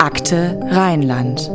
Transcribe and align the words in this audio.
Akte 0.00 0.58
Rheinland. 0.70 1.50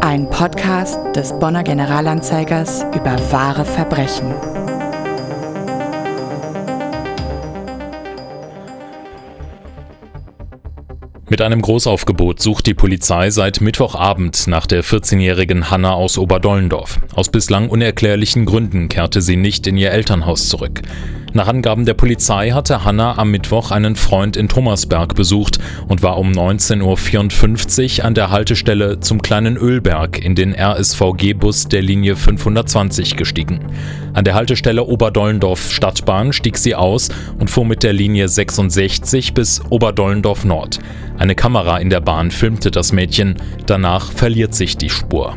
Ein 0.00 0.28
Podcast 0.28 0.98
des 1.14 1.38
Bonner 1.38 1.62
Generalanzeigers 1.62 2.84
über 2.96 3.16
wahre 3.30 3.64
Verbrechen. 3.64 4.34
Mit 11.28 11.40
einem 11.40 11.62
Großaufgebot 11.62 12.42
sucht 12.42 12.66
die 12.66 12.74
Polizei 12.74 13.30
seit 13.30 13.60
Mittwochabend 13.60 14.48
nach 14.48 14.66
der 14.66 14.82
14-jährigen 14.82 15.70
Hanna 15.70 15.92
aus 15.92 16.18
Oberdollendorf. 16.18 16.98
Aus 17.14 17.28
bislang 17.28 17.68
unerklärlichen 17.68 18.46
Gründen 18.46 18.88
kehrte 18.88 19.22
sie 19.22 19.36
nicht 19.36 19.68
in 19.68 19.76
ihr 19.76 19.92
Elternhaus 19.92 20.48
zurück. 20.48 20.82
Nach 21.36 21.48
Angaben 21.48 21.84
der 21.84 21.92
Polizei 21.92 22.52
hatte 22.52 22.82
Hanna 22.82 23.18
am 23.18 23.30
Mittwoch 23.30 23.70
einen 23.70 23.94
Freund 23.94 24.38
in 24.38 24.48
Thomasberg 24.48 25.14
besucht 25.14 25.58
und 25.86 26.02
war 26.02 26.16
um 26.16 26.32
19.54 26.32 27.98
Uhr 27.98 28.04
an 28.06 28.14
der 28.14 28.30
Haltestelle 28.30 29.00
zum 29.00 29.20
kleinen 29.20 29.58
Ölberg 29.58 30.18
in 30.18 30.34
den 30.34 30.54
RSVG-Bus 30.58 31.68
der 31.68 31.82
Linie 31.82 32.16
520 32.16 33.16
gestiegen. 33.16 33.60
An 34.14 34.24
der 34.24 34.32
Haltestelle 34.32 34.84
Oberdollendorf 34.84 35.70
Stadtbahn 35.70 36.32
stieg 36.32 36.56
sie 36.56 36.74
aus 36.74 37.10
und 37.38 37.50
fuhr 37.50 37.66
mit 37.66 37.82
der 37.82 37.92
Linie 37.92 38.30
66 38.30 39.34
bis 39.34 39.60
Oberdollendorf 39.68 40.46
Nord. 40.46 40.78
Eine 41.18 41.34
Kamera 41.34 41.76
in 41.76 41.90
der 41.90 42.00
Bahn 42.00 42.30
filmte 42.30 42.70
das 42.70 42.92
Mädchen, 42.92 43.36
danach 43.66 44.10
verliert 44.10 44.54
sich 44.54 44.78
die 44.78 44.88
Spur. 44.88 45.36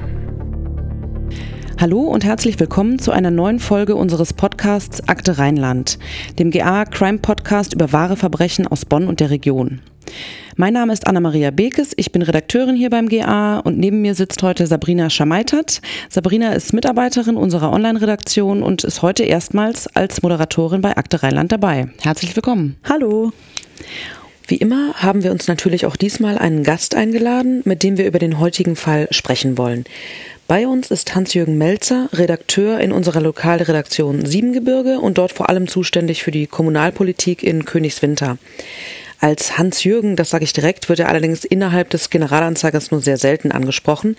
Hallo 1.80 2.02
und 2.02 2.26
herzlich 2.26 2.60
willkommen 2.60 3.00
zu 3.00 3.14
einer 3.14 3.32
neuen 3.32 3.58
Folge 3.58 3.96
unseres 3.96 4.34
Podcasts 4.34 5.08
Akte 5.08 5.38
Rheinland, 5.38 5.98
dem 6.38 6.52
GA 6.52 6.84
Crime 6.84 7.20
Podcast 7.20 7.74
über 7.74 7.94
wahre 7.94 8.18
Verbrechen 8.18 8.68
aus 8.68 8.84
Bonn 8.84 9.08
und 9.08 9.22
der 9.22 9.30
Region. 9.30 9.80
Mein 10.58 10.74
Name 10.74 10.92
ist 10.92 11.08
Anna-Maria 11.08 11.52
Bekes, 11.52 11.94
ich 11.96 12.12
bin 12.12 12.22
Redakteurin 12.22 12.76
hier 12.76 12.90
beim 12.90 13.08
GA 13.08 13.60
und 13.60 13.78
neben 13.78 14.02
mir 14.02 14.14
sitzt 14.14 14.44
heute 14.44 14.68
Sabrina 14.68 15.10
Schameitert. 15.10 15.80
Sabrina 16.10 16.52
ist 16.52 16.74
Mitarbeiterin 16.74 17.38
unserer 17.38 17.72
Online-Redaktion 17.72 18.62
und 18.62 18.84
ist 18.84 19.02
heute 19.02 19.24
erstmals 19.24 19.88
als 19.96 20.22
Moderatorin 20.22 20.82
bei 20.82 20.98
Akte 20.98 21.24
Rheinland 21.24 21.54
dabei. 21.54 21.88
Herzlich 22.02 22.36
willkommen. 22.36 22.76
Hallo. 22.84 23.32
Wie 24.48 24.58
immer 24.58 24.96
haben 24.96 25.24
wir 25.24 25.32
uns 25.32 25.48
natürlich 25.48 25.86
auch 25.86 25.96
diesmal 25.96 26.38
einen 26.38 26.64
Gast 26.64 26.94
eingeladen, 26.94 27.62
mit 27.64 27.84
dem 27.84 27.98
wir 27.98 28.06
über 28.06 28.20
den 28.20 28.38
heutigen 28.38 28.76
Fall 28.76 29.08
sprechen 29.12 29.58
wollen. 29.58 29.86
Bei 30.50 30.66
uns 30.66 30.90
ist 30.90 31.14
Hans-Jürgen 31.14 31.60
Melzer, 31.60 32.10
Redakteur 32.12 32.80
in 32.80 32.92
unserer 32.92 33.22
Lokalredaktion 33.22 34.26
Siebengebirge 34.26 34.98
und 34.98 35.20
dort 35.20 35.32
vor 35.32 35.48
allem 35.48 35.68
zuständig 35.68 36.24
für 36.24 36.32
die 36.32 36.48
Kommunalpolitik 36.48 37.44
in 37.44 37.66
Königswinter. 37.66 38.40
Als 39.20 39.60
Hans-Jürgen, 39.60 40.16
das 40.16 40.32
sage 40.32 40.44
ich 40.46 40.52
direkt, 40.52 40.90
wird 40.90 41.02
er 41.02 41.10
allerdings 41.10 41.46
innerhalb 41.46 41.92
des 41.92 42.10
Generalanzeigers 42.10 42.90
nur 42.90 43.00
sehr 43.00 43.20
selten 43.20 43.52
angesprochen. 43.52 44.16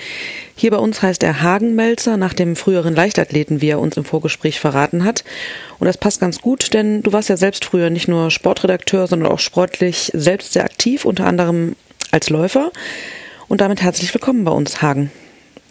Hier 0.54 0.70
bei 0.70 0.76
uns 0.76 1.02
heißt 1.02 1.24
er 1.24 1.42
Hagen-Melzer 1.42 2.16
nach 2.16 2.34
dem 2.34 2.54
früheren 2.54 2.94
Leichtathleten, 2.94 3.60
wie 3.60 3.70
er 3.70 3.80
uns 3.80 3.96
im 3.96 4.04
Vorgespräch 4.04 4.60
verraten 4.60 5.04
hat. 5.04 5.24
Und 5.80 5.86
das 5.86 5.98
passt 5.98 6.20
ganz 6.20 6.40
gut, 6.40 6.74
denn 6.74 7.02
du 7.02 7.12
warst 7.12 7.28
ja 7.28 7.36
selbst 7.36 7.64
früher 7.64 7.90
nicht 7.90 8.06
nur 8.06 8.30
Sportredakteur, 8.30 9.08
sondern 9.08 9.32
auch 9.32 9.40
sportlich 9.40 10.12
selbst 10.14 10.52
sehr 10.52 10.62
aktiv, 10.62 11.04
unter 11.06 11.26
anderem 11.26 11.74
als 12.12 12.30
Läufer. 12.30 12.70
Und 13.48 13.60
damit 13.60 13.82
herzlich 13.82 14.14
willkommen 14.14 14.44
bei 14.44 14.52
uns, 14.52 14.80
Hagen. 14.80 15.10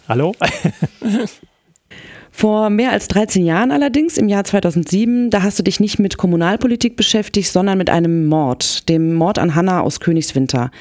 Hallo? 0.10 0.34
Vor 2.32 2.72
mehr 2.72 2.92
als 2.92 3.08
13 3.10 3.46
Jahren 3.46 3.70
allerdings, 3.70 4.18
im 4.18 4.28
Jahr 4.28 4.44
2007, 4.44 5.30
da 5.30 5.44
hast 5.44 5.60
du 5.60 5.64
dich 5.64 5.80
nicht 5.80 6.00
mit 6.00 6.18
Kommunalpolitik 6.18 6.96
beschäftigt, 6.96 7.52
sondern 7.52 7.78
mit 7.78 7.92
einem 7.92 8.26
Mord, 8.26 8.90
dem 8.90 9.14
Mord 9.14 9.38
an 9.38 9.54
Hanna 9.54 9.82
aus 9.82 10.00
Königswinter. 10.00 10.72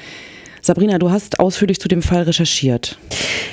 Sabrina, 0.61 0.97
du 0.97 1.11
hast 1.11 1.39
ausführlich 1.39 1.79
zu 1.79 1.87
dem 1.87 2.01
Fall 2.01 2.23
recherchiert. 2.23 2.97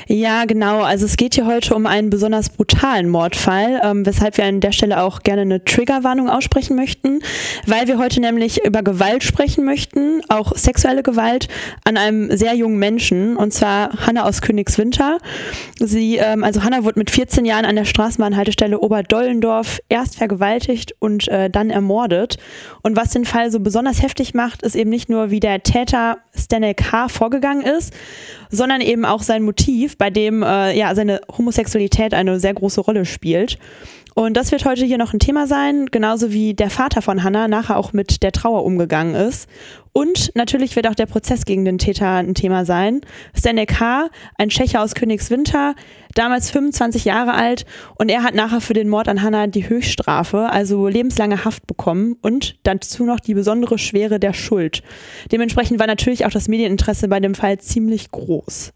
Ja, 0.09 0.45
genau. 0.45 0.83
Also 0.83 1.05
es 1.05 1.17
geht 1.17 1.35
hier 1.35 1.47
heute 1.47 1.75
um 1.75 1.87
einen 1.87 2.11
besonders 2.11 2.49
brutalen 2.49 3.09
Mordfall, 3.09 3.81
ähm, 3.83 4.07
weshalb 4.07 4.39
wir 4.39 4.45
an 4.45 4.61
der 4.61 4.73
Stelle 4.73 5.03
auch 5.03 5.23
gerne 5.23 5.43
eine 5.43 5.65
Triggerwarnung 5.65 6.29
aussprechen 6.29 6.77
möchten, 6.77 7.21
weil 7.67 7.89
wir 7.89 7.99
heute 7.99 8.21
nämlich 8.21 8.65
über 8.65 8.83
Gewalt 8.83 9.25
sprechen 9.25 9.65
möchten, 9.65 10.23
auch 10.29 10.57
sexuelle 10.57 11.03
Gewalt 11.03 11.49
an 11.85 11.97
einem 11.97 12.37
sehr 12.37 12.55
jungen 12.55 12.79
Menschen, 12.79 13.37
und 13.37 13.53
zwar 13.53 13.91
Hanna 14.07 14.25
aus 14.25 14.43
Königswinter. 14.43 15.19
Sie, 15.79 16.17
ähm, 16.17 16.45
also 16.45 16.63
Hanna 16.63 16.85
wurde 16.85 16.99
mit 16.99 17.11
14 17.11 17.45
Jahren 17.45 17.65
an 17.65 17.77
der 17.77 17.85
Straßenbahnhaltestelle 17.85 18.79
Oberdollendorf 18.79 19.81
erst 19.89 20.17
vergewaltigt 20.17 20.95
und 20.99 21.29
äh, 21.29 21.51
dann 21.51 21.71
ermordet. 21.71 22.39
Und 22.83 22.97
was 22.97 23.11
den 23.11 23.25
Fall 23.25 23.51
so 23.51 23.61
besonders 23.61 24.03
heftig 24.03 24.35
macht, 24.35 24.63
ist 24.63 24.77
eben 24.77 24.91
nicht 24.91 25.09
nur, 25.09 25.31
wie 25.31 25.41
der 25.41 25.63
Täter 25.63 26.19
Stanley 26.35 26.75
K 26.75 26.96
K. 26.97 27.09
vorgegangen 27.09 27.63
ist, 27.63 27.93
sondern 28.51 28.81
eben 28.81 29.05
auch 29.05 29.23
sein 29.23 29.43
Motiv, 29.43 29.99
bei 29.99 30.11
dem 30.11 30.43
äh, 30.43 30.77
ja 30.77 30.95
seine 30.95 31.21
Homosexualität 31.37 32.15
eine 32.15 32.41
sehr 32.41 32.55
große 32.55 32.81
Rolle 32.81 33.05
spielt. 33.05 33.59
Und 34.15 34.35
das 34.35 34.51
wird 34.51 34.65
heute 34.65 34.87
hier 34.87 34.97
noch 34.97 35.13
ein 35.13 35.19
Thema 35.19 35.47
sein, 35.47 35.87
genauso 35.91 36.33
wie 36.33 36.55
der 36.55 36.71
Vater 36.71 37.03
von 37.03 37.23
Hannah 37.23 37.49
nachher 37.49 37.77
auch 37.77 37.93
mit 37.93 38.23
der 38.23 38.33
Trauer 38.33 38.65
umgegangen 38.65 39.15
ist. 39.15 39.47
Und 39.97 40.33
natürlich 40.35 40.77
wird 40.77 40.87
auch 40.89 40.95
der 40.95 41.07
Prozess 41.07 41.47
gegen 41.47 41.65
den 41.65 41.79
Täter 41.79 42.17
ein 42.17 42.35
Thema 42.35 42.67
sein. 42.67 43.01
Stanley 43.35 43.65
K., 43.65 44.11
ein 44.37 44.51
Tschecher 44.51 44.83
aus 44.83 44.95
Königswinter, 44.95 45.75
damals 46.15 46.51
25 46.51 47.07
Jahre 47.07 47.33
alt 47.33 47.65
und 47.99 48.11
er 48.11 48.23
hat 48.23 48.35
nachher 48.35 48.61
für 48.61 48.75
den 48.75 48.91
Mord 48.91 49.09
an 49.09 49.23
Hannah 49.23 49.47
die 49.47 49.71
Höchststrafe, 49.71 50.51
also 50.51 50.87
lebenslange 50.87 51.47
Haft 51.47 51.67
bekommen 51.67 52.19
und 52.21 52.59
dazu 52.65 53.07
noch 53.07 53.21
die 53.21 53.33
besondere 53.33 53.79
Schwere 53.79 54.21
der 54.21 54.35
Schuld. 54.35 54.83
Dementsprechend 55.33 55.81
war 55.81 55.87
natürlich 55.87 56.27
auch 56.27 56.31
das 56.31 56.47
Medieninteresse 56.47 57.09
bei 57.09 57.19
dem 57.19 57.35
Fall 57.35 57.57
ziemlich 57.57 58.11
groß. 58.11 58.75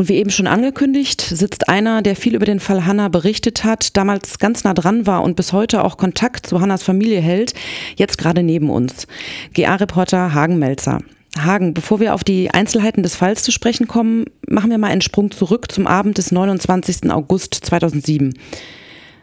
Und 0.00 0.08
wie 0.08 0.14
eben 0.14 0.30
schon 0.30 0.46
angekündigt, 0.46 1.20
sitzt 1.20 1.68
einer, 1.68 2.00
der 2.00 2.16
viel 2.16 2.34
über 2.34 2.46
den 2.46 2.58
Fall 2.58 2.86
Hanna 2.86 3.08
berichtet 3.08 3.64
hat, 3.64 3.98
damals 3.98 4.38
ganz 4.38 4.64
nah 4.64 4.72
dran 4.72 5.06
war 5.06 5.22
und 5.22 5.36
bis 5.36 5.52
heute 5.52 5.84
auch 5.84 5.98
Kontakt 5.98 6.46
zu 6.46 6.62
Hannas 6.62 6.82
Familie 6.82 7.20
hält, 7.20 7.52
jetzt 7.96 8.16
gerade 8.16 8.42
neben 8.42 8.70
uns. 8.70 9.06
GA-Reporter 9.52 10.32
Hagen 10.32 10.58
Melzer. 10.58 11.00
Hagen, 11.38 11.74
bevor 11.74 12.00
wir 12.00 12.14
auf 12.14 12.24
die 12.24 12.50
Einzelheiten 12.50 13.02
des 13.02 13.14
Falls 13.14 13.42
zu 13.42 13.52
sprechen 13.52 13.88
kommen, 13.88 14.24
machen 14.48 14.70
wir 14.70 14.78
mal 14.78 14.88
einen 14.88 15.02
Sprung 15.02 15.32
zurück 15.32 15.70
zum 15.70 15.86
Abend 15.86 16.16
des 16.16 16.32
29. 16.32 17.10
August 17.10 17.52
2007. 17.52 18.32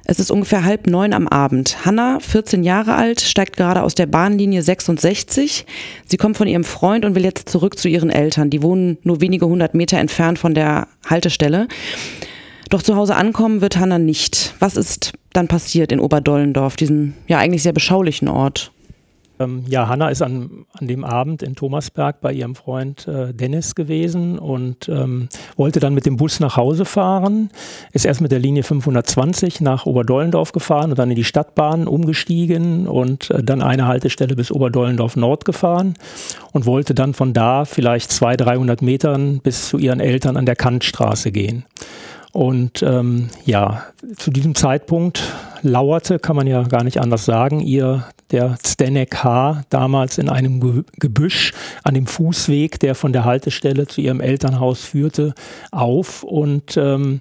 Es 0.10 0.22
ist 0.22 0.32
ungefähr 0.32 0.64
halb 0.64 0.88
neun 0.88 1.12
am 1.12 1.28
Abend. 1.28 1.86
Hanna, 1.86 2.20
14 2.22 2.64
Jahre 2.64 2.96
alt, 2.96 3.20
steigt 3.20 3.58
gerade 3.58 3.84
aus 3.84 3.94
der 3.94 4.06
Bahnlinie 4.06 4.64
66. 4.64 5.66
Sie 6.06 6.16
kommt 6.16 6.38
von 6.38 6.48
ihrem 6.48 6.64
Freund 6.64 7.04
und 7.04 7.14
will 7.14 7.26
jetzt 7.26 7.50
zurück 7.50 7.78
zu 7.78 7.90
ihren 7.90 8.10
Eltern. 8.10 8.50
Die 8.50 8.64
wohnen 8.64 8.98
nur 9.04 9.20
wenige 9.20 9.48
hundert 9.48 9.76
Meter 9.76 9.98
entfernt 9.98 10.40
von 10.40 10.54
der 10.54 10.88
Haltestelle. 11.06 11.68
Doch 12.70 12.82
zu 12.82 12.96
Hause 12.96 13.16
ankommen 13.16 13.60
wird 13.60 13.76
Hanna 13.76 14.00
nicht. 14.00 14.54
Was 14.60 14.78
ist 14.78 15.12
dann 15.34 15.50
passiert 15.50 15.92
in 15.92 16.00
Oberdollendorf, 16.00 16.78
diesem 16.78 17.14
ja 17.28 17.40
eigentlich 17.40 17.64
sehr 17.64 17.74
beschaulichen 17.74 18.30
Ort? 18.30 18.72
Ähm, 19.40 19.64
ja, 19.68 19.88
Hanna 19.88 20.10
ist 20.10 20.22
an, 20.22 20.66
an 20.74 20.88
dem 20.88 21.04
Abend 21.04 21.44
in 21.44 21.56
Thomasberg 21.56 22.22
bei 22.22 22.34
ihrem 22.34 22.56
Freund 22.56 23.08
äh, 23.08 23.34
Dennis 23.34 23.76
gewesen 23.76 24.40
und 24.40 24.90
ähm, 24.90 25.30
wollte 25.56 25.80
dann 25.80 25.94
mit 25.94 26.06
dem 26.06 26.18
Bus 26.18 26.40
nach 26.40 26.58
Hause 26.58 26.86
fahren. 26.86 27.50
Ist 27.92 28.06
erst 28.06 28.22
mit 28.22 28.32
der 28.32 28.40
Linie 28.40 28.64
520 28.64 29.62
nach 29.62 29.86
Oberdollendorf 29.86 30.52
gefahren 30.52 30.92
und 30.92 31.00
dann 31.00 31.10
in 31.10 31.16
die 31.16 31.24
Stadtbahn 31.24 31.88
umgestiegen 31.88 32.88
und 32.88 33.30
äh, 33.32 33.44
dann 33.44 33.62
eine 33.62 33.88
Haltestelle 33.88 34.36
bis 34.36 34.52
Oberdollendorf 34.52 35.16
Nord 35.16 35.46
gefahren 35.46 35.94
und 36.52 36.66
wollte 36.66 36.96
dann 36.96 37.14
von 37.14 37.34
da 37.34 37.66
vielleicht 37.66 38.12
200, 38.12 38.48
300 38.48 38.82
Metern 38.82 39.40
bis 39.40 39.70
zu 39.70 39.78
ihren 39.78 40.00
Eltern 40.00 40.38
an 40.38 40.46
der 40.46 40.56
Kantstraße 40.56 41.32
gehen. 41.32 41.66
Und 42.34 42.84
ähm, 42.84 43.30
ja, 43.46 43.84
zu 44.16 44.30
diesem 44.30 44.54
Zeitpunkt 44.54 45.24
lauerte, 45.64 46.20
kann 46.20 46.36
man 46.36 46.46
ja 46.46 46.64
gar 46.64 46.84
nicht 46.84 47.00
anders 47.00 47.26
sagen, 47.26 47.62
ihr 47.62 48.06
der 48.32 48.58
Zdenek 48.62 49.24
H. 49.24 49.64
damals 49.70 50.18
in 50.18 50.30
einem 50.30 50.84
Gebüsch 51.00 51.54
an 51.84 51.94
dem 51.94 52.08
Fußweg, 52.08 52.80
der 52.80 52.96
von 52.96 53.14
der 53.14 53.26
Haltestelle 53.26 53.88
zu 53.88 54.02
ihrem 54.02 54.22
Elternhaus 54.22 54.84
führte, 54.84 55.34
auf 55.72 56.24
und 56.24 56.78
ähm, 56.78 57.20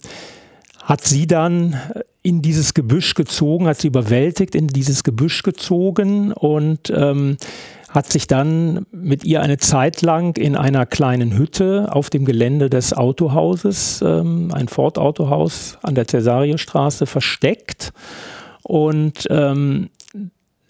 hat 0.83 1.05
sie 1.05 1.27
dann 1.27 1.81
in 2.23 2.43
dieses 2.43 2.75
Gebüsch 2.75 3.15
gezogen, 3.15 3.67
hat 3.67 3.81
sie 3.81 3.89
überwältigt 3.89 4.55
in 4.55 4.69
dieses 4.69 5.05
Gebüsch 5.05 5.43
gezogen 5.43 6.33
und 6.33 6.91
ähm, 6.91 7.37
hat 7.89 8.11
sich 8.13 8.27
dann 8.27 8.85
mit 8.93 9.25
ihr 9.25 9.43
eine 9.43 9.59
Zeit 9.59 10.03
lang 10.03 10.37
in 10.37 10.57
einer 10.57 10.87
kleinen 10.87 11.37
Hütte 11.37 11.89
auf 11.91 12.11
dem 12.11 12.25
Gelände 12.25 12.69
des 12.69 12.93
Autohauses, 12.93 14.03
ähm, 14.05 14.51
ein 14.53 14.69
Ford-Autohaus 14.69 15.79
an 15.83 15.95
der 15.95 16.07
Cäsariestraße, 16.07 17.07
versteckt. 17.07 17.93
Und 18.63 19.27
ähm, 19.31 19.91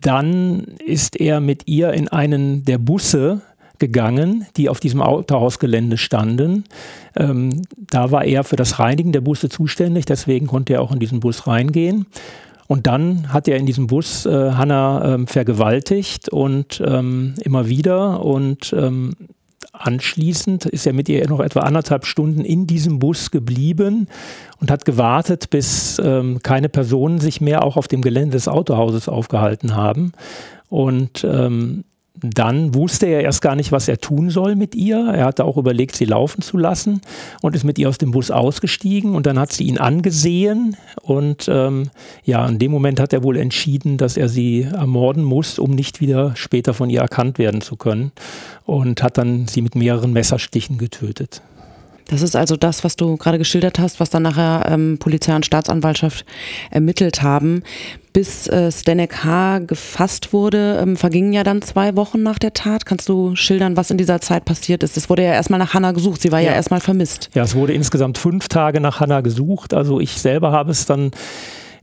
dann 0.01 0.65
ist 0.85 1.19
er 1.19 1.41
mit 1.41 1.67
ihr 1.67 1.93
in 1.93 2.09
einen 2.09 2.65
der 2.65 2.79
Busse 2.79 3.41
gegangen, 3.79 4.47
die 4.57 4.69
auf 4.69 4.81
diesem 4.81 5.03
Autohausgelände 5.03 5.99
standen. 5.99 6.65
Ähm, 7.17 7.63
da 7.77 8.11
war 8.11 8.25
er 8.25 8.45
für 8.45 8.57
das 8.57 8.79
Reinigen 8.79 9.13
der 9.13 9.21
Busse 9.21 9.49
zuständig, 9.49 10.07
deswegen 10.07 10.47
konnte 10.47 10.75
er 10.75 10.83
auch 10.83 10.93
in 10.93 10.99
diesen 10.99 11.21
Bus 11.21 11.47
reingehen. 11.47 12.07
Und 12.69 12.87
dann 12.87 13.33
hat 13.33 13.47
er 13.47 13.59
in 13.59 13.67
diesem 13.67 13.87
Bus 13.87 14.27
äh, 14.27 14.53
Hannah 14.53 15.15
ähm, 15.15 15.27
vergewaltigt 15.27 16.29
und 16.29 16.83
ähm, 16.85 17.35
immer 17.43 17.69
wieder 17.69 18.25
und 18.25 18.73
ähm, 18.77 19.15
anschließend 19.79 20.67
ist 20.67 20.87
er 20.87 20.93
mit 20.93 21.09
ihr 21.09 21.29
noch 21.29 21.41
etwa 21.41 21.61
anderthalb 21.61 22.07
Stunden 22.07 22.45
in 22.45 22.67
diesem 22.67 22.99
Bus 22.99 23.31
geblieben 23.31 24.09
und 24.61 24.71
hat 24.71 24.85
gewartet, 24.85 25.51
bis 25.51 26.01
ähm, 26.03 26.41
keine 26.43 26.69
Personen 26.69 27.21
sich 27.21 27.41
mehr 27.41 27.63
auch 27.63 27.77
auf 27.77 27.89
dem 27.89 28.03
Gelände 28.03 28.33
des 28.37 28.49
Autohauses 28.49 29.09
aufgehalten 29.09 29.75
haben. 29.75 30.13
Und 30.69 31.25
ähm, 31.25 31.85
dann 32.23 32.75
wusste 32.75 33.07
er 33.07 33.23
erst 33.23 33.43
gar 33.43 33.57
nicht, 33.57 33.73
was 33.73 33.89
er 33.89 33.99
tun 33.99 34.31
soll 34.31 34.57
mit 34.57 34.75
ihr. 34.75 34.99
Er 34.99 35.27
hatte 35.27 35.45
auch 35.45 35.57
überlegt, 35.57 35.97
sie 35.97 36.05
laufen 36.05 36.43
zu 36.43 36.57
lassen 36.57 37.01
und 37.43 37.55
ist 37.55 37.65
mit 37.65 37.79
ihr 37.79 37.89
aus 37.89 37.99
dem 37.99 38.11
Bus 38.11 38.31
ausgestiegen. 38.31 39.15
Und 39.15 39.27
dann 39.27 39.39
hat 39.39 39.53
sie 39.53 39.65
ihn 39.65 39.79
angesehen. 39.79 40.77
Und 41.03 41.49
ähm, 41.49 41.91
ja, 42.25 42.47
in 42.47 42.59
dem 42.59 42.71
Moment 42.71 43.01
hat 43.01 43.13
er 43.13 43.23
wohl 43.23 43.37
entschieden, 43.37 43.99
dass 43.99 44.17
er 44.17 44.29
sie 44.29 44.63
ermorden 44.63 45.25
muss, 45.25 45.59
um 45.59 45.71
nicht 45.71 46.01
wieder 46.01 46.35
später 46.37 46.75
von 46.75 46.91
ihr 46.91 47.01
erkannt 47.01 47.39
werden 47.39 47.61
zu 47.61 47.77
können. 47.77 48.13
Und 48.65 49.03
hat 49.03 49.19
dann 49.19 49.47
sie 49.47 49.63
mit 49.63 49.75
mehreren 49.75 50.13
Messerstichen 50.13 50.79
getötet. 50.79 51.43
Das 52.09 52.23
ist 52.23 52.37
also 52.37 52.57
das, 52.57 52.85
was 52.85 52.95
du 52.97 53.17
gerade 53.17 53.39
geschildert 53.39 53.79
hast, 53.79 53.99
was 53.99 54.11
dann 54.11 54.23
nachher 54.23 54.67
ähm, 54.71 54.99
Polizei 54.99 55.35
und 55.35 55.45
Staatsanwaltschaft 55.45 56.25
ermittelt 56.71 57.23
haben. 57.23 57.63
Bis 58.17 58.47
äh, 58.47 58.73
Stenek 58.73 59.25
H. 59.25 59.59
gefasst 59.59 60.33
wurde, 60.33 60.79
ähm, 60.81 60.97
vergingen 60.97 61.35
ja 61.35 61.45
dann 61.45 61.61
zwei 61.61 61.97
Wochen 61.97 62.23
nach 62.23 62.39
der 62.39 62.55
Tat. 62.55 62.87
Kannst 62.87 63.11
du 63.11 63.37
schildern, 63.37 63.77
was 63.77 63.91
in 63.91 63.99
dieser 63.99 64.23
Zeit 64.23 64.47
passiert 64.47 64.83
ist? 64.83 64.97
Es 64.97 65.11
wurde 65.11 65.23
ja 65.23 65.35
erstmal 65.35 65.59
nach 65.59 65.75
Hannah 65.75 65.93
gesucht. 65.93 66.23
Sie 66.23 66.33
war 66.33 66.41
ja, 66.41 66.53
ja 66.53 66.55
erstmal 66.55 66.81
vermisst. 66.81 67.29
Ja, 67.35 67.43
es 67.43 67.55
wurde 67.55 67.75
insgesamt 67.75 68.17
fünf 68.17 68.49
Tage 68.49 68.81
nach 68.81 69.01
Hannah 69.01 69.21
gesucht. 69.21 69.75
Also 69.75 70.01
ich 70.01 70.13
selber 70.13 70.51
habe 70.51 70.71
es 70.71 70.87
dann 70.87 71.11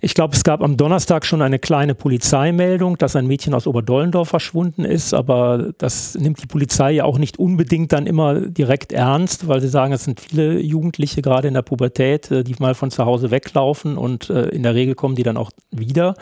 ich 0.04 0.16
glaube, 0.16 0.36
es 0.36 0.44
gab 0.44 0.62
am 0.62 0.76
Donnerstag 0.76 1.26
schon 1.26 1.42
eine 1.42 1.60
kleine 1.60 1.96
Polizeimeldung, 1.96 2.98
dass 2.98 3.16
ein 3.16 3.26
Mädchen 3.26 3.54
aus 3.54 3.68
Oberdollendorf 3.68 4.28
verschwunden 4.28 4.84
ist, 4.84 5.14
aber 5.14 5.72
das 5.78 6.16
nimmt 6.16 6.42
die 6.44 6.46
Polizei 6.46 6.92
ja 6.92 7.06
auch 7.06 7.18
nicht 7.18 7.40
unbedingt 7.40 7.94
dann 7.94 8.06
immer 8.06 8.42
direkt 8.42 8.92
ernst, 8.92 9.48
weil 9.48 9.62
sie 9.62 9.70
sagen, 9.70 9.94
es 9.94 10.04
sind 10.04 10.20
viele 10.20 10.60
Jugendliche 10.60 11.22
gerade 11.22 11.48
in 11.48 11.54
der 11.54 11.62
Pubertät, 11.62 12.30
äh, 12.32 12.44
die 12.44 12.54
mal 12.60 12.76
von 12.76 12.92
zu 12.92 13.06
Hause 13.06 13.32
weglaufen 13.32 13.98
und 13.98 14.30
äh, 14.30 14.50
in 14.50 14.64
der 14.64 14.76
Regel 14.76 14.96
kommen 14.96 15.16
die 15.16 15.24
dann 15.24 15.38
auch 15.38 15.52
wieder. 15.72 16.16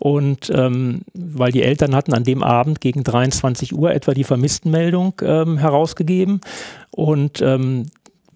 Und 0.00 0.50
ähm, 0.52 1.02
weil 1.14 1.52
die 1.52 1.62
Eltern 1.62 1.94
hatten 1.94 2.12
an 2.12 2.24
dem 2.24 2.42
Abend 2.42 2.80
gegen 2.80 3.04
23 3.04 3.72
Uhr 3.72 3.92
etwa 3.92 4.14
die 4.14 4.24
Vermisstenmeldung 4.24 5.14
ähm, 5.22 5.58
herausgegeben. 5.58 6.40
Und 6.90 7.40
ähm, 7.40 7.86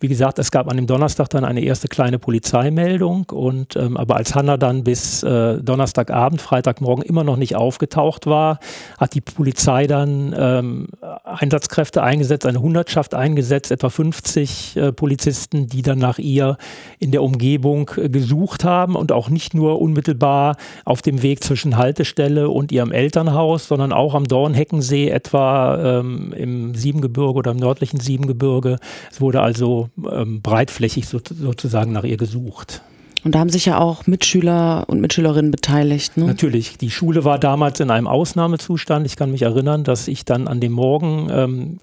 wie 0.00 0.08
gesagt, 0.08 0.38
es 0.38 0.50
gab 0.50 0.68
an 0.68 0.76
dem 0.76 0.86
Donnerstag 0.86 1.28
dann 1.28 1.44
eine 1.44 1.60
erste 1.60 1.86
kleine 1.86 2.18
Polizeimeldung 2.18 3.26
und 3.30 3.76
ähm, 3.76 3.98
aber 3.98 4.16
als 4.16 4.34
Hanna 4.34 4.56
dann 4.56 4.82
bis 4.82 5.22
äh, 5.22 5.58
Donnerstagabend, 5.62 6.40
Freitagmorgen 6.40 7.04
immer 7.04 7.22
noch 7.22 7.36
nicht 7.36 7.54
aufgetaucht 7.54 8.26
war, 8.26 8.58
hat 8.98 9.14
die 9.14 9.20
Polizei 9.20 9.86
dann 9.86 10.34
ähm, 10.36 10.88
Einsatzkräfte 11.24 12.02
eingesetzt, 12.02 12.46
eine 12.46 12.62
Hundertschaft 12.62 13.14
eingesetzt, 13.14 13.70
etwa 13.70 13.90
50 13.90 14.76
äh, 14.76 14.92
Polizisten, 14.92 15.66
die 15.66 15.82
dann 15.82 15.98
nach 15.98 16.18
ihr 16.18 16.56
in 16.98 17.10
der 17.10 17.22
Umgebung 17.22 17.90
äh, 17.96 18.08
gesucht 18.08 18.64
haben 18.64 18.96
und 18.96 19.12
auch 19.12 19.28
nicht 19.28 19.52
nur 19.52 19.82
unmittelbar 19.82 20.56
auf 20.86 21.02
dem 21.02 21.22
Weg 21.22 21.44
zwischen 21.44 21.76
Haltestelle 21.76 22.48
und 22.48 22.72
ihrem 22.72 22.90
Elternhaus, 22.90 23.68
sondern 23.68 23.92
auch 23.92 24.14
am 24.14 24.24
Dornheckensee 24.24 25.10
etwa 25.10 25.98
ähm, 26.00 26.32
im 26.32 26.74
Siebengebirge 26.74 27.38
oder 27.38 27.50
im 27.50 27.58
nördlichen 27.58 28.00
Siebengebirge. 28.00 28.78
Es 29.10 29.20
wurde 29.20 29.42
also 29.42 29.89
ähm, 30.10 30.42
breitflächig 30.42 31.08
so, 31.08 31.20
sozusagen 31.24 31.92
nach 31.92 32.04
ihr 32.04 32.16
gesucht. 32.16 32.82
Und 33.22 33.34
da 33.34 33.40
haben 33.40 33.50
sich 33.50 33.66
ja 33.66 33.78
auch 33.78 34.06
Mitschüler 34.06 34.84
und 34.88 35.00
Mitschülerinnen 35.00 35.50
beteiligt. 35.50 36.16
Ne? 36.16 36.24
Natürlich. 36.24 36.78
Die 36.78 36.90
Schule 36.90 37.24
war 37.24 37.38
damals 37.38 37.80
in 37.80 37.90
einem 37.90 38.06
Ausnahmezustand. 38.06 39.04
Ich 39.06 39.16
kann 39.16 39.30
mich 39.30 39.42
erinnern, 39.42 39.84
dass 39.84 40.08
ich 40.08 40.24
dann 40.24 40.48
an 40.48 40.60
dem 40.60 40.72
Morgen, 40.72 41.28
ähm, 41.30 41.78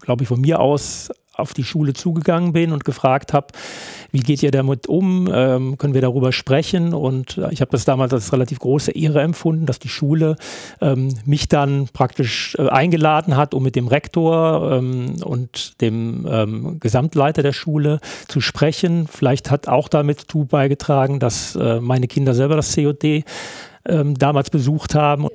glaube 0.00 0.24
ich, 0.24 0.28
von 0.28 0.40
mir 0.40 0.60
aus 0.60 1.10
auf 1.42 1.52
die 1.52 1.64
Schule 1.64 1.92
zugegangen 1.92 2.52
bin 2.52 2.72
und 2.72 2.84
gefragt 2.84 3.32
habe, 3.32 3.48
wie 4.10 4.20
geht 4.20 4.42
ihr 4.42 4.50
damit 4.50 4.86
um? 4.86 5.28
Ähm, 5.32 5.76
können 5.78 5.94
wir 5.94 6.00
darüber 6.00 6.32
sprechen? 6.32 6.94
Und 6.94 7.38
äh, 7.38 7.52
ich 7.52 7.60
habe 7.60 7.70
das 7.70 7.84
damals 7.84 8.12
als 8.12 8.32
relativ 8.32 8.58
große 8.58 8.92
Ehre 8.92 9.20
empfunden, 9.20 9.66
dass 9.66 9.78
die 9.78 9.88
Schule 9.88 10.36
ähm, 10.80 11.14
mich 11.26 11.48
dann 11.48 11.88
praktisch 11.92 12.56
äh, 12.58 12.68
eingeladen 12.68 13.36
hat, 13.36 13.54
um 13.54 13.62
mit 13.62 13.76
dem 13.76 13.88
Rektor 13.88 14.72
ähm, 14.72 15.16
und 15.22 15.80
dem 15.80 16.26
ähm, 16.30 16.80
Gesamtleiter 16.80 17.42
der 17.42 17.52
Schule 17.52 18.00
zu 18.28 18.40
sprechen. 18.40 19.06
Vielleicht 19.06 19.50
hat 19.50 19.68
auch 19.68 19.88
damit 19.88 20.20
zu 20.30 20.44
beigetragen, 20.44 21.18
dass 21.18 21.56
äh, 21.56 21.80
meine 21.80 22.06
Kinder 22.06 22.34
selber 22.34 22.56
das 22.56 22.74
COD 22.74 23.24
ähm, 23.84 24.18
damals 24.18 24.50
besucht 24.50 24.94
haben. 24.94 25.26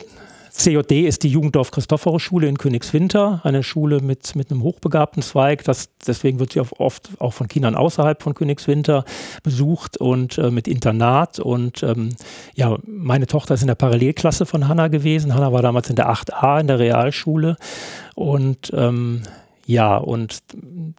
CJD 0.57 1.05
ist 1.05 1.21
die 1.21 1.29
Jugenddorf 1.29 1.69
Christophorus 1.69 2.23
Schule 2.23 2.47
in 2.47 2.57
Königswinter, 2.57 3.41
eine 3.43 3.61
Schule 3.61 4.01
mit, 4.01 4.35
mit 4.35 4.49
einem 4.49 4.63
hochbegabten 4.63 5.21
Zweig. 5.21 5.63
Das, 5.63 5.89
deswegen 6.05 6.39
wird 6.39 6.53
sie 6.53 6.61
oft 6.61 7.09
auch 7.19 7.33
von 7.33 7.47
Kindern 7.47 7.75
außerhalb 7.75 8.23
von 8.23 8.33
Königswinter 8.33 9.05
besucht 9.43 9.97
und 9.97 10.39
äh, 10.39 10.49
mit 10.49 10.67
Internat. 10.67 11.39
Und 11.39 11.83
ähm, 11.83 12.09
ja, 12.55 12.75
meine 12.87 13.27
Tochter 13.27 13.53
ist 13.53 13.61
in 13.61 13.67
der 13.67 13.75
Parallelklasse 13.75 14.47
von 14.47 14.67
Hanna 14.67 14.87
gewesen. 14.87 15.35
Hanna 15.35 15.53
war 15.53 15.61
damals 15.61 15.91
in 15.91 15.95
der 15.95 16.09
8a 16.09 16.59
in 16.59 16.67
der 16.67 16.79
Realschule. 16.79 17.57
Und 18.15 18.71
ähm, 18.73 19.21
ja, 19.67 19.97
und 19.97 20.39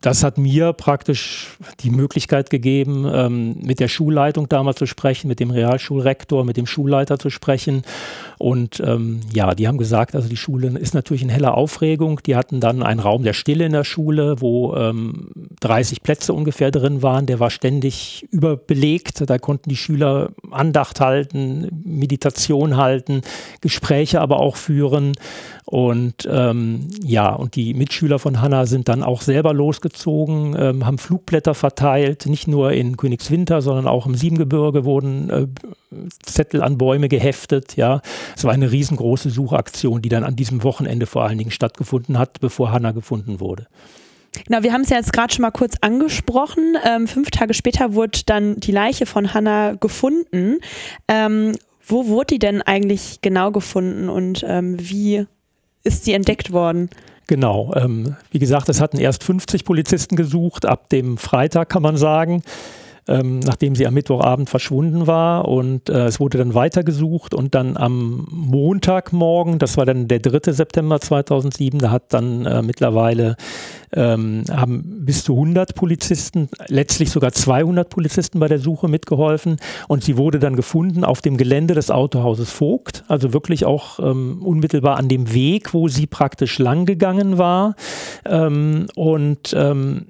das 0.03 0.23
hat 0.23 0.37
mir 0.37 0.75
praktisch 0.75 1.57
die 1.81 1.89
Möglichkeit 1.89 2.51
gegeben, 2.51 3.11
ähm, 3.11 3.57
mit 3.63 3.81
der 3.81 3.89
Schulleitung 3.89 4.47
damals 4.47 4.77
zu 4.77 4.85
sprechen, 4.85 5.27
mit 5.27 5.41
dem 5.41 5.51
Realschulrektor, 5.51 6.45
mit 6.45 6.59
dem 6.59 6.67
Schulleiter 6.67 7.19
zu 7.19 7.31
sprechen. 7.31 7.83
Und 8.39 8.81
ähm, 8.81 9.21
ja, 9.35 9.55
die 9.55 9.67
haben 9.67 9.79
gesagt, 9.79 10.15
also 10.15 10.29
die 10.29 10.37
Schule 10.37 10.79
ist 10.79 10.95
natürlich 10.95 11.23
in 11.23 11.29
heller 11.29 11.57
Aufregung. 11.57 12.21
Die 12.25 12.37
hatten 12.37 12.61
dann 12.61 12.83
einen 12.83 13.01
Raum 13.01 13.25
der 13.25 13.33
Stille 13.33 13.67
in 13.67 13.73
der 13.73 13.85
Schule, 13.85 14.41
wo 14.41 14.75
ähm, 14.77 15.31
30 15.61 16.03
Plätze 16.03 16.33
ungefähr 16.33 16.71
drin 16.71 17.03
waren. 17.03 17.27
Der 17.27 17.41
war 17.41 17.51
ständig 17.51 18.27
überbelegt. 18.31 19.29
Da 19.29 19.39
konnten 19.39 19.69
die 19.69 19.77
Schüler 19.77 20.31
Andacht 20.51 21.01
halten, 21.01 21.69
Meditation 21.85 22.77
halten, 22.77 23.23
Gespräche 23.61 24.21
aber 24.21 24.39
auch 24.39 24.57
führen. 24.57 25.13
Und 25.65 26.27
ähm, 26.31 26.89
ja, 27.03 27.35
und 27.35 27.55
die 27.55 27.75
Mitschüler 27.75 28.19
von 28.19 28.41
Hanna 28.41 28.65
sind 28.65 28.89
dann 28.89 29.03
auch 29.03 29.21
selber 29.21 29.53
losgezogen, 29.53 30.57
ähm, 30.59 30.87
haben 30.87 30.97
Flugblätter 30.97 31.53
verteilt, 31.55 32.25
nicht 32.25 32.49
nur 32.49 32.73
in 32.73 32.97
Königswinter, 32.97 33.61
sondern 33.61 33.87
auch 33.87 34.07
im 34.07 34.15
Siebengebirge 34.15 34.87
wurden 34.87 35.29
äh, 35.29 35.47
Zettel 36.23 36.63
an 36.63 36.79
Bäume 36.79 37.09
geheftet. 37.09 37.77
Ja, 37.77 38.01
es 38.37 38.45
war 38.45 38.53
eine 38.53 38.71
riesengroße 38.71 39.31
Suchaktion, 39.31 40.03
die 40.03 40.09
dann 40.09 40.25
an 40.25 40.37
diesem 40.37 40.63
Wochenende 40.63 41.07
vor 41.07 41.25
allen 41.25 41.39
Dingen 41.39 41.51
stattgefunden 41.51 42.19
hat, 42.19 42.41
bevor 42.41 42.73
Hanna 42.73 42.93
gefunden 42.93 43.41
wurde. 43.41 43.67
Genau, 44.47 44.63
wir 44.63 44.73
haben 44.73 44.83
es 44.83 44.91
ja 44.91 44.99
jetzt 44.99 45.13
gerade 45.13 45.33
schon 45.33 45.43
mal 45.43 45.51
kurz 45.51 45.77
angesprochen. 45.81 46.77
Ähm, 46.85 47.09
fünf 47.09 47.31
Tage 47.31 47.55
später 47.55 47.95
wurde 47.95 48.21
dann 48.27 48.57
die 48.57 48.73
Leiche 48.73 49.07
von 49.07 49.33
Hannah 49.33 49.75
gefunden. 49.75 50.59
Ähm, 51.09 51.55
wo 51.87 52.07
wurde 52.07 52.35
die 52.35 52.39
denn 52.39 52.61
eigentlich 52.61 53.21
genau 53.23 53.51
gefunden 53.51 54.11
und 54.11 54.45
ähm, 54.47 54.77
wie 54.79 55.27
ist 55.85 56.05
sie 56.05 56.13
entdeckt 56.13 56.53
worden. 56.53 56.91
Genau. 57.27 57.73
Ähm, 57.77 58.17
wie 58.31 58.39
gesagt, 58.39 58.69
es 58.69 58.81
hatten 58.81 58.99
erst 58.99 59.25
50 59.25 59.65
Polizisten 59.65 60.17
gesucht, 60.17 60.67
ab 60.67 60.89
dem 60.91 61.17
Freitag 61.17 61.71
kann 61.71 61.83
man 61.83 61.97
sagen 61.97 62.43
ähm, 63.09 63.41
nachdem 63.41 63.75
sie 63.75 63.87
am 63.87 63.95
Mittwochabend 63.95 64.49
verschwunden 64.49 65.07
war. 65.07 65.49
Und 65.49 65.89
äh, 65.89 66.07
es 66.07 66.21
wurde 66.21 66.39
dann 66.39 66.55
weitergesucht 66.55 67.35
und 67.35 67.55
dann 67.55 67.77
am 67.77 68.27
Montagmorgen, 68.31 69.59
das 69.59 69.77
war 69.77 69.87
dann 69.87 70.09
der 70.09 70.21
3. 70.21 70.53
September 70.53 71.01
2007, 71.01 71.81
da 71.81 71.91
hat 71.91 72.13
dann 72.13 72.47
äh, 72.47 72.63
mittlerweile 72.63 73.37
ähm, 73.93 74.45
haben 74.51 75.05
bis 75.05 75.25
zu 75.25 75.33
100 75.33 75.75
Polizisten, 75.75 76.49
letztlich 76.67 77.11
sogar 77.11 77.33
200 77.33 77.89
Polizisten 77.89 78.39
bei 78.39 78.49
der 78.49 78.59
Suche 78.59 78.89
mitgeholfen 78.89 79.57
und 79.89 80.05
sie 80.05 80.17
wurde 80.17 80.39
dann 80.39 80.57
gefunden 80.57 81.05
auf 81.05 81.23
dem 81.23 81.37
Gelände 81.37 81.75
des 81.75 81.91
Autohauses 81.91 82.51
Vogt, 82.51 83.05
also 83.09 83.33
wirklich 83.33 83.65
auch 83.65 83.99
ähm, 83.99 84.43
unmittelbar 84.43 84.99
an 84.99 85.09
dem 85.09 85.33
Weg, 85.33 85.73
wo 85.73 85.89
sie 85.89 86.07
praktisch 86.07 86.59
lang 86.59 86.85
gegangen 86.85 87.39
war 87.39 87.75
ähm, 88.27 88.89
und 88.95 89.55
ähm, 89.57 90.09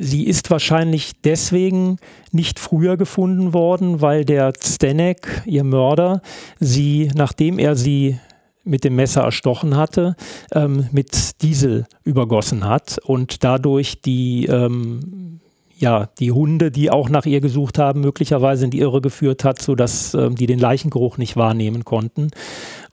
sie 0.00 0.24
ist 0.24 0.50
wahrscheinlich 0.50 1.12
deswegen 1.24 1.98
nicht 2.32 2.58
früher 2.58 2.96
gefunden 2.96 3.52
worden, 3.52 4.00
weil 4.00 4.24
der 4.24 4.54
Zdenek, 4.54 5.42
ihr 5.46 5.64
Mörder, 5.64 6.22
sie, 6.60 7.10
nachdem 7.14 7.58
er 7.58 7.76
sie 7.76 8.18
mit 8.64 8.84
dem 8.84 8.96
Messer 8.96 9.22
erstochen 9.22 9.76
hatte, 9.76 10.16
ähm, 10.52 10.88
mit 10.90 11.42
Diesel 11.42 11.86
übergossen 12.02 12.64
hat 12.64 12.98
und 13.04 13.44
dadurch 13.44 14.00
die 14.00 14.46
ähm, 14.46 15.40
ja, 15.76 16.08
die 16.18 16.32
Hunde, 16.32 16.70
die 16.70 16.90
auch 16.90 17.08
nach 17.08 17.26
ihr 17.26 17.40
gesucht 17.40 17.78
haben, 17.78 18.00
möglicherweise 18.00 18.64
in 18.64 18.70
die 18.70 18.78
Irre 18.78 19.00
geführt 19.00 19.44
hat, 19.44 19.60
sodass 19.60 20.14
ähm, 20.14 20.36
die 20.36 20.46
den 20.46 20.58
Leichengeruch 20.58 21.18
nicht 21.18 21.36
wahrnehmen 21.36 21.84
konnten. 21.84 22.30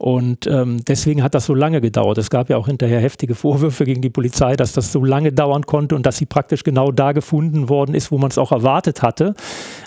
Und 0.01 0.48
ähm, 0.48 0.84
deswegen 0.88 1.22
hat 1.22 1.36
das 1.36 1.46
so 1.46 1.53
lange 1.53 1.79
gedauert. 1.79 2.17
Es 2.17 2.31
gab 2.31 2.50
ja 2.50 2.58
auch 2.58 2.65
hinterher 2.65 3.00
heftige 3.00 3.36
Vorwürfe 3.36 3.86
gegen 3.86 4.01
die 4.01 4.10
Polizei, 4.10 4.55
dass 4.55 4.74
das 4.74 4.91
so 4.91 5.05
lange 5.05 5.31
dauern 5.31 5.67
konnte 5.67 5.96
und 5.96 6.08
dass 6.08 6.17
sie 6.17 6.25
praktisch 6.25 6.63
genau 6.63 6.91
da 6.91 7.12
gefunden 7.12 7.70
worden 7.70 7.93
ist, 7.93 8.12
wo 8.12 8.17
man 8.17 8.31
es 8.31 8.39
auch 8.39 8.51
erwartet 8.51 9.03
hatte. 9.03 9.36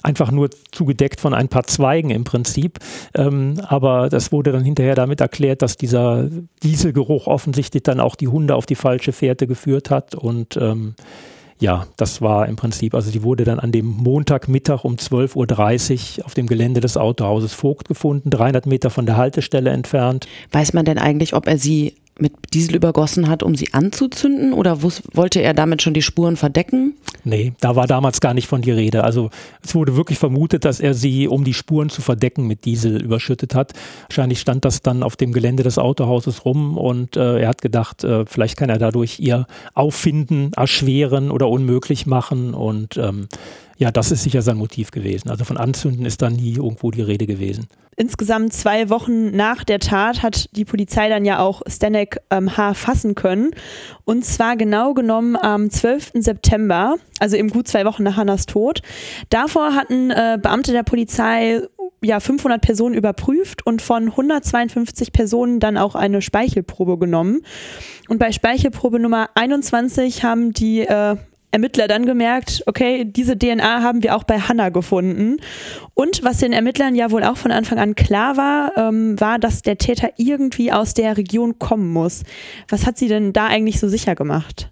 Einfach 0.04 0.30
nur 0.30 0.50
zugedeckt 0.70 1.20
von 1.20 1.34
ein 1.34 1.48
paar 1.48 1.64
Zweigen 1.64 2.10
im 2.10 2.22
Prinzip. 2.22 2.78
Ähm, 3.16 3.60
aber 3.66 4.08
das 4.08 4.30
wurde 4.30 4.52
dann 4.52 4.62
hinterher 4.62 4.94
damit 4.94 5.20
erklärt, 5.20 5.62
dass 5.62 5.76
dieser 5.76 6.28
Dieselgeruch 6.62 7.26
offensichtlich 7.26 7.82
dann 7.82 7.98
auch 7.98 8.14
die 8.14 8.28
Hunde 8.28 8.54
auf 8.54 8.66
die 8.66 8.76
falsche 8.76 9.10
Fährte 9.10 9.48
geführt 9.48 9.90
hat 9.90 10.14
und 10.14 10.56
ähm, 10.58 10.94
ja, 11.60 11.86
das 11.96 12.20
war 12.20 12.48
im 12.48 12.56
Prinzip, 12.56 12.94
also 12.94 13.10
die 13.10 13.22
wurde 13.22 13.44
dann 13.44 13.60
an 13.60 13.72
dem 13.72 13.86
Montagmittag 13.86 14.84
um 14.84 14.96
12.30 14.96 16.18
Uhr 16.18 16.26
auf 16.26 16.34
dem 16.34 16.46
Gelände 16.46 16.80
des 16.80 16.96
Autohauses 16.96 17.52
Vogt 17.52 17.88
gefunden, 17.88 18.30
300 18.30 18.66
Meter 18.66 18.90
von 18.90 19.06
der 19.06 19.16
Haltestelle 19.16 19.70
entfernt. 19.70 20.26
Weiß 20.50 20.72
man 20.72 20.84
denn 20.84 20.98
eigentlich, 20.98 21.34
ob 21.34 21.46
er 21.46 21.58
sie 21.58 21.94
mit 22.18 22.32
Diesel 22.54 22.76
übergossen 22.76 23.28
hat, 23.28 23.42
um 23.42 23.56
sie 23.56 23.72
anzuzünden 23.74 24.52
oder 24.52 24.82
wollte 24.82 25.40
er 25.40 25.52
damit 25.52 25.82
schon 25.82 25.94
die 25.94 26.02
Spuren 26.02 26.36
verdecken? 26.36 26.94
Nee, 27.24 27.54
da 27.60 27.74
war 27.74 27.86
damals 27.86 28.20
gar 28.20 28.34
nicht 28.34 28.46
von 28.46 28.62
die 28.62 28.70
Rede. 28.70 29.02
Also 29.02 29.30
es 29.62 29.74
wurde 29.74 29.96
wirklich 29.96 30.18
vermutet, 30.18 30.64
dass 30.64 30.78
er 30.78 30.94
sie, 30.94 31.26
um 31.26 31.42
die 31.42 31.54
Spuren 31.54 31.88
zu 31.90 32.02
verdecken, 32.02 32.46
mit 32.46 32.64
Diesel 32.64 33.02
überschüttet 33.02 33.54
hat. 33.54 33.72
Wahrscheinlich 34.08 34.40
stand 34.40 34.64
das 34.64 34.82
dann 34.82 35.02
auf 35.02 35.16
dem 35.16 35.32
Gelände 35.32 35.62
des 35.62 35.78
Autohauses 35.78 36.44
rum 36.44 36.76
und 36.78 37.16
äh, 37.16 37.40
er 37.40 37.48
hat 37.48 37.62
gedacht, 37.62 38.04
äh, 38.04 38.24
vielleicht 38.26 38.56
kann 38.56 38.70
er 38.70 38.78
dadurch 38.78 39.18
ihr 39.18 39.46
Auffinden 39.74 40.52
erschweren 40.52 41.30
oder 41.30 41.48
unmöglich 41.48 42.06
machen 42.06 42.54
und 42.54 42.96
ähm, 42.96 43.28
ja, 43.76 43.90
das 43.90 44.12
ist 44.12 44.22
sicher 44.22 44.42
sein 44.42 44.56
Motiv 44.56 44.92
gewesen. 44.92 45.30
Also 45.30 45.44
von 45.44 45.56
Anzünden 45.56 46.06
ist 46.06 46.22
da 46.22 46.30
nie 46.30 46.54
irgendwo 46.54 46.90
die 46.90 47.02
Rede 47.02 47.26
gewesen. 47.26 47.66
Insgesamt 47.96 48.52
zwei 48.52 48.90
Wochen 48.90 49.30
nach 49.30 49.64
der 49.64 49.78
Tat 49.78 50.22
hat 50.22 50.48
die 50.56 50.64
Polizei 50.64 51.08
dann 51.08 51.24
ja 51.24 51.38
auch 51.38 51.62
Stanek 51.68 52.18
ähm, 52.30 52.56
H. 52.56 52.74
fassen 52.74 53.14
können. 53.14 53.50
Und 54.04 54.24
zwar 54.24 54.56
genau 54.56 54.94
genommen 54.94 55.36
am 55.36 55.70
12. 55.70 56.12
September, 56.14 56.96
also 57.20 57.36
eben 57.36 57.50
gut 57.50 57.68
zwei 57.68 57.84
Wochen 57.84 58.02
nach 58.02 58.16
Hannas 58.16 58.46
Tod. 58.46 58.82
Davor 59.30 59.74
hatten 59.74 60.10
äh, 60.10 60.38
Beamte 60.40 60.72
der 60.72 60.82
Polizei 60.82 61.60
ja 62.02 62.20
500 62.20 62.60
Personen 62.60 62.94
überprüft 62.94 63.66
und 63.66 63.82
von 63.82 64.08
152 64.08 65.12
Personen 65.12 65.60
dann 65.60 65.76
auch 65.76 65.94
eine 65.94 66.22
Speichelprobe 66.22 66.98
genommen. 66.98 67.40
Und 68.08 68.18
bei 68.18 68.32
Speichelprobe 68.32 69.00
Nummer 69.00 69.30
21 69.34 70.22
haben 70.22 70.52
die 70.52 70.80
äh, 70.80 71.16
Ermittler 71.54 71.86
dann 71.86 72.04
gemerkt, 72.04 72.64
okay, 72.66 73.04
diese 73.04 73.38
DNA 73.38 73.80
haben 73.80 74.02
wir 74.02 74.16
auch 74.16 74.24
bei 74.24 74.40
Hannah 74.40 74.70
gefunden. 74.70 75.36
Und 75.94 76.24
was 76.24 76.38
den 76.38 76.52
Ermittlern 76.52 76.96
ja 76.96 77.12
wohl 77.12 77.22
auch 77.22 77.36
von 77.36 77.52
Anfang 77.52 77.78
an 77.78 77.94
klar 77.94 78.36
war, 78.36 78.72
ähm, 78.76 79.20
war, 79.20 79.38
dass 79.38 79.62
der 79.62 79.78
Täter 79.78 80.10
irgendwie 80.16 80.72
aus 80.72 80.94
der 80.94 81.16
Region 81.16 81.60
kommen 81.60 81.92
muss. 81.92 82.24
Was 82.68 82.86
hat 82.86 82.98
sie 82.98 83.06
denn 83.06 83.32
da 83.32 83.46
eigentlich 83.46 83.78
so 83.78 83.86
sicher 83.86 84.16
gemacht? 84.16 84.68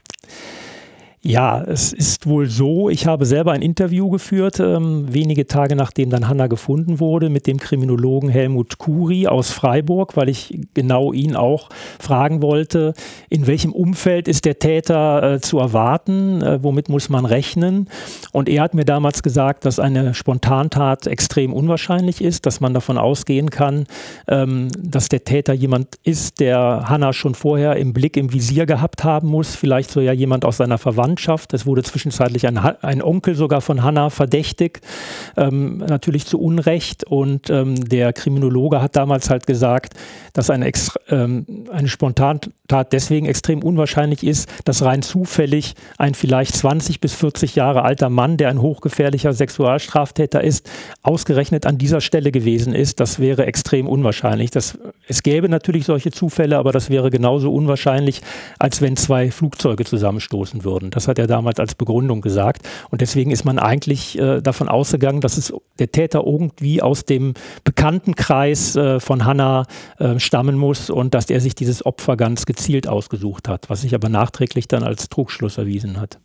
Ja, 1.24 1.62
es 1.62 1.92
ist 1.92 2.26
wohl 2.26 2.48
so. 2.48 2.90
Ich 2.90 3.06
habe 3.06 3.26
selber 3.26 3.52
ein 3.52 3.62
Interview 3.62 4.10
geführt, 4.10 4.58
ähm, 4.58 5.06
wenige 5.14 5.46
Tage 5.46 5.76
nachdem 5.76 6.10
dann 6.10 6.28
Hanna 6.28 6.48
gefunden 6.48 6.98
wurde, 6.98 7.30
mit 7.30 7.46
dem 7.46 7.58
Kriminologen 7.58 8.28
Helmut 8.28 8.78
Kuri 8.78 9.28
aus 9.28 9.52
Freiburg, 9.52 10.16
weil 10.16 10.28
ich 10.28 10.58
genau 10.74 11.12
ihn 11.12 11.36
auch 11.36 11.68
fragen 12.00 12.42
wollte, 12.42 12.94
in 13.30 13.46
welchem 13.46 13.72
Umfeld 13.72 14.26
ist 14.26 14.46
der 14.46 14.58
Täter 14.58 15.34
äh, 15.34 15.40
zu 15.40 15.60
erwarten, 15.60 16.42
äh, 16.42 16.60
womit 16.60 16.88
muss 16.88 17.08
man 17.08 17.24
rechnen. 17.24 17.88
Und 18.32 18.48
er 18.48 18.62
hat 18.62 18.74
mir 18.74 18.84
damals 18.84 19.22
gesagt, 19.22 19.64
dass 19.64 19.78
eine 19.78 20.14
Spontantat 20.14 21.06
extrem 21.06 21.52
unwahrscheinlich 21.52 22.20
ist, 22.20 22.46
dass 22.46 22.60
man 22.60 22.74
davon 22.74 22.98
ausgehen 22.98 23.48
kann, 23.48 23.86
ähm, 24.26 24.70
dass 24.76 25.08
der 25.08 25.22
Täter 25.22 25.52
jemand 25.52 26.00
ist, 26.02 26.40
der 26.40 26.88
Hanna 26.88 27.12
schon 27.12 27.36
vorher 27.36 27.76
im 27.76 27.92
Blick, 27.92 28.16
im 28.16 28.32
Visier 28.32 28.66
gehabt 28.66 29.04
haben 29.04 29.28
muss, 29.28 29.54
vielleicht 29.54 29.92
so 29.92 30.00
ja 30.00 30.12
jemand 30.12 30.44
aus 30.44 30.56
seiner 30.56 30.78
Verwandtschaft 30.78 31.11
Verwandtschaft. 31.12 31.52
Es 31.54 31.66
wurde 31.66 31.82
zwischenzeitlich 31.82 32.46
ein, 32.46 32.58
ein 32.58 33.02
Onkel 33.02 33.34
sogar 33.34 33.60
von 33.60 33.82
Hannah 33.82 34.10
verdächtigt, 34.10 34.80
ähm, 35.36 35.78
natürlich 35.78 36.26
zu 36.26 36.40
Unrecht. 36.40 37.04
Und 37.04 37.50
ähm, 37.50 37.76
der 37.88 38.12
Kriminologe 38.12 38.80
hat 38.80 38.96
damals 38.96 39.30
halt 39.30 39.46
gesagt, 39.46 39.94
dass 40.32 40.50
eine, 40.50 40.70
ähm, 41.10 41.46
eine 41.70 41.88
Spontantat 41.88 42.92
deswegen 42.92 43.26
extrem 43.26 43.62
unwahrscheinlich 43.62 44.24
ist, 44.24 44.48
dass 44.64 44.82
rein 44.82 45.02
zufällig 45.02 45.74
ein 45.98 46.14
vielleicht 46.14 46.56
20 46.56 47.00
bis 47.00 47.14
40 47.14 47.54
Jahre 47.54 47.82
alter 47.82 48.08
Mann, 48.08 48.36
der 48.36 48.48
ein 48.48 48.60
hochgefährlicher 48.60 49.32
Sexualstraftäter 49.32 50.42
ist, 50.42 50.68
ausgerechnet 51.02 51.66
an 51.66 51.78
dieser 51.78 52.00
Stelle 52.00 52.32
gewesen 52.32 52.74
ist. 52.74 53.00
Das 53.00 53.18
wäre 53.18 53.46
extrem 53.46 53.86
unwahrscheinlich. 53.86 54.50
Das, 54.50 54.78
es 55.08 55.22
gäbe 55.22 55.48
natürlich 55.48 55.84
solche 55.84 56.10
Zufälle, 56.10 56.56
aber 56.56 56.72
das 56.72 56.88
wäre 56.88 57.10
genauso 57.10 57.52
unwahrscheinlich, 57.52 58.22
als 58.58 58.80
wenn 58.80 58.96
zwei 58.96 59.30
Flugzeuge 59.30 59.84
zusammenstoßen 59.84 60.64
würden. 60.64 60.90
Das 60.90 61.01
das 61.02 61.08
hat 61.08 61.18
er 61.18 61.26
damals 61.26 61.58
als 61.58 61.74
Begründung 61.74 62.20
gesagt. 62.20 62.68
Und 62.90 63.00
deswegen 63.00 63.30
ist 63.30 63.44
man 63.44 63.58
eigentlich 63.58 64.18
äh, 64.18 64.40
davon 64.40 64.68
ausgegangen, 64.68 65.20
dass 65.20 65.36
es 65.36 65.52
der 65.78 65.90
Täter 65.90 66.22
irgendwie 66.24 66.80
aus 66.80 67.04
dem 67.04 67.34
Bekanntenkreis 67.64 68.76
äh, 68.76 69.00
von 69.00 69.24
Hannah 69.24 69.66
äh, 69.98 70.18
stammen 70.18 70.56
muss 70.56 70.90
und 70.90 71.14
dass 71.14 71.28
er 71.28 71.40
sich 71.40 71.54
dieses 71.54 71.84
Opfer 71.84 72.16
ganz 72.16 72.46
gezielt 72.46 72.88
ausgesucht 72.88 73.48
hat, 73.48 73.68
was 73.68 73.82
sich 73.82 73.94
aber 73.94 74.08
nachträglich 74.08 74.68
dann 74.68 74.84
als 74.84 75.08
Trugschluss 75.08 75.58
erwiesen 75.58 76.00
hat. 76.00 76.18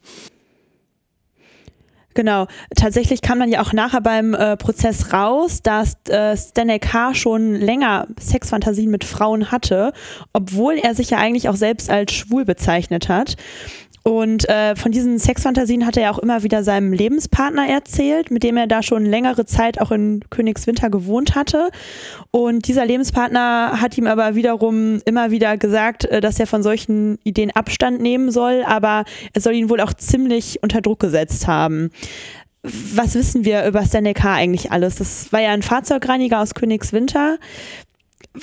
Genau. 2.18 2.48
Tatsächlich 2.76 3.22
kam 3.22 3.38
man 3.38 3.52
ja 3.52 3.62
auch 3.62 3.74
nachher 3.74 4.02
beim 4.02 4.34
äh, 4.34 4.58
Prozess 4.58 5.14
raus, 5.14 5.62
dass 5.62 5.98
äh, 6.10 6.36
Stanek 6.36 6.92
H. 6.92 7.14
schon 7.14 7.54
länger 7.54 8.08
Sexfantasien 8.20 8.90
mit 8.90 9.04
Frauen 9.04 9.52
hatte, 9.52 9.94
obwohl 10.34 10.80
er 10.80 10.96
sich 10.96 11.12
ja 11.12 11.20
eigentlich 11.20 11.48
auch 11.48 11.56
selbst 11.56 11.92
als 11.92 12.14
schwul 12.14 12.44
bezeichnet 12.44 13.08
hat. 13.08 13.36
Und 14.08 14.48
äh, 14.48 14.78
von 14.78 14.94
diesen 14.94 15.20
Sexfantasien 15.20 15.86
hat 15.86 15.98
er 15.98 16.04
ja 16.04 16.12
auch 16.12 16.20
immer 16.20 16.42
wieder 16.42 16.64
seinem 16.64 16.94
Lebenspartner 16.94 17.68
erzählt, 17.68 18.32
mit 18.32 18.42
dem 18.42 18.56
er 18.56 18.66
da 18.66 18.82
schon 18.82 19.06
längere 19.06 19.46
Zeit 19.46 19.82
auch 19.82 19.92
in 19.92 20.22
Königswinter 20.30 20.90
gewohnt 20.90 21.36
hatte. 21.36 21.72
Und 22.32 22.70
dieser 22.70 22.86
Lebenspartner 22.86 23.82
hat 23.82 23.98
ihm 23.98 24.08
aber 24.08 24.36
wiederum 24.36 25.02
immer 25.04 25.30
wieder 25.32 25.58
gesagt, 25.58 26.06
äh, 26.06 26.22
dass 26.22 26.40
er 26.40 26.48
von 26.48 26.64
solchen 26.64 27.20
Ideen 27.26 27.52
Abstand 27.52 28.00
nehmen 28.00 28.32
soll, 28.32 28.64
aber 28.66 29.04
er 29.34 29.42
soll 29.42 29.56
ihn 29.56 29.70
wohl 29.70 29.82
auch 29.82 29.94
ziemlich 29.94 30.64
unter 30.64 30.80
Druck 30.80 31.02
gesetzt 31.02 31.46
haben. 31.46 31.92
Was 32.64 33.16
wissen 33.16 33.46
wir 33.46 33.66
über 33.66 33.86
Stanley 33.86 34.14
K. 34.14 34.34
eigentlich 34.34 34.72
alles? 34.72 34.96
Das 34.96 35.32
war 35.32 35.42
ja 35.42 35.52
ein 35.52 35.62
Fahrzeugreiniger 35.62 36.42
aus 36.42 36.54
Königswinter. 36.54 37.38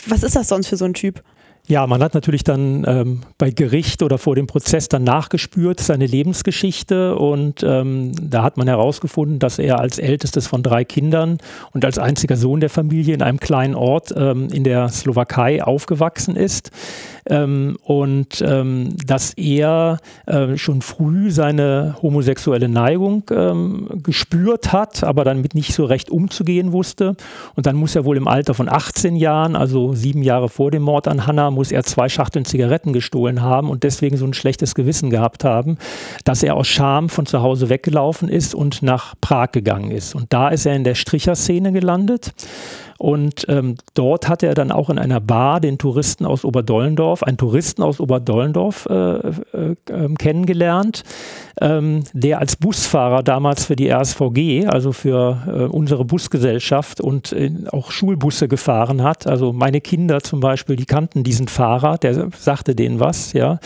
Was 0.07 0.23
ist 0.23 0.37
das 0.37 0.49
sonst 0.49 0.69
für 0.69 0.77
so 0.77 0.85
ein 0.85 0.95
Typ? 0.95 1.23
Ja, 1.67 1.87
man 1.87 2.03
hat 2.03 2.13
natürlich 2.13 2.45
dann 2.45 2.85
ähm, 2.87 3.21
bei 3.39 3.51
Gericht 3.51 4.03
oder 4.03 4.19
vor 4.19 4.37
dem 4.37 4.47
Prozess 4.47 4.91
dann 4.91 5.03
nachgespürt 5.03 5.81
seine 5.81 6.05
Lebensgeschichte 6.05 7.17
und 7.17 7.63
ähm, 7.63 8.13
da 8.21 8.43
hat 8.43 8.59
man 8.59 8.69
herausgefunden, 8.69 9.39
dass 9.39 9.59
er 9.59 9.81
als 9.81 9.99
ältestes 9.99 10.47
von 10.47 10.63
drei 10.63 10.85
Kindern 10.85 11.39
und 11.73 11.87
als 11.87 11.99
einziger 11.99 12.37
Sohn 12.37 12.61
der 12.61 12.69
Familie 12.69 13.15
in 13.15 13.23
einem 13.23 13.41
kleinen 13.41 13.75
Ort 13.77 14.13
ähm, 14.15 14.49
in 14.53 14.63
der 14.63 14.91
Slowakei 14.91 15.65
aufgewachsen 15.65 16.37
ist 16.37 16.71
ähm, 17.31 17.79
und 17.83 18.43
ähm, 18.47 18.95
dass 19.07 19.33
er 19.35 19.99
äh, 20.27 20.57
schon 20.57 20.83
früh 20.83 21.31
seine 21.31 21.97
homosexuelle 22.03 22.69
Neigung 22.69 23.25
ähm, 23.31 23.89
gespürt 24.03 24.73
hat, 24.73 25.03
aber 25.03 25.25
dann 25.25 25.41
mit 25.41 25.55
nicht 25.55 25.73
so 25.73 25.85
recht 25.85 26.11
umzugehen 26.11 26.73
wusste. 26.73 27.17
Und 27.55 27.67
dann 27.67 27.77
muss 27.77 27.97
er 27.97 28.05
wohl 28.05 28.17
im 28.17 28.29
Alter 28.29 28.55
von 28.55 28.69
18 28.69 29.17
Jahren, 29.17 29.57
also 29.57 29.95
sieben 29.95 30.23
Jahre 30.23 30.49
vor 30.49 30.71
dem 30.71 30.83
Mord 30.83 31.09
an 31.09 31.27
Hannah, 31.27 31.51
muss 31.55 31.73
er 31.73 31.83
zwei 31.85 32.09
Schachteln 32.09 32.45
Zigaretten 32.45 32.93
gestohlen 32.93 33.43
haben 33.43 33.71
und 33.71 33.83
deswegen 33.83 34.17
so 34.17 34.27
ein 34.27 34.35
schlechtes 34.35 34.75
Gewissen 34.75 35.11
gehabt 35.11 35.45
haben, 35.45 35.79
dass 36.25 36.43
er 36.43 36.57
aus 36.57 36.69
Scham 36.69 37.09
von 37.09 37.27
zu 37.27 37.43
Hause 37.43 37.69
weggelaufen 37.69 38.29
ist 38.29 38.55
und 38.55 38.83
nach 38.83 39.15
Prag 39.21 39.53
gegangen 39.53 39.91
ist. 39.91 40.15
Und 40.15 40.33
da 40.33 40.49
ist 40.49 40.67
er 40.67 40.75
in 40.75 40.85
der 40.85 40.95
Stricherszene 40.95 41.73
gelandet. 41.73 42.33
Und 43.05 43.45
ähm, 43.51 43.75
dort 43.93 44.31
hatte 44.31 44.47
er 44.47 44.55
dann 44.55 44.73
auch 44.73 44.89
in 44.89 44.99
einer 44.99 45.21
Bar 45.21 45.61
den 45.61 45.77
Touristen 45.77 46.25
aus 46.25 46.43
Oberdollendorf, 46.43 47.23
einen 47.23 47.37
Touristen 47.37 47.83
aus 47.83 48.01
Oberdollendorf 48.01 48.87
äh, 48.89 48.95
äh, 48.95 49.77
äh, 49.91 50.15
kennengelernt, 50.15 51.03
ähm, 51.61 52.05
der 52.15 52.39
als 52.39 52.57
Busfahrer 52.57 53.23
damals 53.23 53.67
für 53.67 53.77
die 53.77 53.91
RSVG, 53.91 54.69
also 54.69 54.93
für 54.93 55.43
äh, 55.47 55.51
unsere 55.65 56.07
Busgesellschaft 56.07 57.03
und 57.03 57.37
auch 57.73 57.91
Schulbusse 57.91 58.49
gefahren 58.49 59.03
hat. 59.03 59.27
Also 59.27 59.53
meine 59.53 59.83
Kinder 59.83 60.23
zum 60.23 60.41
Beispiel, 60.41 60.77
die 60.77 60.87
kannten 60.87 61.25
diesen 61.25 61.49
Fahrer, 61.49 61.99
der 61.99 62.31
sagte 62.35 62.75
denen 62.75 63.01
was, 63.01 63.35
ja. 63.35 63.59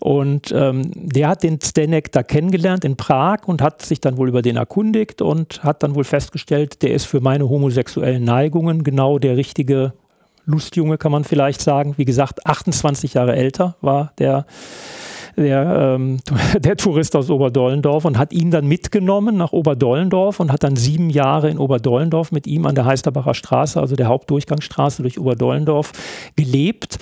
Und 0.00 0.50
ähm, 0.52 0.90
der 0.94 1.28
hat 1.28 1.44
den 1.44 1.60
Stenek 1.62 2.10
da 2.10 2.24
kennengelernt 2.24 2.84
in 2.84 2.96
Prag 2.96 3.46
und 3.46 3.62
hat 3.62 3.82
sich 3.82 4.00
dann 4.00 4.16
wohl 4.16 4.28
über 4.28 4.42
den 4.42 4.56
erkundigt 4.56 5.22
und 5.22 5.62
hat 5.62 5.84
dann 5.84 5.94
wohl 5.94 6.02
festgestellt, 6.02 6.82
der 6.82 6.92
ist 6.92 7.04
für 7.04 7.20
meine 7.20 7.48
homosexuellen 7.48 8.24
Neigungen 8.24 8.79
Genau 8.84 9.18
der 9.18 9.36
richtige 9.36 9.92
Lustjunge, 10.46 10.98
kann 10.98 11.12
man 11.12 11.24
vielleicht 11.24 11.60
sagen. 11.60 11.94
Wie 11.96 12.04
gesagt, 12.04 12.46
28 12.46 13.14
Jahre 13.14 13.36
älter 13.36 13.76
war 13.80 14.12
der 14.18 14.46
der, 15.36 15.96
ähm, 15.96 16.18
der 16.58 16.76
Tourist 16.76 17.16
aus 17.16 17.30
Oberdollendorf, 17.30 18.04
und 18.04 18.18
hat 18.18 18.32
ihn 18.32 18.50
dann 18.50 18.66
mitgenommen 18.66 19.36
nach 19.36 19.52
Oberdollendorf 19.52 20.40
und 20.40 20.52
hat 20.52 20.62
dann 20.62 20.76
sieben 20.76 21.10
Jahre 21.10 21.50
in 21.50 21.58
Oberdollendorf 21.58 22.32
mit 22.32 22.46
ihm 22.46 22.66
an 22.66 22.74
der 22.74 22.84
Heisterbacher 22.84 23.34
Straße, 23.34 23.80
also 23.80 23.96
der 23.96 24.08
Hauptdurchgangsstraße 24.08 25.02
durch 25.02 25.18
Oberdollendorf, 25.18 25.92
gelebt. 26.36 26.98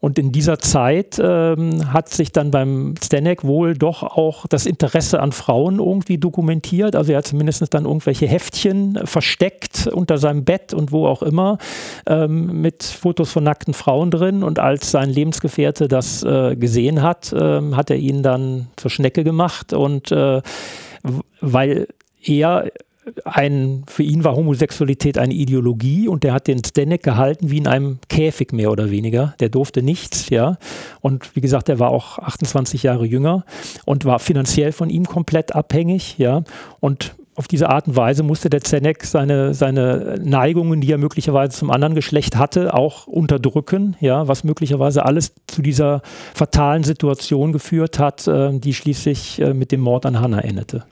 Und 0.00 0.18
in 0.18 0.30
dieser 0.30 0.58
Zeit 0.58 1.20
ähm, 1.20 1.92
hat 1.92 2.08
sich 2.08 2.30
dann 2.30 2.50
beim 2.50 2.94
Stanek 3.02 3.44
wohl 3.44 3.74
doch 3.74 4.02
auch 4.02 4.46
das 4.46 4.64
Interesse 4.64 5.20
an 5.20 5.32
Frauen 5.32 5.80
irgendwie 5.80 6.18
dokumentiert. 6.18 6.94
Also 6.94 7.12
er 7.12 7.18
hat 7.18 7.26
zumindest 7.26 7.74
dann 7.74 7.84
irgendwelche 7.84 8.26
Heftchen 8.26 9.00
versteckt 9.04 9.88
unter 9.88 10.18
seinem 10.18 10.44
Bett 10.44 10.72
und 10.72 10.92
wo 10.92 11.06
auch 11.06 11.22
immer 11.22 11.58
ähm, 12.06 12.60
mit 12.60 12.84
Fotos 12.84 13.32
von 13.32 13.42
nackten 13.42 13.74
Frauen 13.74 14.10
drin. 14.10 14.44
Und 14.44 14.60
als 14.60 14.92
sein 14.92 15.10
Lebensgefährte 15.10 15.88
das 15.88 16.22
äh, 16.22 16.54
gesehen 16.54 17.02
hat, 17.02 17.32
äh, 17.32 17.60
hat 17.72 17.90
er 17.90 17.96
ihn 17.96 18.22
dann 18.22 18.68
zur 18.76 18.90
Schnecke 18.90 19.24
gemacht. 19.24 19.72
Und 19.72 20.12
äh, 20.12 20.42
weil 21.40 21.88
er 22.22 22.70
ein, 23.24 23.84
für 23.86 24.02
ihn 24.02 24.24
war 24.24 24.36
Homosexualität 24.36 25.18
eine 25.18 25.34
Ideologie 25.34 26.08
und 26.08 26.24
der 26.24 26.32
hat 26.32 26.46
den 26.46 26.62
Stanek 26.64 27.02
gehalten 27.02 27.50
wie 27.50 27.58
in 27.58 27.66
einem 27.66 27.98
Käfig 28.08 28.52
mehr 28.52 28.70
oder 28.70 28.90
weniger. 28.90 29.34
Der 29.40 29.48
durfte 29.48 29.82
nichts, 29.82 30.30
ja. 30.30 30.58
Und 31.00 31.34
wie 31.36 31.40
gesagt, 31.40 31.68
er 31.68 31.78
war 31.78 31.90
auch 31.90 32.18
28 32.18 32.82
Jahre 32.82 33.06
jünger 33.06 33.44
und 33.84 34.04
war 34.04 34.18
finanziell 34.18 34.72
von 34.72 34.90
ihm 34.90 35.06
komplett 35.06 35.54
abhängig, 35.54 36.18
ja. 36.18 36.42
Und 36.80 37.14
auf 37.38 37.46
diese 37.46 37.68
Art 37.68 37.86
und 37.86 37.94
Weise 37.94 38.24
musste 38.24 38.50
der 38.50 38.62
Zenek 38.62 39.04
seine, 39.04 39.54
seine 39.54 40.18
Neigungen, 40.20 40.80
die 40.80 40.90
er 40.90 40.98
möglicherweise 40.98 41.56
zum 41.56 41.70
anderen 41.70 41.94
Geschlecht 41.94 42.36
hatte, 42.36 42.74
auch 42.74 43.06
unterdrücken, 43.06 43.96
ja, 44.00 44.26
was 44.26 44.42
möglicherweise 44.42 45.04
alles 45.04 45.34
zu 45.46 45.62
dieser 45.62 46.02
fatalen 46.34 46.82
Situation 46.82 47.52
geführt 47.52 48.00
hat, 48.00 48.26
äh, 48.26 48.58
die 48.58 48.74
schließlich 48.74 49.40
äh, 49.40 49.54
mit 49.54 49.70
dem 49.70 49.80
Mord 49.80 50.04
an 50.04 50.20
Hannah 50.20 50.40
endete. 50.40 50.84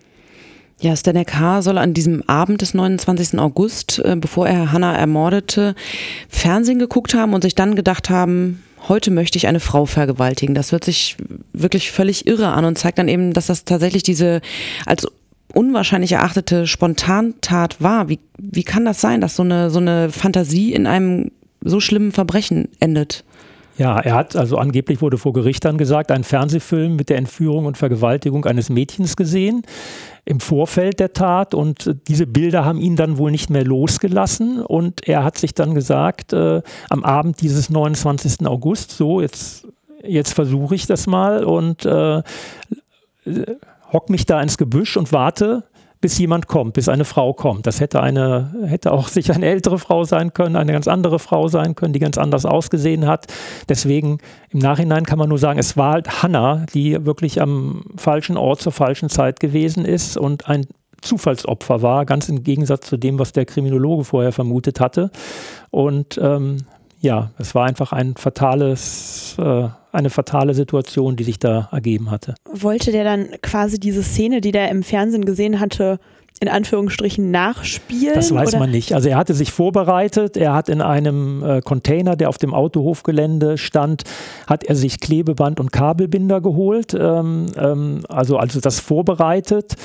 Ja, 0.78 0.95
Stanek 0.95 1.35
H. 1.35 1.62
soll 1.62 1.78
an 1.78 1.95
diesem 1.95 2.23
Abend 2.28 2.61
des 2.61 2.75
29. 2.75 3.38
August, 3.38 3.99
äh, 4.04 4.14
bevor 4.16 4.47
er 4.47 4.73
Hannah 4.73 4.95
ermordete, 4.95 5.75
Fernsehen 6.28 6.78
geguckt 6.78 7.14
haben 7.14 7.33
und 7.33 7.42
sich 7.42 7.54
dann 7.54 7.76
gedacht 7.76 8.11
haben, 8.11 8.62
heute 8.87 9.11
möchte 9.11 9.38
ich 9.38 9.47
eine 9.47 9.61
Frau 9.61 9.87
vergewaltigen. 9.87 10.54
Das 10.54 10.73
hört 10.73 10.85
sich 10.85 11.16
wirklich 11.54 11.90
völlig 11.90 12.26
irre 12.26 12.49
an 12.49 12.66
und 12.66 12.76
zeigt 12.76 12.99
dann 12.99 13.09
eben, 13.09 13.33
dass 13.33 13.47
das 13.47 13.64
tatsächlich 13.64 14.02
diese 14.02 14.42
als 14.85 15.09
unwahrscheinlich 15.54 16.12
erachtete 16.12 16.66
Spontantat 16.66 17.80
war. 17.80 18.11
Wie, 18.11 18.18
wie 18.37 18.64
kann 18.64 18.85
das 18.85 19.00
sein, 19.00 19.23
dass 19.23 19.37
so 19.37 19.42
eine, 19.42 19.71
so 19.71 19.78
eine 19.78 20.11
Fantasie 20.11 20.75
in 20.75 20.87
einem 20.87 21.30
so 21.62 21.80
schlimmen 21.80 22.12
Verbrechen 22.12 22.68
endet? 22.80 23.25
Ja, 23.78 23.99
er 24.00 24.14
hat 24.14 24.37
also 24.37 24.56
angeblich 24.56 25.02
wurde 25.02 25.18
vor 25.18 25.35
Gericht 25.35 25.64
dann 25.64 25.76
gesagt, 25.76 26.11
einen 26.11 26.25
Fernsehfilm 26.25 26.97
mit 26.97 27.11
der 27.11 27.18
Entführung 27.18 27.66
und 27.66 27.76
Vergewaltigung 27.76 28.47
eines 28.47 28.71
Mädchens 28.71 29.16
gesehen 29.16 29.62
im 30.25 30.40
Vorfeld 30.40 30.99
der 30.99 31.12
Tat 31.12 31.54
und 31.54 31.95
diese 32.09 32.26
Bilder 32.26 32.64
haben 32.64 32.80
ihn 32.80 32.97
dann 32.97 33.16
wohl 33.16 33.30
nicht 33.30 33.49
mehr 33.49 33.64
losgelassen 33.64 34.61
und 34.61 35.06
er 35.06 35.25
hat 35.25 35.38
sich 35.38 35.54
dann 35.54 35.75
gesagt, 35.75 36.33
äh, 36.33 36.62
am 36.90 37.04
Abend 37.04 37.40
dieses 37.42 37.71
29. 37.71 38.47
August, 38.47 38.90
so 38.90 39.21
jetzt, 39.21 39.68
jetzt 40.02 40.33
versuche 40.33 40.75
ich 40.75 40.87
das 40.87 41.06
mal 41.06 41.45
und 41.45 41.85
äh, 41.85 42.23
hock 43.92 44.11
mich 44.11 44.26
da 44.26 44.42
ins 44.42 44.59
Gebüsch 44.59 44.97
und 44.97 45.12
warte, 45.12 45.62
bis 46.06 46.18
jemand 46.18 46.46
kommt, 46.46 46.75
bis 46.75 46.88
eine 46.88 47.04
Frau 47.04 47.32
kommt. 47.32 47.66
Das 47.66 47.80
hätte 47.80 48.00
eine, 48.00 48.54
hätte 48.68 48.92
auch 48.92 49.08
sicher 49.16 49.34
eine 49.34 49.46
ältere 49.46 49.76
Frau 49.76 50.04
sein 50.04 50.32
können, 50.32 50.54
eine 50.54 50.70
ganz 50.70 50.86
andere 50.86 51.18
Frau 51.18 51.48
sein 51.48 51.75
können, 51.75 51.92
die 51.92 51.98
ganz 51.98 52.16
anders 52.16 52.46
ausgesehen 52.46 53.08
hat. 53.08 53.26
Deswegen 53.68 54.18
im 54.50 54.60
Nachhinein 54.60 55.04
kann 55.04 55.18
man 55.18 55.28
nur 55.28 55.38
sagen, 55.38 55.58
es 55.58 55.76
war 55.76 55.94
halt 55.94 56.22
Hannah, 56.22 56.64
die 56.72 57.04
wirklich 57.04 57.42
am 57.42 57.82
falschen 57.96 58.36
Ort 58.36 58.60
zur 58.60 58.70
falschen 58.70 59.08
Zeit 59.08 59.40
gewesen 59.40 59.84
ist 59.84 60.16
und 60.16 60.48
ein 60.48 60.66
Zufallsopfer 61.02 61.82
war, 61.82 62.06
ganz 62.06 62.28
im 62.28 62.44
Gegensatz 62.44 62.86
zu 62.86 62.96
dem, 62.96 63.18
was 63.18 63.32
der 63.32 63.44
Kriminologe 63.44 64.04
vorher 64.04 64.30
vermutet 64.30 64.78
hatte. 64.78 65.10
Und 65.72 66.20
ähm, 66.22 66.58
ja, 67.00 67.31
es 67.38 67.55
war 67.55 67.67
einfach 67.67 67.93
ein 67.93 68.15
fatales, 68.17 69.37
äh, 69.38 69.69
eine 69.93 70.11
fatale 70.11 70.55
Situation, 70.55 71.17
die 71.17 71.25
sich 71.25 71.38
da 71.38 71.69
ergeben 71.73 72.11
hatte. 72.11 72.35
Wollte 72.53 72.93
der 72.93 73.05
dann 73.05 73.29
quasi 73.43 73.79
diese 73.79 74.03
Szene, 74.03 74.41
die 74.41 74.53
der 74.53 74.71
im 74.71 74.83
Fernsehen 74.83 75.25
gesehen 75.25 75.61
hatte, 75.61 75.99
in 76.40 76.49
Anführungsstrichen 76.49 77.31
nachspielen? 77.31 78.14
Das 78.14 78.33
weiß 78.33 78.50
oder? 78.50 78.59
man 78.59 78.71
nicht. 78.71 78.95
Also 78.95 79.09
er 79.09 79.16
hatte 79.16 79.35
sich 79.35 79.52
vorbereitet, 79.52 80.37
er 80.37 80.52
hat 80.52 80.69
in 80.69 80.83
einem 80.83 81.43
äh, 81.43 81.61
Container, 81.62 82.16
der 82.16 82.28
auf 82.28 82.38
dem 82.38 82.52
Autohofgelände 82.52 83.57
stand, 83.59 84.05
hat 84.47 84.64
er 84.64 84.76
sich 84.76 85.00
Klebeband 85.00 85.61
und 85.61 85.73
Kabelbinder 85.73 86.40
geholt, 86.40 86.95
ähm, 86.95 87.47
ähm, 87.57 88.00
also, 88.09 88.37
also 88.37 88.61
das 88.61 88.81
vorbereitet 88.81 89.76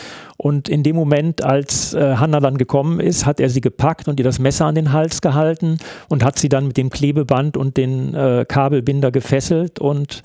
und 0.41 0.69
in 0.69 0.81
dem 0.81 0.95
Moment, 0.95 1.43
als 1.43 1.93
äh, 1.93 2.15
Hanna 2.15 2.39
dann 2.39 2.57
gekommen 2.57 2.99
ist, 2.99 3.27
hat 3.27 3.39
er 3.39 3.49
sie 3.49 3.61
gepackt 3.61 4.07
und 4.07 4.19
ihr 4.19 4.23
das 4.23 4.39
Messer 4.39 4.65
an 4.65 4.73
den 4.73 4.91
Hals 4.91 5.21
gehalten 5.21 5.77
und 6.09 6.23
hat 6.23 6.39
sie 6.39 6.49
dann 6.49 6.65
mit 6.65 6.77
dem 6.77 6.89
Klebeband 6.89 7.57
und 7.57 7.77
den 7.77 8.15
äh, 8.15 8.43
Kabelbinder 8.47 9.11
gefesselt 9.11 9.79
und 9.79 10.23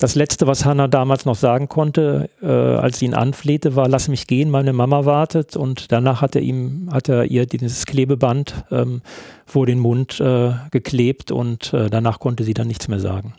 das 0.00 0.14
Letzte, 0.14 0.46
was 0.46 0.64
Hannah 0.64 0.88
damals 0.88 1.26
noch 1.26 1.36
sagen 1.36 1.68
konnte, 1.68 2.30
äh, 2.42 2.46
als 2.46 2.98
sie 2.98 3.04
ihn 3.04 3.14
anflehte, 3.14 3.76
war, 3.76 3.88
lass 3.88 4.08
mich 4.08 4.26
gehen, 4.26 4.50
meine 4.50 4.72
Mama 4.72 5.04
wartet. 5.04 5.56
Und 5.56 5.92
danach 5.92 6.22
hat 6.22 6.34
er, 6.34 6.42
ihm, 6.42 6.88
hat 6.90 7.08
er 7.08 7.26
ihr 7.26 7.46
dieses 7.46 7.86
Klebeband 7.86 8.64
ähm, 8.70 9.02
vor 9.46 9.66
den 9.66 9.78
Mund 9.78 10.18
äh, 10.20 10.52
geklebt 10.70 11.30
und 11.30 11.72
äh, 11.74 11.90
danach 11.90 12.18
konnte 12.18 12.44
sie 12.44 12.54
dann 12.54 12.66
nichts 12.66 12.88
mehr 12.88 13.00
sagen. 13.00 13.34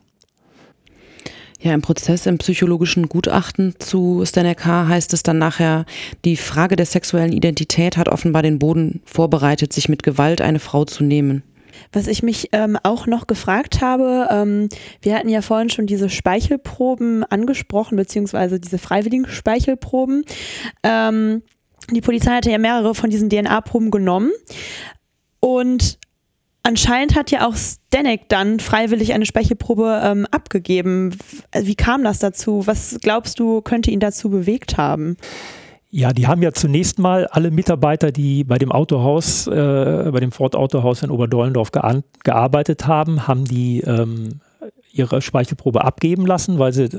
Ja, 1.60 1.76
im 1.76 1.82
Prozess 1.82 2.26
im 2.26 2.40
psychologischen 2.40 3.08
Gutachten 3.08 3.76
zu 3.78 4.24
Stanek 4.26 4.66
H. 4.66 4.88
heißt 4.88 5.14
es 5.14 5.22
dann 5.22 5.38
nachher, 5.38 5.86
die 6.26 6.36
Frage 6.36 6.76
der 6.76 6.88
sexuellen 6.88 7.32
Identität 7.32 7.98
hat 7.98 8.10
offenbar 8.10 8.42
den 8.42 8.58
Boden 8.58 9.02
vorbereitet, 9.06 9.72
sich 9.72 9.88
mit 9.88 10.02
Gewalt 10.02 10.42
eine 10.42 10.58
Frau 10.58 10.86
zu 10.86 11.04
nehmen. 11.04 11.44
Was 11.92 12.08
ich 12.08 12.24
mich 12.24 12.50
ähm, 12.52 12.78
auch 12.84 13.08
noch 13.08 13.28
gefragt 13.28 13.82
habe, 13.82 14.28
ähm, 14.30 14.70
wir 15.02 15.16
hatten 15.16 15.30
ja 15.30 15.42
vorhin 15.42 15.70
schon 15.70 15.88
diese 15.88 16.10
Speichelproben 16.10 17.24
angesprochen, 17.24 17.96
beziehungsweise 17.96 18.60
diese 18.60 18.78
freiwilligen 18.78 19.28
Speichelproben. 19.28 20.24
Ähm, 20.84 21.44
die 21.90 22.02
Polizei 22.02 22.32
hatte 22.32 22.52
ja 22.52 22.58
mehrere 22.58 22.96
von 22.96 23.10
diesen 23.10 23.30
DNA-Proben 23.30 23.92
genommen 23.92 24.32
und 25.40 25.98
anscheinend 26.64 27.16
hat 27.16 27.32
ja 27.32 27.48
auch 27.48 27.56
Stanek 27.56 28.30
dann 28.30 28.60
freiwillig 28.60 29.14
eine 29.14 29.26
Speichelprobe 29.26 30.02
ähm, 30.04 30.28
abgegeben. 30.32 31.18
Wie 31.54 31.76
kam 31.76 32.04
das 32.04 32.20
dazu? 32.20 32.68
Was 32.68 32.98
glaubst 33.02 33.40
du, 33.40 33.62
könnte 33.62 33.92
ihn 33.92 34.00
dazu 34.00 34.30
bewegt 34.30 34.78
haben? 34.78 35.18
Ja, 35.94 36.14
die 36.14 36.26
haben 36.26 36.42
ja 36.42 36.54
zunächst 36.54 37.00
mal 37.00 37.28
alle 37.28 37.52
Mitarbeiter, 37.52 38.14
die 38.14 38.46
bei 38.46 38.58
dem 38.58 38.72
Autohaus, 38.72 39.46
äh, 39.48 40.10
bei 40.12 40.22
dem 40.22 40.32
Ford 40.32 40.56
Autohaus 40.56 41.04
in 41.04 41.12
Oberdollendorf 41.12 41.72
gearbeitet 41.72 42.88
haben, 42.88 43.28
haben 43.28 43.44
die 43.44 43.82
ähm, 43.82 44.40
ihre 44.94 45.22
Speichelprobe 45.22 45.84
abgeben 45.84 46.26
lassen, 46.26 46.60
weil 46.60 46.72
sie 46.72 46.90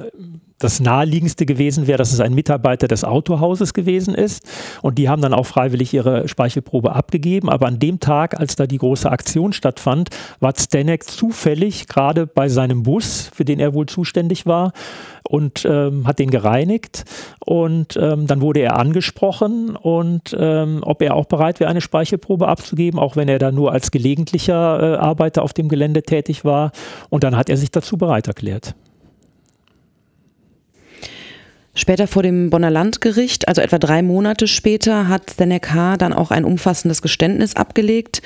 das 0.59 0.81
naheliegendste 0.81 1.47
gewesen 1.47 1.87
wäre, 1.87 1.99
dass 1.99 2.13
es 2.13 2.21
ein 2.21 2.35
Mitarbeiter 2.35 2.87
des 2.87 3.05
Autohauses 3.05 3.75
gewesen 3.75 4.15
ist. 4.15 4.49
Und 4.81 4.99
die 4.99 5.09
haben 5.09 5.23
dann 5.23 5.35
auch 5.35 5.47
freiwillig 5.47 5.93
ihre 5.93 6.29
Speichelprobe 6.29 6.95
abgegeben. 6.95 7.49
Aber 7.49 7.67
an 7.67 7.79
dem 7.79 7.99
Tag, 8.01 8.39
als 8.39 8.57
da 8.57 8.67
die 8.67 8.79
große 8.79 9.11
Aktion 9.11 9.53
stattfand, 9.53 10.11
war 10.41 10.53
Stanek 10.57 11.05
zufällig 11.05 11.89
gerade 11.89 12.27
bei 12.27 12.49
seinem 12.49 12.85
Bus, 12.85 13.31
für 13.35 13.45
den 13.45 13.59
er 13.59 13.75
wohl 13.75 13.87
zuständig 13.87 14.47
war, 14.47 14.73
und 15.33 15.65
ähm, 15.65 16.07
hat 16.07 16.19
den 16.19 16.31
gereinigt. 16.31 17.05
Und 17.41 17.97
ähm, 17.97 18.27
dann 18.27 18.43
wurde 18.43 18.61
er 18.61 18.79
angesprochen 18.79 19.77
und 19.77 20.37
ähm, 20.39 20.81
ob 20.83 21.01
er 21.01 21.15
auch 21.15 21.25
bereit 21.25 21.59
wäre, 21.59 21.71
eine 21.71 21.81
Speichelprobe 21.81 22.49
abzugeben, 22.49 23.01
auch 23.01 23.17
wenn 23.17 23.31
er 23.31 23.39
da 23.39 23.51
nur 23.51 23.73
als 23.73 23.91
gelegentlicher 23.91 24.53
äh, 24.83 24.97
Arbeiter 24.99 25.43
auf 25.43 25.55
dem 25.55 25.71
Gelände 25.71 26.03
tätig 26.03 26.45
war. 26.45 26.73
Und 27.09 27.25
dann 27.25 27.35
hat 27.35 27.49
er 27.49 27.57
sich 27.57 27.71
dazu 27.71 27.97
bereit 27.97 28.29
erklärt. 28.29 28.75
Später 31.75 32.07
vor 32.07 32.23
dem 32.23 32.51
Bonner 32.51 32.71
Landgericht, 32.71 33.49
also 33.49 33.63
etwa 33.63 33.79
drei 33.79 34.03
Monate 34.03 34.47
später, 34.47 35.09
hat 35.09 35.31
Stenek 35.31 35.71
H. 35.73 35.97
dann 35.97 36.13
auch 36.13 36.31
ein 36.31 36.45
umfassendes 36.45 37.01
Geständnis 37.01 37.57
abgelegt. 37.57 38.21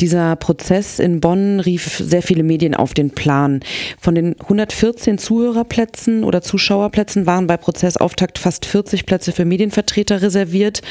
Dieser 0.00 0.36
Prozess 0.36 1.00
in 1.00 1.20
Bonn 1.20 1.58
rief 1.58 1.98
sehr 1.98 2.22
viele 2.22 2.44
Medien 2.44 2.76
auf 2.76 2.94
den 2.94 3.10
Plan. 3.10 3.60
Von 4.00 4.14
den 4.14 4.36
114 4.40 5.18
Zuhörerplätzen 5.18 6.22
oder 6.22 6.40
Zuschauerplätzen 6.40 7.26
waren 7.26 7.48
bei 7.48 7.56
Prozessauftakt 7.56 8.38
fast 8.38 8.64
40 8.64 9.06
Plätze 9.06 9.32
für 9.32 9.44
Medienvertreter 9.44 10.22
reserviert. 10.22 10.82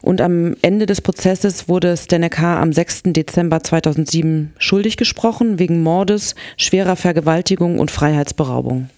Und 0.00 0.22
am 0.22 0.56
Ende 0.62 0.86
des 0.86 1.02
Prozesses 1.02 1.68
wurde 1.68 1.94
Stenek 1.96 2.38
H. 2.38 2.60
am 2.60 2.72
6. 2.72 3.02
Dezember 3.06 3.62
2007 3.62 4.54
schuldig 4.56 4.96
gesprochen 4.96 5.58
wegen 5.58 5.82
Mordes, 5.82 6.36
schwerer 6.56 6.96
Vergewaltigung 6.96 7.78
und 7.78 7.90
Freiheitsberaubung. 7.90 8.88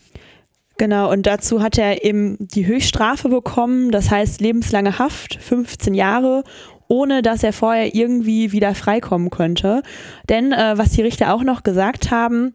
Genau, 0.77 1.11
und 1.11 1.27
dazu 1.27 1.61
hat 1.61 1.77
er 1.77 2.05
eben 2.05 2.37
die 2.39 2.67
Höchststrafe 2.67 3.29
bekommen, 3.31 3.91
das 3.91 4.13
heißt 4.13 4.41
lebenslange 4.41 5.01
Haft, 5.01 5.39
15 5.41 5.93
Jahre, 5.93 6.45
ohne 6.89 7.23
dass 7.23 7.43
er 7.43 7.53
vorher 7.53 7.95
irgendwie 7.95 8.53
wieder 8.53 8.75
freikommen 8.75 9.31
könnte. 9.31 9.83
Denn 10.29 10.53
äh, 10.53 10.75
was 10.77 10.91
die 10.91 11.03
Richter 11.03 11.33
auch 11.33 11.45
noch 11.45 11.63
gesagt 11.63 12.11
haben, 12.11 12.55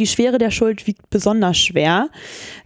Die 0.00 0.06
Schwere 0.06 0.38
der 0.38 0.50
Schuld 0.50 0.86
wiegt 0.86 1.10
besonders 1.10 1.58
schwer. 1.58 2.08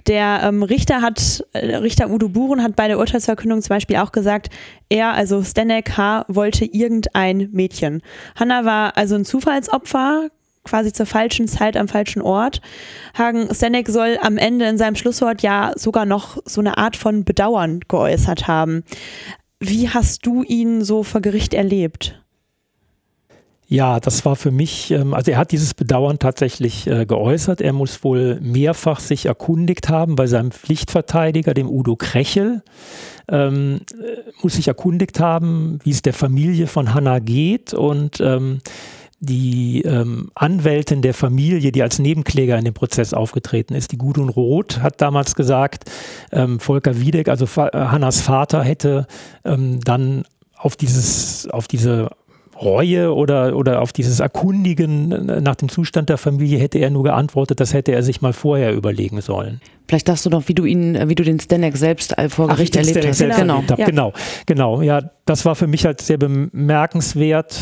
Der 0.06 0.40
ähm, 0.44 0.62
Richter 0.62 1.02
hat, 1.02 1.44
äh, 1.52 1.76
Richter 1.76 2.10
Udo 2.10 2.28
Buren 2.28 2.62
hat 2.62 2.76
bei 2.76 2.86
der 2.88 2.98
Urteilsverkündung 2.98 3.60
zum 3.60 3.70
Beispiel 3.70 3.96
auch 3.96 4.12
gesagt, 4.12 4.50
er, 4.88 5.12
also 5.12 5.42
Stanek 5.42 5.96
H., 5.96 6.24
wollte 6.28 6.64
irgendein 6.64 7.48
Mädchen. 7.52 8.02
Hanna 8.36 8.64
war 8.64 8.96
also 8.96 9.16
ein 9.16 9.24
Zufallsopfer, 9.24 10.28
quasi 10.64 10.92
zur 10.92 11.06
falschen 11.06 11.48
Zeit 11.48 11.76
am 11.76 11.88
falschen 11.88 12.22
Ort. 12.22 12.60
Hagen 13.16 13.52
Stanek 13.52 13.88
soll 13.88 14.18
am 14.22 14.38
Ende 14.38 14.66
in 14.66 14.78
seinem 14.78 14.94
Schlusswort 14.94 15.42
ja 15.42 15.72
sogar 15.74 16.06
noch 16.06 16.38
so 16.44 16.60
eine 16.60 16.78
Art 16.78 16.96
von 16.96 17.24
Bedauern 17.24 17.80
geäußert 17.88 18.46
haben. 18.46 18.84
Wie 19.60 19.88
hast 19.88 20.24
du 20.24 20.42
ihn 20.42 20.84
so 20.84 21.02
vor 21.02 21.20
Gericht 21.20 21.54
erlebt? 21.54 22.22
Ja, 23.70 24.00
das 24.00 24.24
war 24.24 24.34
für 24.34 24.50
mich, 24.50 24.90
ähm, 24.92 25.12
also 25.12 25.30
er 25.30 25.36
hat 25.36 25.52
dieses 25.52 25.74
Bedauern 25.74 26.18
tatsächlich 26.18 26.86
äh, 26.86 27.04
geäußert. 27.04 27.60
Er 27.60 27.74
muss 27.74 28.02
wohl 28.02 28.40
mehrfach 28.40 28.98
sich 28.98 29.26
erkundigt 29.26 29.90
haben 29.90 30.16
bei 30.16 30.26
seinem 30.26 30.52
Pflichtverteidiger, 30.52 31.52
dem 31.52 31.68
Udo 31.68 31.94
Krechel. 31.94 32.62
Ähm, 33.28 33.80
äh, 33.92 34.30
muss 34.42 34.54
sich 34.54 34.68
erkundigt 34.68 35.20
haben, 35.20 35.80
wie 35.84 35.90
es 35.90 36.00
der 36.00 36.14
Familie 36.14 36.66
von 36.66 36.94
Hanna 36.94 37.18
geht 37.18 37.74
und 37.74 38.22
ähm, 38.22 38.60
die 39.20 39.82
ähm, 39.82 40.30
Anwältin 40.34 41.02
der 41.02 41.14
Familie, 41.14 41.72
die 41.72 41.82
als 41.82 41.98
Nebenkläger 41.98 42.56
in 42.56 42.64
dem 42.64 42.74
Prozess 42.74 43.12
aufgetreten 43.12 43.74
ist, 43.74 43.92
die 43.92 43.98
Gudrun 43.98 44.28
Roth, 44.28 44.80
hat 44.80 45.00
damals 45.00 45.34
gesagt, 45.34 45.90
ähm, 46.30 46.60
Volker 46.60 47.00
Wiedeck, 47.00 47.28
also 47.28 47.46
Fa 47.46 47.70
Hannas 47.72 48.20
Vater, 48.20 48.62
hätte 48.62 49.06
ähm, 49.44 49.80
dann 49.80 50.24
auf 50.56 50.76
dieses, 50.76 51.48
auf 51.48 51.68
diese 51.68 52.10
Reue 52.60 53.14
oder, 53.14 53.56
oder 53.56 53.82
auf 53.82 53.92
dieses 53.92 54.20
Erkundigen 54.20 55.08
nach 55.42 55.54
dem 55.54 55.68
Zustand 55.68 56.08
der 56.08 56.18
Familie 56.18 56.58
hätte 56.58 56.78
er 56.78 56.90
nur 56.90 57.04
geantwortet, 57.04 57.60
das 57.60 57.72
hätte 57.72 57.92
er 57.92 58.02
sich 58.02 58.20
mal 58.20 58.32
vorher 58.32 58.74
überlegen 58.74 59.20
sollen. 59.20 59.60
Vielleicht 59.88 60.06
sagst 60.06 60.26
du 60.26 60.30
noch, 60.30 60.48
wie 60.48 60.54
du 60.54 60.66
ihn, 60.66 61.08
wie 61.08 61.14
du 61.14 61.22
den 61.24 61.40
Stanek 61.40 61.76
selbst 61.76 62.14
vor 62.28 62.48
Gericht 62.48 62.76
Ach, 62.76 62.80
erlebt 62.80 63.06
hast. 63.06 63.20
Genau. 63.20 63.54
Erlebt 63.54 63.78
ja. 63.78 63.86
genau, 63.86 64.12
genau. 64.44 64.82
Ja, 64.82 65.02
das 65.24 65.46
war 65.46 65.54
für 65.54 65.66
mich 65.66 65.86
halt 65.86 66.02
sehr 66.02 66.18
bemerkenswert, 66.18 67.58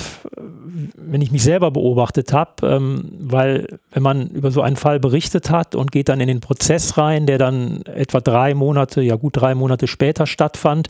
wenn 0.97 1.23
ich 1.23 1.31
mich 1.31 1.45
selber 1.45 1.71
beobachtet 1.71 2.33
habe, 2.33 2.67
ähm, 2.67 3.13
weil 3.21 3.79
wenn 3.93 4.03
man 4.03 4.27
über 4.29 4.51
so 4.51 4.61
einen 4.61 4.77
Fall 4.77 4.99
berichtet 4.99 5.51
hat 5.51 5.77
und 5.77 5.93
geht 5.93 6.09
dann 6.09 6.21
in 6.21 6.27
den 6.27 6.41
Prozess 6.41 6.99
rein, 6.99 7.27
der 7.27 7.39
dann 7.39 7.83
etwa 7.83 8.21
drei 8.21 8.55
Monate, 8.55 9.03
ja 9.03 9.15
gut 9.15 9.37
drei 9.37 9.55
Monate 9.55 9.87
später 9.87 10.27
stattfand, 10.27 10.89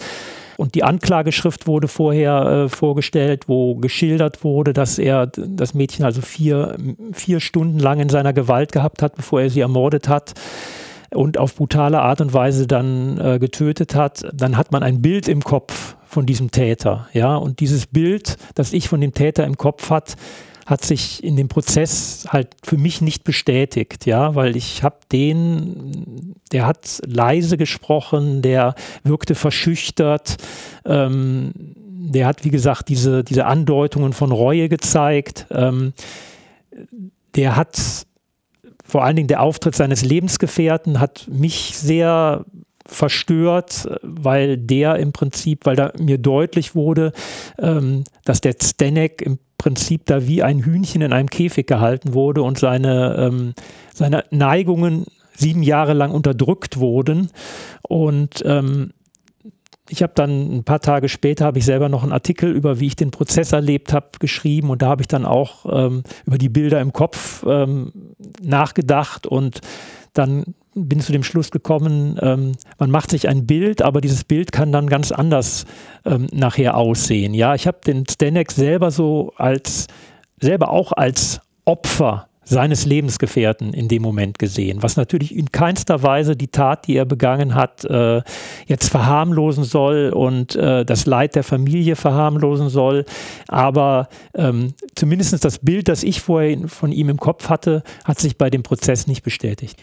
und 0.56 0.74
die 0.74 0.84
Anklageschrift 0.84 1.66
wurde 1.66 1.88
vorher 1.88 2.64
äh, 2.64 2.68
vorgestellt, 2.68 3.44
wo 3.48 3.76
geschildert 3.76 4.42
wurde, 4.44 4.72
dass 4.72 4.98
er 4.98 5.26
das 5.26 5.74
Mädchen 5.74 6.04
also 6.04 6.20
vier, 6.20 6.76
vier 7.12 7.40
Stunden 7.40 7.78
lang 7.78 8.00
in 8.00 8.08
seiner 8.08 8.32
Gewalt 8.32 8.72
gehabt 8.72 9.02
hat, 9.02 9.16
bevor 9.16 9.42
er 9.42 9.50
sie 9.50 9.60
ermordet 9.60 10.08
hat 10.08 10.34
und 11.14 11.38
auf 11.38 11.54
brutale 11.54 12.00
Art 12.00 12.20
und 12.20 12.32
Weise 12.32 12.66
dann 12.66 13.18
äh, 13.18 13.38
getötet 13.38 13.94
hat, 13.94 14.26
dann 14.32 14.56
hat 14.56 14.72
man 14.72 14.82
ein 14.82 15.02
Bild 15.02 15.28
im 15.28 15.42
Kopf 15.42 15.96
von 16.06 16.26
diesem 16.26 16.50
Täter. 16.50 17.08
Ja, 17.12 17.36
und 17.36 17.60
dieses 17.60 17.86
Bild, 17.86 18.36
das 18.54 18.72
ich 18.72 18.88
von 18.88 19.00
dem 19.00 19.12
Täter 19.12 19.44
im 19.44 19.56
Kopf 19.56 19.90
hat, 19.90 20.16
hat 20.66 20.84
sich 20.84 21.22
in 21.22 21.36
dem 21.36 21.48
Prozess 21.48 22.26
halt 22.28 22.48
für 22.64 22.76
mich 22.76 23.00
nicht 23.00 23.22
bestätigt, 23.22 24.04
ja, 24.04 24.34
weil 24.34 24.56
ich 24.56 24.82
habe 24.82 24.96
den, 25.12 26.34
der 26.52 26.66
hat 26.66 27.00
leise 27.06 27.56
gesprochen, 27.56 28.42
der 28.42 28.74
wirkte 29.04 29.36
verschüchtert, 29.36 30.36
ähm, 30.84 31.52
der 31.54 32.26
hat, 32.26 32.44
wie 32.44 32.50
gesagt, 32.50 32.88
diese, 32.88 33.22
diese 33.22 33.46
Andeutungen 33.46 34.12
von 34.12 34.32
Reue 34.32 34.68
gezeigt, 34.68 35.46
ähm, 35.50 35.92
der 37.36 37.56
hat 37.56 38.06
vor 38.84 39.04
allen 39.04 39.16
Dingen 39.16 39.28
der 39.28 39.42
Auftritt 39.42 39.74
seines 39.74 40.04
Lebensgefährten 40.04 41.00
hat 41.00 41.26
mich 41.28 41.76
sehr 41.76 42.44
verstört, 42.86 43.88
weil 44.02 44.56
der 44.56 44.96
im 44.96 45.12
Prinzip, 45.12 45.66
weil 45.66 45.76
da 45.76 45.92
mir 45.98 46.18
deutlich 46.18 46.74
wurde, 46.74 47.12
ähm, 47.58 48.04
dass 48.24 48.40
der 48.40 48.54
Stenek 48.62 49.22
im 49.22 49.38
Prinzip 49.58 50.06
da 50.06 50.26
wie 50.26 50.42
ein 50.42 50.64
Hühnchen 50.64 51.02
in 51.02 51.12
einem 51.12 51.30
Käfig 51.30 51.66
gehalten 51.66 52.14
wurde 52.14 52.42
und 52.42 52.58
seine, 52.58 53.16
ähm, 53.18 53.54
seine 53.94 54.24
Neigungen 54.30 55.06
sieben 55.34 55.62
Jahre 55.62 55.92
lang 55.92 56.12
unterdrückt 56.12 56.78
wurden. 56.78 57.30
Und 57.82 58.42
ähm, 58.46 58.92
ich 59.88 60.02
habe 60.02 60.12
dann 60.14 60.58
ein 60.58 60.64
paar 60.64 60.80
Tage 60.80 61.08
später 61.08 61.44
habe 61.44 61.58
ich 61.58 61.64
selber 61.64 61.88
noch 61.88 62.02
einen 62.02 62.12
Artikel 62.12 62.50
über 62.52 62.80
wie 62.80 62.88
ich 62.88 62.96
den 62.96 63.10
Prozess 63.10 63.52
erlebt 63.52 63.92
habe 63.92 64.10
geschrieben 64.18 64.70
und 64.70 64.82
da 64.82 64.88
habe 64.88 65.02
ich 65.02 65.08
dann 65.08 65.24
auch 65.24 65.64
ähm, 65.70 66.02
über 66.24 66.38
die 66.38 66.48
Bilder 66.48 66.80
im 66.80 66.92
Kopf 66.92 67.44
ähm, 67.46 67.92
nachgedacht 68.42 69.26
und 69.26 69.60
dann 70.12 70.54
bin 70.76 71.00
zu 71.00 71.10
dem 71.10 71.22
Schluss 71.22 71.50
gekommen, 71.50 72.18
ähm, 72.20 72.52
man 72.78 72.90
macht 72.90 73.10
sich 73.10 73.28
ein 73.28 73.46
Bild, 73.46 73.82
aber 73.82 74.00
dieses 74.00 74.24
Bild 74.24 74.52
kann 74.52 74.72
dann 74.72 74.88
ganz 74.88 75.10
anders 75.10 75.64
ähm, 76.04 76.26
nachher 76.32 76.76
aussehen. 76.76 77.34
Ja, 77.34 77.54
ich 77.54 77.66
habe 77.66 77.78
den 77.84 78.04
Stanek 78.08 78.52
selber 78.52 78.90
so 78.90 79.32
als, 79.36 79.86
selber 80.38 80.70
auch 80.70 80.92
als 80.92 81.40
Opfer 81.64 82.28
seines 82.48 82.86
Lebensgefährten 82.86 83.72
in 83.72 83.88
dem 83.88 84.02
Moment 84.02 84.38
gesehen, 84.38 84.80
was 84.80 84.96
natürlich 84.96 85.34
in 85.34 85.50
keinster 85.50 86.04
Weise 86.04 86.36
die 86.36 86.46
Tat, 86.46 86.86
die 86.86 86.96
er 86.96 87.04
begangen 87.04 87.56
hat, 87.56 87.84
äh, 87.84 88.22
jetzt 88.66 88.88
verharmlosen 88.88 89.64
soll 89.64 90.12
und 90.14 90.54
äh, 90.54 90.84
das 90.84 91.06
Leid 91.06 91.34
der 91.34 91.42
Familie 91.42 91.96
verharmlosen 91.96 92.68
soll. 92.68 93.04
Aber 93.48 94.08
ähm, 94.34 94.74
zumindest 94.94 95.44
das 95.44 95.58
Bild, 95.58 95.88
das 95.88 96.04
ich 96.04 96.20
vorher 96.20 96.56
von 96.68 96.92
ihm 96.92 97.08
im 97.08 97.18
Kopf 97.18 97.48
hatte, 97.48 97.82
hat 98.04 98.20
sich 98.20 98.38
bei 98.38 98.48
dem 98.48 98.62
Prozess 98.62 99.08
nicht 99.08 99.24
bestätigt. 99.24 99.82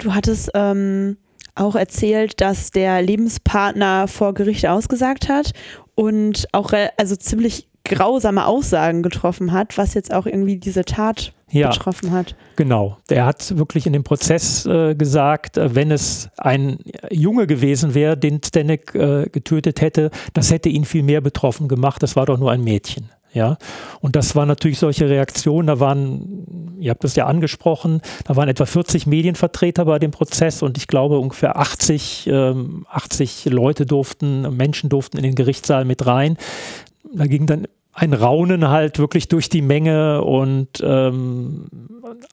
Du 0.00 0.14
hattest 0.14 0.50
ähm, 0.54 1.16
auch 1.54 1.76
erzählt, 1.76 2.40
dass 2.40 2.70
der 2.70 3.02
Lebenspartner 3.02 4.08
vor 4.08 4.34
Gericht 4.34 4.66
ausgesagt 4.66 5.28
hat 5.28 5.52
und 5.94 6.48
auch 6.52 6.72
also 6.96 7.16
ziemlich 7.16 7.68
grausame 7.84 8.46
Aussagen 8.46 9.02
getroffen 9.02 9.52
hat, 9.52 9.76
was 9.76 9.94
jetzt 9.94 10.12
auch 10.12 10.26
irgendwie 10.26 10.56
diese 10.56 10.84
Tat 10.84 11.32
ja, 11.50 11.70
betroffen 11.70 12.12
hat. 12.12 12.36
Genau. 12.56 12.98
Der 13.08 13.26
hat 13.26 13.56
wirklich 13.58 13.86
in 13.86 13.92
dem 13.92 14.04
Prozess 14.04 14.64
äh, 14.66 14.94
gesagt, 14.94 15.56
äh, 15.56 15.74
wenn 15.74 15.90
es 15.90 16.30
ein 16.36 16.78
Junge 17.10 17.46
gewesen 17.46 17.94
wäre, 17.94 18.16
den 18.16 18.40
Stanek 18.44 18.94
äh, 18.94 19.26
getötet 19.30 19.80
hätte, 19.80 20.10
das 20.34 20.50
hätte 20.50 20.68
ihn 20.68 20.84
viel 20.84 21.02
mehr 21.02 21.20
betroffen 21.20 21.68
gemacht. 21.68 22.02
Das 22.02 22.16
war 22.16 22.26
doch 22.26 22.38
nur 22.38 22.52
ein 22.52 22.62
Mädchen. 22.62 23.10
Ja, 23.32 23.58
und 24.00 24.16
das 24.16 24.34
waren 24.34 24.48
natürlich 24.48 24.78
solche 24.78 25.08
Reaktionen. 25.08 25.68
Da 25.68 25.78
waren, 25.78 26.76
ihr 26.80 26.90
habt 26.90 27.04
es 27.04 27.14
ja 27.14 27.26
angesprochen, 27.26 28.00
da 28.24 28.34
waren 28.34 28.48
etwa 28.48 28.66
40 28.66 29.06
Medienvertreter 29.06 29.84
bei 29.84 30.00
dem 30.00 30.10
Prozess 30.10 30.62
und 30.62 30.76
ich 30.76 30.88
glaube 30.88 31.18
ungefähr 31.18 31.56
80, 31.56 32.28
ähm, 32.30 32.86
80 32.90 33.44
Leute 33.46 33.86
durften, 33.86 34.56
Menschen 34.56 34.90
durften 34.90 35.16
in 35.16 35.22
den 35.22 35.36
Gerichtssaal 35.36 35.84
mit 35.84 36.06
rein. 36.06 36.38
Da 37.14 37.26
ging 37.26 37.46
dann 37.46 37.68
ein 37.92 38.14
Raunen 38.14 38.68
halt 38.68 38.98
wirklich 38.98 39.28
durch 39.28 39.48
die 39.48 39.62
Menge 39.62 40.22
und 40.22 40.82
ähm, 40.82 41.66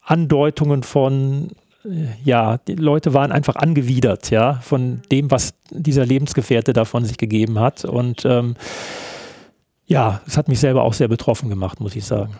Andeutungen 0.03 0.81
von 0.81 1.49
äh, 1.83 2.07
ja, 2.23 2.57
die 2.57 2.75
Leute 2.75 3.13
waren 3.13 3.31
einfach 3.31 3.55
angewidert, 3.55 4.29
ja, 4.29 4.55
von 4.61 5.01
dem, 5.11 5.29
was 5.31 5.53
dieser 5.69 6.05
Lebensgefährte 6.05 6.73
da 6.73 6.85
von 6.85 7.05
sich 7.05 7.17
gegeben 7.17 7.59
hat. 7.59 7.85
Und 7.85 8.25
ähm, 8.25 8.55
ja, 9.87 10.21
es 10.27 10.37
hat 10.37 10.49
mich 10.49 10.59
selber 10.59 10.83
auch 10.83 10.93
sehr 10.93 11.07
betroffen 11.07 11.49
gemacht, 11.49 11.79
muss 11.79 11.95
ich 11.95 12.05
sagen. 12.05 12.35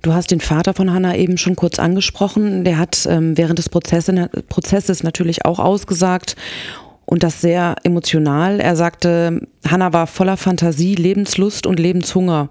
Du 0.00 0.14
hast 0.14 0.30
den 0.30 0.40
Vater 0.40 0.74
von 0.74 0.92
Hanna 0.92 1.16
eben 1.16 1.38
schon 1.38 1.54
kurz 1.54 1.78
angesprochen. 1.78 2.64
Der 2.64 2.78
hat 2.78 3.06
ähm, 3.08 3.36
während 3.38 3.58
des 3.58 3.68
Prozesses, 3.68 4.28
Prozesses 4.48 5.02
natürlich 5.02 5.44
auch 5.44 5.60
ausgesagt 5.60 6.34
und 7.04 7.22
das 7.22 7.40
sehr 7.40 7.76
emotional. 7.84 8.58
Er 8.58 8.74
sagte, 8.74 9.46
Hanna 9.66 9.92
war 9.92 10.06
voller 10.06 10.36
Fantasie, 10.36 10.94
Lebenslust 10.94 11.66
und 11.66 11.78
Lebenshunger. 11.78 12.48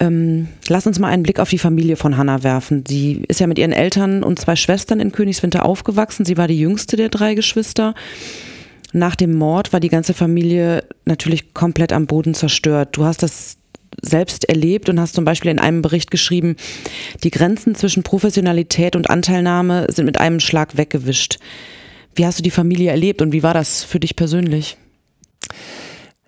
Ähm, 0.00 0.48
lass 0.68 0.86
uns 0.86 0.98
mal 0.98 1.08
einen 1.08 1.22
Blick 1.22 1.38
auf 1.38 1.50
die 1.50 1.58
Familie 1.58 1.96
von 1.96 2.16
Hanna 2.16 2.42
werfen. 2.42 2.84
Sie 2.86 3.22
ist 3.28 3.38
ja 3.38 3.46
mit 3.46 3.58
ihren 3.58 3.72
Eltern 3.72 4.24
und 4.24 4.40
zwei 4.40 4.56
Schwestern 4.56 4.98
in 4.98 5.12
Königswinter 5.12 5.64
aufgewachsen. 5.64 6.24
Sie 6.24 6.36
war 6.36 6.48
die 6.48 6.58
jüngste 6.58 6.96
der 6.96 7.10
drei 7.10 7.34
Geschwister. 7.34 7.94
Nach 8.92 9.14
dem 9.14 9.34
Mord 9.34 9.72
war 9.72 9.80
die 9.80 9.88
ganze 9.88 10.14
Familie 10.14 10.84
natürlich 11.04 11.54
komplett 11.54 11.92
am 11.92 12.06
Boden 12.06 12.34
zerstört. 12.34 12.96
Du 12.96 13.04
hast 13.04 13.22
das 13.22 13.56
selbst 14.02 14.48
erlebt 14.48 14.88
und 14.88 15.00
hast 15.00 15.14
zum 15.14 15.24
Beispiel 15.24 15.50
in 15.50 15.58
einem 15.58 15.82
Bericht 15.82 16.10
geschrieben, 16.10 16.56
die 17.22 17.30
Grenzen 17.30 17.74
zwischen 17.74 18.02
Professionalität 18.02 18.96
und 18.96 19.10
Anteilnahme 19.10 19.86
sind 19.90 20.06
mit 20.06 20.18
einem 20.18 20.40
Schlag 20.40 20.76
weggewischt. 20.76 21.38
Wie 22.14 22.26
hast 22.26 22.38
du 22.38 22.42
die 22.42 22.50
Familie 22.50 22.90
erlebt 22.90 23.22
und 23.22 23.32
wie 23.32 23.42
war 23.42 23.54
das 23.54 23.84
für 23.84 24.00
dich 24.00 24.16
persönlich? 24.16 24.76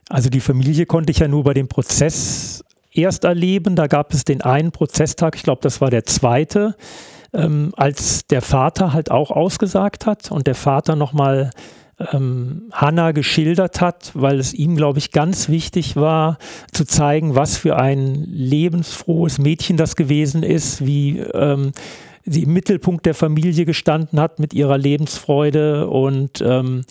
Also 0.09 0.29
die 0.29 0.41
Familie 0.41 0.87
konnte 0.87 1.11
ich 1.11 1.19
ja 1.19 1.29
nur 1.29 1.45
bei 1.45 1.55
dem 1.55 1.69
Prozess 1.69 2.63
erst 2.93 3.25
erleben. 3.25 3.77
Da 3.77 3.87
gab 3.87 4.13
es 4.13 4.25
den 4.25 4.43
einen 4.43 4.71
Prozesstag, 4.71 5.37
ich 5.37 5.43
glaube, 5.43 5.63
das 5.63 5.81
war 5.81 5.91
der 5.91 6.05
zweite, 6.05 6.77
ähm, 7.33 7.73
als 7.77 8.27
der 8.27 8.43
Vater 8.43 8.93
halt 8.93 9.11
auch 9.11 9.31
ausgesagt 9.31 10.07
hat 10.07 10.31
und 10.31 10.47
der 10.47 10.55
Vater 10.55 10.97
nochmal 10.97 11.51
ähm, 12.13 12.71
Hannah 12.73 13.13
geschildert 13.13 13.81
hat, 13.81 14.11
weil 14.15 14.39
es 14.39 14.55
ihm, 14.55 14.77
glaube 14.77 14.99
ich, 14.99 15.13
ganz 15.13 15.49
wichtig 15.49 15.97
war, 15.97 16.39
zu 16.73 16.85
zeigen, 16.85 17.35
was 17.35 17.57
für 17.57 17.77
ein 17.77 18.25
lebensfrohes 18.31 19.39
Mädchen 19.39 19.77
das 19.77 19.97
gewesen 19.97 20.43
ist, 20.43 20.85
wie 20.87 21.19
ähm, 21.19 21.73
sie 22.25 22.45
im 22.45 22.53
Mittelpunkt 22.53 23.07
der 23.07 23.15
Familie 23.15 23.65
gestanden 23.65 24.21
hat 24.21 24.39
mit 24.39 24.55
ihrer 24.55 24.79
Lebensfreude 24.79 25.89
und 25.89 26.43
ähm, 26.47 26.85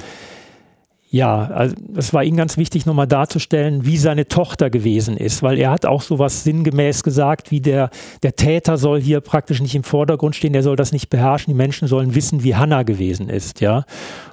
ja, 1.13 1.43
also 1.47 1.75
es 1.97 2.13
war 2.13 2.23
ihm 2.23 2.37
ganz 2.37 2.55
wichtig, 2.55 2.85
nochmal 2.85 3.05
darzustellen, 3.05 3.85
wie 3.85 3.97
seine 3.97 4.29
Tochter 4.29 4.69
gewesen 4.69 5.17
ist, 5.17 5.43
weil 5.43 5.59
er 5.59 5.69
hat 5.69 5.85
auch 5.85 6.01
so 6.01 6.19
was 6.19 6.45
sinngemäß 6.45 7.03
gesagt, 7.03 7.51
wie 7.51 7.59
der, 7.59 7.89
der 8.23 8.37
Täter 8.37 8.77
soll 8.77 9.01
hier 9.01 9.19
praktisch 9.19 9.61
nicht 9.61 9.75
im 9.75 9.83
Vordergrund 9.83 10.37
stehen, 10.37 10.53
der 10.53 10.63
soll 10.63 10.77
das 10.77 10.93
nicht 10.93 11.09
beherrschen, 11.09 11.51
die 11.51 11.57
Menschen 11.57 11.89
sollen 11.89 12.15
wissen, 12.15 12.45
wie 12.45 12.55
Hannah 12.55 12.83
gewesen 12.83 13.27
ist, 13.27 13.59
ja. 13.59 13.83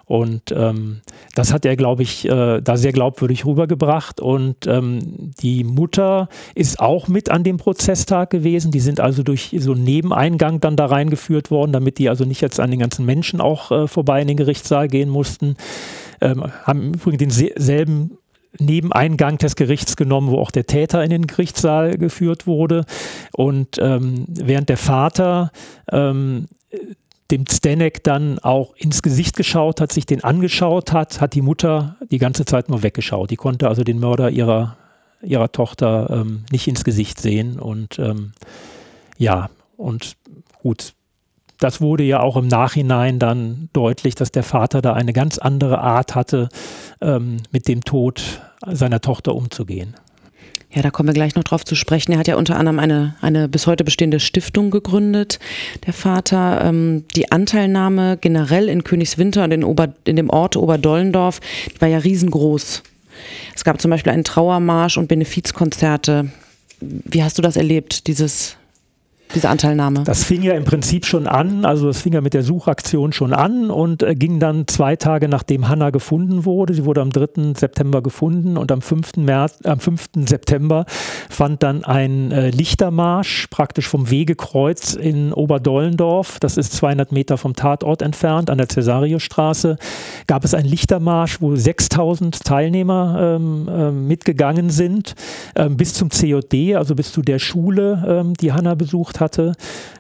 Und 0.05 0.53
ähm, 0.53 1.01
das 1.35 1.53
hat 1.53 1.67
er, 1.67 1.75
glaube 1.77 2.03
ich, 2.03 2.27
äh, 2.27 2.63
da 2.63 2.77
sehr 2.79 2.93
glaubwürdig 2.93 3.45
rübergebracht. 3.45 4.23
Und 4.23 4.67
ähm, 4.67 5.33
die 5.43 5.65
Mutter 5.65 6.31
ist 6.55 6.81
auch 6.81 7.09
mit 7.09 7.31
an 7.31 7.45
dem 7.45 7.59
Prozesstag 7.59 8.31
gewesen. 8.31 8.71
Die 8.71 8.81
sind 8.81 9.01
also 9.01 9.23
durch 9.23 9.55
so 9.59 9.73
einen 9.73 9.85
Nebeneingang 9.85 10.61
dann 10.61 10.77
da 10.77 10.87
reingeführt 10.87 11.51
worden, 11.51 11.73
damit 11.73 11.99
die 11.99 12.09
also 12.09 12.25
nicht 12.25 12.41
jetzt 12.41 12.59
an 12.59 12.71
den 12.71 12.81
ganzen 12.81 13.05
Menschen 13.05 13.43
auch 13.43 13.71
äh, 13.71 13.87
vorbei 13.87 14.23
in 14.23 14.29
den 14.29 14.39
Gerichtssaal 14.39 14.89
gehen 14.89 15.11
mussten 15.11 15.57
ähm, 16.21 16.45
haben 16.65 16.95
übrigens 16.95 17.39
denselben 17.39 18.19
Nebeneingang 18.59 19.39
des 19.39 19.57
Gerichts 19.57 19.97
genommen, 19.97 20.31
wo 20.31 20.39
auch 20.39 20.51
der 20.51 20.67
Täter 20.67 21.03
in 21.05 21.11
den 21.11 21.27
Gerichtssaal 21.27 21.99
geführt 21.99 22.47
wurde. 22.47 22.85
Und 23.33 23.79
ähm, 23.81 24.25
während 24.29 24.69
der 24.69 24.79
Vater 24.79 25.53
ähm, 25.93 26.47
dem 27.31 27.45
Stanek 27.47 28.03
dann 28.05 28.39
auch 28.39 28.75
ins 28.75 29.03
Gesicht 29.03 29.37
geschaut 29.37 29.81
hat, 29.81 29.93
sich 29.93 30.07
den 30.07 30.25
angeschaut 30.25 30.93
hat, 30.93 31.21
hat 31.21 31.35
die 31.35 31.43
Mutter 31.43 31.97
die 32.11 32.19
ganze 32.19 32.45
Zeit 32.45 32.69
nur 32.69 32.83
weggeschaut. 32.83 33.31
Die 33.31 33.37
konnte 33.37 33.69
also 33.69 33.85
den 33.85 34.01
Mörder 34.01 34.31
ihrer, 34.31 34.77
ihrer 35.23 35.53
Tochter 35.53 36.09
ähm, 36.11 36.45
nicht 36.51 36.67
ins 36.69 36.85
Gesicht 36.85 37.21
sehen. 37.21 37.59
Und 37.59 37.99
ähm, 37.99 38.33
ja, 39.19 39.51
und 39.77 40.17
gut, 40.63 40.95
das 41.59 41.81
wurde 41.81 42.05
ja 42.05 42.21
auch 42.21 42.37
im 42.37 42.49
Nachhinein 42.49 43.19
dann 43.19 43.69
deutlich, 43.73 44.15
dass 44.15 44.33
der 44.33 44.43
Vater 44.45 44.81
da 44.83 44.95
eine 44.95 45.13
ganz 45.13 45.39
andere 45.39 45.81
Art 45.81 46.15
hatte, 46.15 46.49
ähm, 47.01 47.39
mit 47.51 47.69
dem 47.69 47.85
Tod 47.85 48.41
seiner 48.67 49.01
Tochter 49.01 49.35
umzugehen. 49.35 49.95
Ja, 50.71 50.83
da 50.83 50.91
kommen 50.91 51.09
wir 51.09 51.15
gleich 51.15 51.35
noch 51.35 51.45
drauf 51.45 51.65
zu 51.65 51.75
sprechen. 51.75 52.13
Er 52.13 52.19
hat 52.19 52.29
ja 52.29 52.37
unter 52.37 52.57
anderem 52.57 52.79
eine, 52.79 53.17
eine 53.23 53.49
bis 53.49 53.67
heute 53.67 53.85
bestehende 53.85 54.21
Stiftung 54.21 54.71
gegründet, 54.71 55.39
der 55.87 55.95
Vater. 55.95 56.63
Ähm, 56.63 57.05
die 57.17 57.33
Anteilnahme 57.33 58.19
generell 58.19 58.69
in 58.69 58.85
Königswinter 58.85 59.45
und 59.45 59.53
in, 59.53 59.65
Ober, 59.65 59.95
in 60.05 60.17
dem 60.17 60.29
Ort 60.29 60.57
Oberdollendorf, 60.57 61.41
war 61.79 61.89
ja 61.89 61.99
riesengroß. 61.99 62.83
Es 63.57 63.65
gab 63.65 63.81
zum 63.81 63.91
Beispiel 63.91 64.13
einen 64.13 64.25
Trauermarsch 64.25 64.99
und 64.99 65.09
Benefizkonzerte. 65.09 66.31
Wie 66.81 67.23
hast 67.23 67.39
du 67.39 67.43
das 67.43 67.57
erlebt, 67.57 68.07
dieses 68.07 68.58
diese 69.35 69.49
Anteilnahme? 69.49 70.05
Das 70.05 70.25
fing 70.25 70.43
ja 70.43 70.55
im 70.55 70.65
Prinzip 70.65 71.07
schon 71.07 71.27
an, 71.27 71.65
also 71.65 71.87
das 71.87 72.01
fing 72.01 72.13
ja 72.13 72.21
mit 72.21 72.35
der 72.35 72.43
Suchaktion 72.43 73.13
schon 73.13 73.33
an 73.33 73.71
und 73.71 74.03
äh, 74.03 74.15
ging 74.15 74.41
dann 74.41 74.67
zwei 74.67 74.97
Tage 74.97 75.29
nachdem 75.29 75.69
Hanna 75.69 75.91
gefunden 75.91 76.45
wurde. 76.45 76.75
Sie 76.75 76.85
wurde 76.85 77.01
am 77.01 77.11
3. 77.11 77.55
September 77.55 78.03
gefunden 78.03 78.57
und 78.57 78.73
am 78.73 78.83
5. 78.83 79.17
März, 79.17 79.59
am 79.65 79.81
5. 79.81 80.09
September 80.27 80.87
fand 81.29 81.63
dann 81.63 81.85
ein 81.85 82.33
äh, 82.33 82.51
Lichtermarsch 82.51 83.49
praktisch 83.49 83.89
vom 83.89 84.11
Wegekreuz 84.11 84.95
in 84.95 85.33
Oberdollendorf, 85.33 86.39
das 86.41 86.57
ist 86.57 86.73
200 86.75 87.13
Meter 87.13 87.39
vom 87.39 87.55
Tatort 87.55 88.03
entfernt, 88.03 88.51
an 88.51 88.59
der 88.59 88.69
Cäsariostraße, 88.69 89.77
gab 90.27 90.45
es 90.45 90.55
einen 90.55 90.69
Lichtermarsch, 90.69 91.41
wo 91.41 91.55
6000 91.55 92.45
Teilnehmer 92.45 93.37
ähm, 93.37 93.69
äh, 93.69 93.91
mitgegangen 93.91 94.71
sind, 94.71 95.15
ähm, 95.57 95.77
bis 95.77 95.95
zum 95.95 96.09
COD, 96.09 96.75
also 96.77 96.95
bis 96.95 97.13
zu 97.13 97.23
der 97.23 97.39
Schule, 97.39 98.05
ähm, 98.07 98.35
die 98.35 98.53
Hanna 98.53 98.75
besucht 98.75 99.18
hatte, 99.21 99.53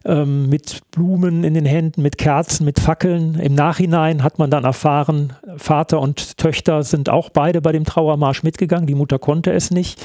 ähm, 0.04 0.48
mit 0.48 0.80
Blumen 0.90 1.44
in 1.44 1.54
den 1.54 1.66
Händen, 1.66 2.02
mit 2.02 2.18
Kerzen, 2.18 2.64
mit 2.64 2.80
Fackeln. 2.80 3.38
Im 3.38 3.54
Nachhinein 3.54 4.22
hat 4.22 4.38
man 4.38 4.50
dann 4.50 4.64
erfahren, 4.64 5.34
Vater 5.56 6.00
und 6.00 6.38
Töchter 6.38 6.82
sind 6.82 7.08
auch 7.08 7.30
beide 7.30 7.60
bei 7.60 7.72
dem 7.72 7.84
Trauermarsch 7.84 8.42
mitgegangen. 8.42 8.86
Die 8.86 8.94
Mutter 8.94 9.18
konnte 9.18 9.52
es 9.52 9.70
nicht. 9.70 10.00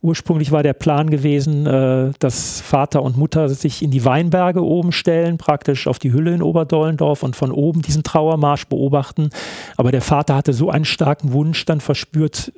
Ursprünglich 0.00 0.52
war 0.52 0.62
der 0.62 0.74
Plan 0.74 1.10
gewesen, 1.10 1.66
äh, 1.66 2.12
dass 2.20 2.60
Vater 2.60 3.02
und 3.02 3.16
Mutter 3.16 3.48
sich 3.48 3.82
in 3.82 3.90
die 3.90 4.04
Weinberge 4.04 4.64
oben 4.64 4.92
stellen, 4.92 5.38
praktisch 5.38 5.88
auf 5.88 5.98
die 5.98 6.12
Hülle 6.12 6.34
in 6.34 6.42
Oberdollendorf 6.42 7.24
und 7.24 7.34
von 7.34 7.50
oben 7.50 7.82
diesen 7.82 8.04
Trauermarsch 8.04 8.66
beobachten. 8.66 9.30
Aber 9.76 9.90
der 9.90 10.02
Vater 10.02 10.36
hatte 10.36 10.52
so 10.52 10.70
einen 10.70 10.84
starken 10.84 11.32
Wunsch 11.32 11.64
dann 11.64 11.80
verspürt, 11.80 12.52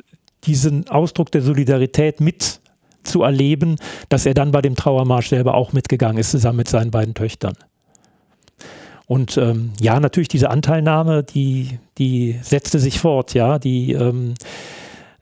diesen 0.45 0.89
Ausdruck 0.89 1.31
der 1.33 1.43
Solidarität 1.43 2.21
mit 2.21 2.60
zu 3.03 3.23
erleben, 3.23 3.77
dass 4.09 4.27
er 4.27 4.35
dann 4.35 4.51
bei 4.51 4.63
dem 4.63 4.77
Trauermarsch 4.77 5.29
selber 5.29 5.55
auch 5.55 5.73
mitgegangen 5.73 6.19
ist, 6.19 6.31
zusammen 6.31 6.59
mit 6.59 6.69
seinen 6.69 6.91
beiden 6.91 7.15
Töchtern. 7.15 7.55
Und 9.07 9.37
ähm, 9.37 9.73
ja, 9.81 9.99
natürlich 9.99 10.29
diese 10.29 10.51
Anteilnahme, 10.51 11.25
die, 11.25 11.79
die 11.99 12.39
setzte 12.43 12.79
sich 12.79 13.01
fort, 13.01 13.35
ja, 13.35 13.59
die 13.59 13.93
ähm, 13.93 14.35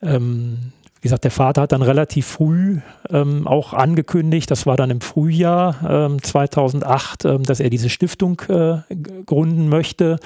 ähm, 0.03 0.73
wie 0.99 1.03
gesagt, 1.03 1.23
der 1.23 1.31
Vater 1.31 1.63
hat 1.63 1.73
dann 1.73 1.83
relativ 1.83 2.27
früh 2.27 2.81
ähm, 3.09 3.47
auch 3.47 3.73
angekündigt, 3.73 4.51
das 4.51 4.67
war 4.67 4.77
dann 4.77 4.91
im 4.91 5.01
Frühjahr 5.01 5.77
ähm, 5.89 6.23
2008, 6.23 7.25
ähm, 7.25 7.45
dass 7.45 7.61
er 7.61 7.71
diese 7.71 7.89
Stiftung 7.89 8.43
äh, 8.49 8.79
gründen 9.25 9.69
möchte. 9.69 10.19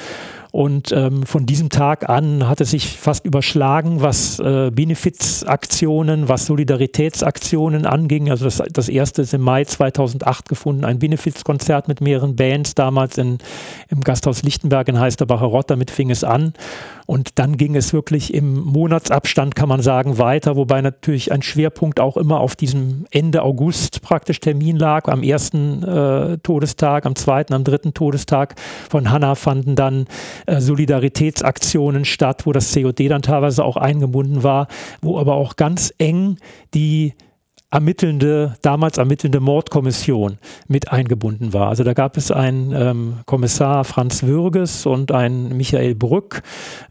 Und 0.52 0.92
ähm, 0.92 1.22
von 1.24 1.46
diesem 1.46 1.70
Tag 1.70 2.10
an 2.10 2.46
hat 2.46 2.60
es 2.60 2.72
sich 2.72 2.86
fast 2.86 3.24
überschlagen, 3.24 4.02
was 4.02 4.38
äh, 4.38 4.70
Benefizaktionen, 4.70 6.28
was 6.28 6.44
Solidaritätsaktionen 6.44 7.86
anging. 7.86 8.30
Also 8.30 8.44
das, 8.44 8.62
das 8.70 8.90
erste 8.90 9.22
ist 9.22 9.32
im 9.32 9.40
Mai 9.40 9.64
2008 9.64 10.50
gefunden, 10.50 10.84
ein 10.84 10.98
Benefizkonzert 10.98 11.88
mit 11.88 12.02
mehreren 12.02 12.36
Bands, 12.36 12.74
damals 12.74 13.16
in, 13.16 13.38
im 13.88 14.02
Gasthaus 14.02 14.42
Lichtenberg 14.42 14.88
in 14.88 15.00
Heisterbacher 15.00 15.46
Rott, 15.46 15.70
damit 15.70 15.90
fing 15.90 16.10
es 16.10 16.22
an. 16.22 16.52
Und 17.06 17.38
dann 17.38 17.56
ging 17.56 17.74
es 17.74 17.92
wirklich 17.92 18.32
im 18.32 18.54
Monatsabstand, 18.54 19.54
kann 19.54 19.68
man 19.68 19.82
sagen, 19.82 20.18
weiter, 20.18 20.56
wobei 20.56 20.82
natürlich 20.82 21.32
ein 21.32 21.42
Schwerpunkt 21.42 21.98
auch 21.98 22.16
immer 22.16 22.40
auf 22.40 22.56
diesem 22.56 23.06
Ende 23.10 23.42
August 23.42 24.02
praktisch 24.02 24.40
Termin 24.40 24.76
lag. 24.76 25.08
Am 25.08 25.22
ersten 25.22 25.82
äh, 25.82 26.38
Todestag, 26.38 27.06
am 27.06 27.16
zweiten, 27.16 27.54
am 27.54 27.64
dritten 27.64 27.94
Todestag 27.94 28.54
von 28.88 29.10
Hanna 29.10 29.34
fanden 29.34 29.76
dann 29.76 30.06
äh, 30.46 30.60
Solidaritätsaktionen 30.60 32.04
statt, 32.04 32.46
wo 32.46 32.52
das 32.52 32.72
COD 32.74 33.08
dann 33.08 33.22
teilweise 33.22 33.64
auch 33.64 33.76
eingebunden 33.76 34.42
war, 34.42 34.68
wo 35.00 35.18
aber 35.18 35.34
auch 35.34 35.56
ganz 35.56 35.92
eng 35.98 36.38
die 36.74 37.14
ermittelnde, 37.72 38.54
damals 38.60 38.98
ermittelnde 38.98 39.40
Mordkommission 39.40 40.36
mit 40.68 40.92
eingebunden 40.92 41.54
war. 41.54 41.68
Also 41.68 41.84
da 41.84 41.94
gab 41.94 42.18
es 42.18 42.30
einen 42.30 42.72
ähm, 42.72 43.14
Kommissar 43.24 43.84
Franz 43.84 44.22
Würges 44.22 44.84
und 44.84 45.10
einen 45.10 45.56
Michael 45.56 45.94
Brück 45.94 46.42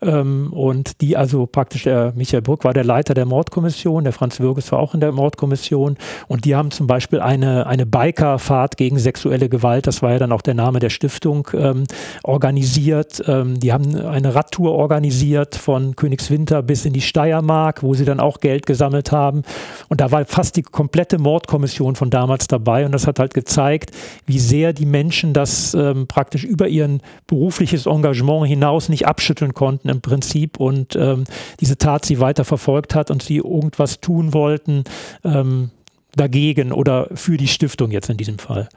ähm, 0.01 0.51
und 0.51 0.99
die 1.01 1.15
also 1.15 1.45
praktisch, 1.45 1.83
der 1.83 2.13
Michael 2.15 2.41
Brück 2.41 2.63
war 2.63 2.73
der 2.73 2.83
Leiter 2.83 3.13
der 3.13 3.25
Mordkommission, 3.25 4.03
der 4.03 4.13
Franz 4.13 4.39
Würges 4.39 4.71
war 4.71 4.79
auch 4.79 4.95
in 4.95 5.01
der 5.01 5.11
Mordkommission 5.11 5.97
und 6.27 6.45
die 6.45 6.55
haben 6.55 6.71
zum 6.71 6.87
Beispiel 6.87 7.19
eine, 7.19 7.67
eine 7.67 7.85
Bikerfahrt 7.85 8.75
gegen 8.75 8.97
sexuelle 8.97 9.49
Gewalt, 9.49 9.85
das 9.85 10.01
war 10.01 10.13
ja 10.13 10.17
dann 10.17 10.31
auch 10.31 10.41
der 10.41 10.55
Name 10.55 10.79
der 10.79 10.89
Stiftung, 10.89 11.47
ähm, 11.53 11.83
organisiert. 12.23 13.21
Ähm, 13.27 13.59
die 13.59 13.71
haben 13.71 13.95
eine 13.95 14.33
Radtour 14.33 14.71
organisiert 14.71 15.55
von 15.55 15.95
Königswinter 15.95 16.63
bis 16.63 16.85
in 16.85 16.93
die 16.93 17.01
Steiermark, 17.01 17.83
wo 17.83 17.93
sie 17.93 18.05
dann 18.05 18.19
auch 18.19 18.39
Geld 18.39 18.65
gesammelt 18.65 19.11
haben 19.11 19.43
und 19.89 20.01
da 20.01 20.11
war 20.11 20.25
fast 20.25 20.57
die 20.57 20.70
komplette 20.71 21.17
Mordkommission 21.17 21.95
von 21.95 22.09
damals 22.09 22.47
dabei 22.47 22.85
und 22.85 22.91
das 22.91 23.07
hat 23.07 23.19
halt 23.19 23.33
gezeigt, 23.33 23.91
wie 24.25 24.39
sehr 24.39 24.73
die 24.73 24.85
Menschen 24.85 25.33
das 25.33 25.73
ähm, 25.73 26.07
praktisch 26.07 26.43
über 26.43 26.67
ihren 26.67 27.01
berufliches 27.27 27.85
Engagement 27.85 28.47
hinaus 28.47 28.89
nicht 28.89 29.07
abschütteln 29.07 29.53
konnten 29.53 29.89
im 29.89 30.01
Prinzip 30.01 30.59
und 30.59 30.95
ähm, 30.95 31.25
diese 31.59 31.77
Tat 31.77 32.05
sie 32.05 32.19
weiter 32.19 32.45
verfolgt 32.45 32.95
hat 32.95 33.11
und 33.11 33.23
sie 33.23 33.37
irgendwas 33.37 33.99
tun 34.01 34.33
wollten 34.33 34.83
ähm, 35.23 35.71
dagegen 36.15 36.71
oder 36.71 37.07
für 37.13 37.37
die 37.37 37.47
Stiftung 37.47 37.91
jetzt 37.91 38.09
in 38.09 38.17
diesem 38.17 38.39
Fall. 38.39 38.67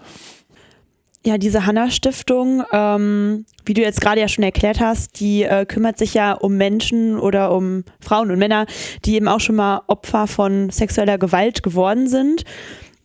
Ja, 1.27 1.39
diese 1.39 1.65
Hanna-Stiftung, 1.65 2.65
ähm, 2.71 3.47
wie 3.65 3.73
du 3.73 3.81
jetzt 3.81 4.03
gerade 4.03 4.21
ja 4.21 4.29
schon 4.29 4.45
erklärt 4.45 4.79
hast, 4.79 5.21
die 5.21 5.45
äh, 5.45 5.65
kümmert 5.65 5.97
sich 5.97 6.13
ja 6.13 6.35
um 6.35 6.59
Menschen 6.59 7.19
oder 7.19 7.53
um 7.53 7.85
Frauen 7.99 8.31
und 8.31 8.39
Männer, 8.39 8.67
die 9.07 9.15
eben 9.15 9.27
auch 9.27 9.41
schon 9.41 9.57
mal 9.57 9.81
Opfer 9.87 10.27
von 10.27 10.69
sexueller 10.69 11.17
Gewalt 11.17 11.63
geworden 11.63 12.09
sind. 12.09 12.45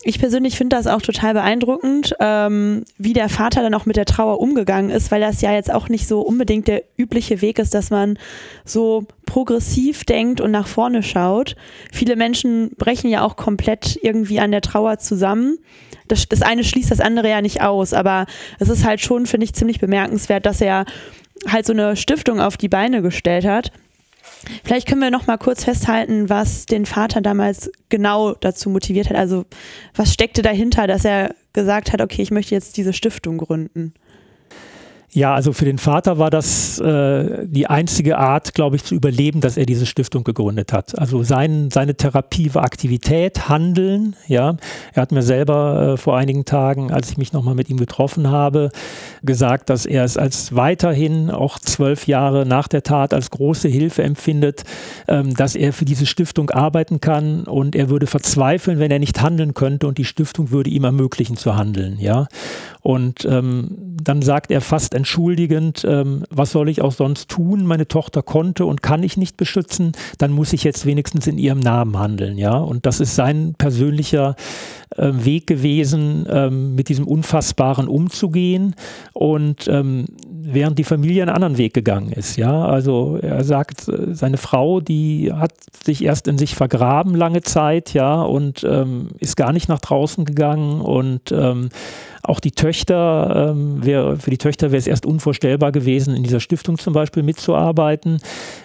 Ich 0.03 0.19
persönlich 0.19 0.57
finde 0.57 0.75
das 0.75 0.87
auch 0.87 1.01
total 1.01 1.33
beeindruckend, 1.33 2.13
ähm, 2.19 2.83
wie 2.97 3.13
der 3.13 3.29
Vater 3.29 3.61
dann 3.61 3.73
auch 3.73 3.85
mit 3.85 3.95
der 3.95 4.05
Trauer 4.05 4.41
umgegangen 4.41 4.91
ist, 4.91 5.11
weil 5.11 5.21
das 5.21 5.41
ja 5.41 5.53
jetzt 5.53 5.71
auch 5.71 5.87
nicht 5.87 6.05
so 6.05 6.19
unbedingt 6.19 6.67
der 6.67 6.83
übliche 6.97 7.41
Weg 7.41 7.57
ist, 7.57 7.73
dass 7.73 7.89
man 7.89 8.19
so 8.65 9.05
progressiv 9.25 10.03
denkt 10.03 10.41
und 10.41 10.51
nach 10.51 10.67
vorne 10.67 11.03
schaut. 11.03 11.55
Viele 11.91 12.17
Menschen 12.17 12.71
brechen 12.77 13.09
ja 13.09 13.23
auch 13.23 13.37
komplett 13.37 13.97
irgendwie 14.01 14.41
an 14.41 14.51
der 14.51 14.61
Trauer 14.61 14.99
zusammen 14.99 15.57
das, 16.09 16.27
das 16.27 16.41
eine 16.41 16.63
schließt 16.63 16.91
das 16.91 16.99
andere 16.99 17.29
ja 17.29 17.41
nicht 17.41 17.61
aus, 17.61 17.93
aber 17.93 18.25
es 18.59 18.67
ist 18.67 18.85
halt 18.85 18.99
schon, 18.99 19.25
finde 19.25 19.45
ich, 19.45 19.53
ziemlich 19.53 19.79
bemerkenswert, 19.79 20.45
dass 20.45 20.59
er 20.59 20.85
halt 21.47 21.65
so 21.65 21.73
eine 21.73 21.95
Stiftung 21.95 22.41
auf 22.41 22.57
die 22.57 22.67
Beine 22.67 23.01
gestellt 23.01 23.45
hat. 23.45 23.71
Vielleicht 24.63 24.87
können 24.87 25.01
wir 25.01 25.11
noch 25.11 25.27
mal 25.27 25.37
kurz 25.37 25.63
festhalten, 25.63 26.29
was 26.29 26.65
den 26.65 26.85
Vater 26.85 27.21
damals 27.21 27.71
genau 27.89 28.33
dazu 28.33 28.69
motiviert 28.69 29.09
hat. 29.09 29.17
Also 29.17 29.45
was 29.95 30.13
steckte 30.13 30.41
dahinter, 30.41 30.87
dass 30.87 31.05
er 31.05 31.35
gesagt 31.53 31.91
hat, 31.91 32.01
okay, 32.01 32.21
ich 32.21 32.31
möchte 32.31 32.55
jetzt 32.55 32.77
diese 32.77 32.93
Stiftung 32.93 33.37
gründen? 33.37 33.93
Ja, 35.11 35.33
also 35.33 35.53
für 35.53 35.65
den 35.65 35.79
Vater 35.79 36.19
war 36.19 36.29
das 36.29 36.79
äh, 36.79 37.47
die 37.47 37.65
einzige 37.65 38.19
Art, 38.19 38.53
glaube 38.53 38.75
ich, 38.75 38.83
zu 38.83 38.93
überleben, 38.93 39.41
dass 39.41 39.57
er 39.57 39.65
diese 39.65 39.87
Stiftung 39.87 40.23
gegründet 40.23 40.71
hat. 40.71 40.99
Also 40.99 41.23
sein, 41.23 41.71
seine 41.71 41.95
Therapie 41.95 42.53
war 42.53 42.63
Aktivität, 42.63 43.49
Handeln. 43.49 44.15
Ja, 44.27 44.57
er 44.93 45.01
hat 45.01 45.11
mir 45.11 45.23
selber 45.23 45.93
äh, 45.93 45.97
vor 45.97 46.15
einigen 46.15 46.45
Tagen, 46.45 46.91
als 46.91 47.09
ich 47.09 47.17
mich 47.17 47.33
nochmal 47.33 47.55
mit 47.55 47.71
ihm 47.71 47.77
getroffen 47.77 48.29
habe, 48.29 48.69
gesagt, 49.23 49.71
dass 49.71 49.87
er 49.87 50.03
es 50.03 50.15
als 50.15 50.55
weiterhin 50.55 51.31
auch 51.31 51.57
zwölf 51.57 52.05
Jahre 52.05 52.45
nach 52.45 52.67
der 52.67 52.83
Tat 52.83 53.11
als 53.11 53.31
große 53.31 53.67
Hilfe 53.67 54.03
empfindet, 54.03 54.63
ähm, 55.07 55.33
dass 55.33 55.55
er 55.55 55.73
für 55.73 55.85
diese 55.85 56.05
Stiftung 56.05 56.51
arbeiten 56.51 57.01
kann 57.01 57.45
und 57.45 57.75
er 57.75 57.89
würde 57.89 58.05
verzweifeln, 58.05 58.77
wenn 58.77 58.91
er 58.91 58.99
nicht 58.99 59.19
handeln 59.23 59.55
könnte 59.55 59.87
und 59.87 59.97
die 59.97 60.05
Stiftung 60.05 60.51
würde 60.51 60.69
ihm 60.69 60.83
ermöglichen 60.83 61.35
zu 61.35 61.55
handeln. 61.55 61.97
Ja, 61.99 62.27
und 62.81 63.25
ähm, 63.25 63.97
dann 64.01 64.21
sagt 64.21 64.51
er 64.51 64.61
fast 64.61 64.93
entschuldigend, 64.93 65.85
ähm, 65.87 66.23
was 66.29 66.51
soll 66.51 66.69
ich 66.69 66.81
auch 66.81 66.93
sonst 66.93 67.29
tun? 67.29 67.65
Meine 67.65 67.87
Tochter 67.87 68.21
konnte 68.21 68.65
und 68.65 68.81
kann 68.81 69.03
ich 69.03 69.17
nicht 69.17 69.35
beschützen, 69.35 69.91
dann 70.17 70.31
muss 70.31 70.53
ich 70.53 70.63
jetzt 70.63 70.85
wenigstens 70.85 71.27
in 71.27 71.37
ihrem 71.37 71.59
Namen 71.59 71.99
handeln. 71.99 72.37
Ja? 72.37 72.57
Und 72.57 72.85
das 72.85 73.01
ist 73.01 73.15
sein 73.15 73.53
persönlicher 73.57 74.35
äh, 74.95 75.11
Weg 75.11 75.47
gewesen, 75.47 76.25
ähm, 76.29 76.75
mit 76.75 76.87
diesem 76.87 77.05
Unfassbaren 77.05 77.87
umzugehen. 77.87 78.75
Und 79.13 79.67
ähm, 79.67 80.05
während 80.53 80.79
die 80.79 80.83
Familie 80.83 81.23
einen 81.23 81.31
anderen 81.31 81.57
Weg 81.57 81.73
gegangen 81.73 82.11
ist. 82.11 82.37
Ja, 82.37 82.65
also 82.65 83.17
er 83.21 83.43
sagt, 83.43 83.87
äh, 83.87 84.13
seine 84.13 84.37
Frau, 84.37 84.79
die 84.79 85.33
hat 85.33 85.53
sich 85.83 86.03
erst 86.03 86.27
in 86.27 86.37
sich 86.37 86.55
vergraben 86.55 87.13
lange 87.13 87.41
Zeit, 87.41 87.93
ja, 87.93 88.21
und 88.21 88.63
ähm, 88.63 89.09
ist 89.19 89.35
gar 89.35 89.51
nicht 89.51 89.69
nach 89.69 89.79
draußen 89.79 90.25
gegangen 90.25 90.81
und 90.81 91.31
ähm, 91.31 91.69
auch 92.23 92.39
die 92.39 92.51
Töchter, 92.51 92.68
ähm, 93.51 93.85
wär, 93.85 94.17
für 94.17 94.31
die 94.31 94.37
Töchter 94.37 94.71
wäre 94.71 94.79
es 94.79 94.87
erst 94.87 95.05
unvorstellbar 95.05 95.71
gewesen, 95.71 96.15
in 96.15 96.23
dieser 96.23 96.39
Stiftung 96.39 96.77
zum 96.77 96.93
Beispiel 96.93 97.23
mitzuarbeiten. 97.23 98.19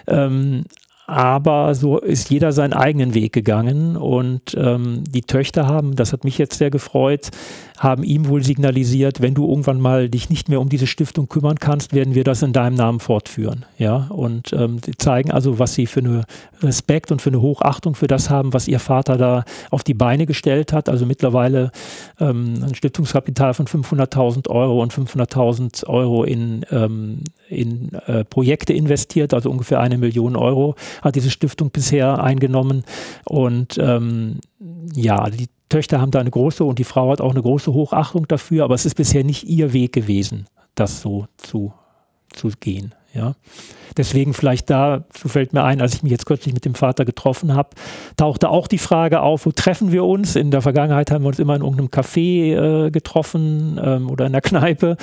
Ähm, 0.07 0.65
aber 1.07 1.75
so 1.75 1.99
ist 1.99 2.31
jeder 2.31 2.51
seinen 2.51 2.73
eigenen 2.73 3.13
Weg 3.13 3.31
gegangen 3.31 3.95
und 3.95 4.55
ähm, 4.57 5.03
die 5.07 5.21
Töchter 5.21 5.67
haben, 5.67 5.95
das 5.95 6.13
hat 6.13 6.23
mich 6.23 6.39
jetzt 6.39 6.57
sehr 6.57 6.71
gefreut, 6.71 7.29
haben 7.77 8.03
ihm 8.03 8.27
wohl 8.27 8.43
signalisiert, 8.43 9.21
wenn 9.21 9.33
du 9.33 9.47
irgendwann 9.47 9.79
mal 9.79 10.09
dich 10.09 10.29
nicht 10.29 10.49
mehr 10.49 10.61
um 10.61 10.69
diese 10.69 10.87
Stiftung 10.87 11.27
kümmern 11.27 11.57
kannst, 11.59 11.93
werden 11.93 12.15
wir 12.15 12.23
das 12.23 12.41
in 12.41 12.53
deinem 12.53 12.75
Namen 12.75 12.99
fortführen. 12.99 13.65
Ja, 13.77 14.07
und 14.09 14.53
ähm, 14.53 14.79
zeigen 14.97 15.31
also, 15.31 15.59
was 15.59 15.73
sie 15.73 15.85
für 15.85 15.99
eine 15.99 16.23
Respekt 16.61 17.11
und 17.11 17.21
für 17.21 17.29
eine 17.29 17.41
Hochachtung 17.41 17.95
für 17.95 18.07
das 18.07 18.29
haben, 18.29 18.53
was 18.53 18.67
ihr 18.67 18.79
Vater 18.79 19.17
da 19.17 19.43
auf 19.71 19.83
die 19.83 19.93
Beine 19.93 20.25
gestellt 20.25 20.73
hat. 20.73 20.89
Also 20.89 21.05
mittlerweile 21.05 21.71
ähm, 22.19 22.63
ein 22.63 22.75
Stiftungskapital 22.75 23.53
von 23.53 23.67
500.000 23.67 24.49
Euro 24.49 24.81
und 24.81 24.93
500.000 24.93 25.85
Euro 25.87 26.23
in, 26.23 26.65
ähm, 26.71 27.23
in 27.49 27.93
äh, 28.07 28.23
Projekte 28.23 28.73
investiert, 28.73 29.33
also 29.33 29.49
ungefähr 29.49 29.79
eine 29.79 29.97
Million 29.97 30.35
Euro 30.35 30.75
hat 31.01 31.15
diese 31.15 31.29
Stiftung 31.29 31.71
bisher 31.71 32.23
eingenommen. 32.23 32.83
Und 33.25 33.77
ähm, 33.77 34.39
ja, 34.93 35.29
die 35.29 35.47
Töchter 35.69 35.99
haben 35.99 36.11
da 36.11 36.19
eine 36.19 36.31
große 36.31 36.63
und 36.63 36.79
die 36.79 36.83
Frau 36.83 37.11
hat 37.11 37.21
auch 37.21 37.31
eine 37.31 37.41
große 37.41 37.73
Hochachtung 37.73 38.27
dafür, 38.27 38.63
aber 38.63 38.75
es 38.75 38.85
ist 38.85 38.95
bisher 38.95 39.23
nicht 39.23 39.43
ihr 39.43 39.73
Weg 39.73 39.93
gewesen, 39.93 40.47
das 40.75 41.01
so 41.01 41.27
zu, 41.37 41.73
zu 42.29 42.49
gehen. 42.59 42.93
Ja. 43.15 43.33
Deswegen 43.97 44.33
vielleicht 44.33 44.69
da, 44.69 45.05
so 45.17 45.29
fällt 45.29 45.53
mir 45.53 45.63
ein, 45.63 45.79
als 45.79 45.95
ich 45.95 46.03
mich 46.03 46.11
jetzt 46.11 46.25
kürzlich 46.25 46.53
mit 46.53 46.65
dem 46.65 46.75
Vater 46.75 47.05
getroffen 47.05 47.55
habe, 47.55 47.69
tauchte 48.17 48.49
auch 48.49 48.67
die 48.67 48.77
Frage 48.77 49.21
auf, 49.21 49.45
wo 49.45 49.51
treffen 49.51 49.93
wir 49.93 50.03
uns? 50.03 50.35
In 50.35 50.51
der 50.51 50.61
Vergangenheit 50.61 51.11
haben 51.11 51.23
wir 51.23 51.29
uns 51.29 51.39
immer 51.39 51.55
in 51.55 51.61
irgendeinem 51.61 51.87
Café 51.87 52.87
äh, 52.87 52.91
getroffen 52.91 53.79
ähm, 53.81 54.09
oder 54.09 54.25
in 54.25 54.33
der 54.33 54.41
Kneipe. 54.41 54.97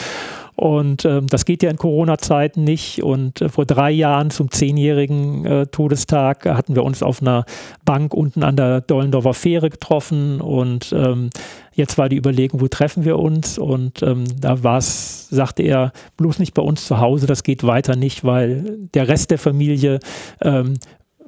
Und 0.55 1.05
ähm, 1.05 1.27
das 1.27 1.45
geht 1.45 1.63
ja 1.63 1.71
in 1.71 1.77
Corona-Zeiten 1.77 2.63
nicht. 2.63 3.03
Und 3.03 3.41
äh, 3.41 3.49
vor 3.49 3.65
drei 3.65 3.91
Jahren 3.91 4.31
zum 4.31 4.51
zehnjährigen 4.51 5.45
äh, 5.47 5.67
Todestag 5.67 6.47
hatten 6.47 6.75
wir 6.75 6.85
uns 6.85 7.03
auf 7.03 7.23
einer 7.23 7.45
Bank 7.85 8.15
unten 8.15 8.43
an 8.43 8.57
der 8.57 8.81
Dollendorfer 8.83 9.35
Fähre 9.35 9.71
getroffen. 9.71 10.41
Und 10.41 10.93
ähm, 10.93 11.31
jetzt 11.73 11.97
war 11.99 12.09
die 12.09 12.17
Überlegung, 12.17 12.61
wo 12.61 12.69
treffen 12.69 13.05
wir 13.05 13.19
uns? 13.19 13.59
Und 13.59 14.03
ähm, 14.03 14.25
da 14.41 14.63
war 14.63 14.79
es, 14.79 15.29
sagte 15.31 15.63
er, 15.63 15.93
bloß 16.17 16.39
nicht 16.39 16.55
bei 16.55 16.63
uns 16.63 16.87
zu 16.87 17.01
Hause, 17.01 17.27
das 17.27 17.43
geht 17.43 17.65
weiter 17.65 17.97
nicht, 17.97 18.25
weil 18.25 18.79
der 18.95 19.09
Rest 19.09 19.31
der 19.31 19.39
Familie 19.39 20.01
ähm, 20.43 20.75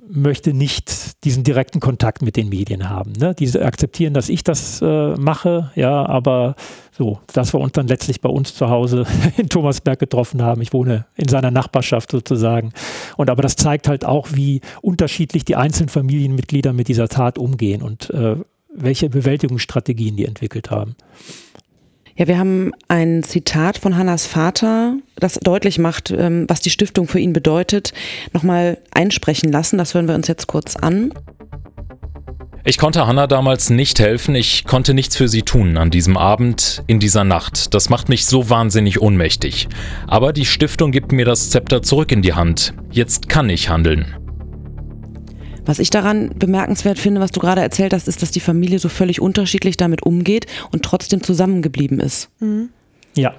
möchte 0.09 0.53
nicht 0.53 1.25
diesen 1.25 1.45
direkten 1.45 1.81
Kontakt 1.81 2.23
mit 2.23 2.37
den 2.37 2.49
Medien 2.49 2.89
haben. 2.89 3.13
Ne? 3.13 3.35
Diese 3.35 3.65
akzeptieren, 3.65 4.15
dass 4.15 4.29
ich 4.29 4.45
das 4.45 4.81
äh, 4.83 5.15
mache, 5.15 5.71
ja, 5.75 6.05
aber 6.07 6.57
so, 6.93 7.21
dass 7.33 7.55
wir 7.55 7.61
uns 7.61 7.73
dann 7.73 7.89
letztlich 7.89 8.21
bei 8.21 8.29
uns 8.29 8.55
zu 8.55 8.69
Hause 8.69 9.07
in 9.37 9.49
Thomasberg 9.49 9.99
getroffen 9.99 10.43
haben. 10.43 10.63
Ich 10.63 10.73
wohne 10.73 11.07
in 11.17 11.29
seiner 11.29 11.51
Nachbarschaft 11.51 12.11
sozusagen. 12.11 12.73
Und 13.17 13.31
aber 13.31 13.43
das 13.43 13.57
zeigt 13.57 13.89
halt 13.89 14.05
auch, 14.05 14.29
wie 14.33 14.61
unterschiedlich 14.83 15.45
die 15.45 15.57
einzelnen 15.57 15.89
Familienmitglieder 15.89 16.73
mit 16.73 16.89
dieser 16.89 17.09
Tat 17.09 17.39
umgehen 17.39 17.83
und 17.83 18.11
äh, 18.11 18.37
welche 18.75 19.09
Bewältigungsstrategien 19.09 20.17
die 20.17 20.27
entwickelt 20.27 20.71
haben. 20.71 20.97
Ja, 22.17 22.29
wir 22.29 22.39
haben 22.39 22.71
ein 22.87 23.25
Zitat 23.25 23.77
von 23.79 23.97
Hannas 23.97 24.27
Vater, 24.27 24.95
das 25.17 25.35
deutlich 25.35 25.81
macht, 25.81 26.13
ähm, 26.13 26.45
was 26.49 26.61
die 26.61 26.71
Stiftung 26.71 27.09
für 27.09 27.19
ihn 27.19 27.33
bedeutet, 27.33 27.93
nochmal 28.33 28.79
einsprechen 28.93 29.51
lassen. 29.51 29.79
Das 29.79 29.95
hören 29.95 30.07
wir 30.07 30.15
uns 30.15 30.29
jetzt 30.29 30.47
kurz 30.47 30.77
an. 30.77 31.13
Ich 32.63 32.79
konnte 32.79 33.07
Hannah 33.07 33.27
damals 33.27 33.69
nicht 33.69 33.99
helfen, 33.99 34.35
ich 34.37 34.65
konnte 34.65 34.95
nichts 34.95 35.17
für 35.17 35.29
sie 35.29 35.43
tun 35.43 35.77
an 35.77 35.91
diesem 35.91 36.17
Abend, 36.17 36.83
in 36.87 36.99
dieser 37.01 37.25
Nacht. 37.25 37.75
Das 37.75 37.91
macht 37.91 38.09
mich 38.09 38.25
so 38.25 38.49
wahnsinnig 38.49 39.03
ohnmächtig. 39.03 39.69
Aber 40.07 40.33
die 40.33 40.47
Stiftung 40.47 40.93
gibt 40.93 41.13
mir 41.13 41.25
das 41.25 41.51
Zepter 41.51 41.83
zurück 41.83 42.13
in 42.13 42.23
die 42.23 42.33
Hand. 42.33 42.73
Jetzt 42.91 43.29
kann 43.29 43.51
ich 43.51 43.69
handeln. 43.69 44.24
Was 45.65 45.79
ich 45.79 45.91
daran 45.91 46.31
bemerkenswert 46.39 46.99
finde, 46.99 47.21
was 47.21 47.31
du 47.31 47.41
gerade 47.41 47.61
erzählt 47.61 47.93
hast, 47.93 48.09
ist, 48.09 48.23
dass 48.23 48.31
die 48.31 48.41
Familie 48.41 48.79
so 48.79 48.89
völlig 48.89 49.21
unterschiedlich 49.21 49.77
damit 49.77 50.03
umgeht 50.03 50.47
und 50.73 50.85
trotzdem 50.85 51.23
zusammengeblieben 51.23 52.01
ist. 52.01 52.29
Mhm. 52.41 52.71
Ja. 53.17 53.35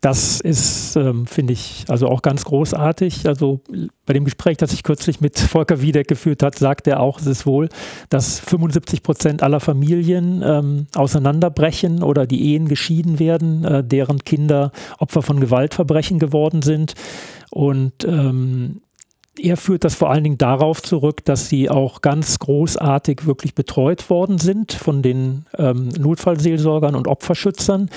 Das 0.00 0.40
ist, 0.40 0.94
ähm, 0.94 1.26
finde 1.26 1.54
ich, 1.54 1.84
also 1.88 2.06
auch 2.06 2.22
ganz 2.22 2.44
großartig. 2.44 3.26
Also 3.26 3.62
bei 4.06 4.12
dem 4.12 4.24
Gespräch, 4.24 4.56
das 4.56 4.72
ich 4.72 4.84
kürzlich 4.84 5.20
mit 5.20 5.36
Volker 5.36 5.82
Wiedeck 5.82 6.06
geführt 6.06 6.44
hat, 6.44 6.56
sagt 6.56 6.86
er 6.86 7.00
auch, 7.00 7.18
es 7.18 7.26
ist 7.26 7.46
wohl, 7.46 7.68
dass 8.08 8.38
75 8.38 9.02
Prozent 9.02 9.42
aller 9.42 9.58
Familien 9.58 10.40
ähm, 10.46 10.86
auseinanderbrechen 10.94 12.04
oder 12.04 12.26
die 12.26 12.52
Ehen 12.52 12.68
geschieden 12.68 13.18
werden, 13.18 13.64
äh, 13.64 13.82
deren 13.82 14.20
Kinder 14.20 14.70
Opfer 14.98 15.22
von 15.22 15.40
Gewaltverbrechen 15.40 16.20
geworden 16.20 16.62
sind. 16.62 16.94
Und 17.50 18.04
ähm, 18.04 18.82
er 19.40 19.56
führt 19.56 19.84
das 19.84 19.94
vor 19.94 20.10
allen 20.10 20.24
Dingen 20.24 20.38
darauf 20.38 20.82
zurück, 20.82 21.24
dass 21.24 21.48
sie 21.48 21.70
auch 21.70 22.00
ganz 22.00 22.38
großartig 22.38 23.26
wirklich 23.26 23.54
betreut 23.54 24.10
worden 24.10 24.38
sind 24.38 24.72
von 24.72 25.02
den 25.02 25.46
ähm, 25.56 25.88
Notfallseelsorgern 25.88 26.94
und 26.94 27.08
Opferschützern, 27.08 27.90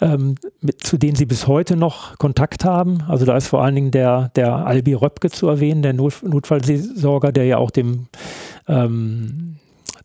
ähm, 0.00 0.36
mit, 0.60 0.82
zu 0.82 0.96
denen 0.96 1.16
sie 1.16 1.26
bis 1.26 1.46
heute 1.46 1.76
noch 1.76 2.18
Kontakt 2.18 2.64
haben. 2.64 3.02
Also 3.08 3.24
da 3.24 3.36
ist 3.36 3.48
vor 3.48 3.62
allen 3.62 3.74
Dingen 3.74 3.90
der, 3.90 4.30
der 4.36 4.66
Albi 4.66 4.94
Röpke 4.94 5.30
zu 5.30 5.48
erwähnen, 5.48 5.82
der 5.82 5.92
Not, 5.92 6.22
Notfallseelsorger, 6.22 7.32
der 7.32 7.46
ja 7.46 7.58
auch 7.58 7.70
dem 7.70 8.06
ähm, 8.68 9.56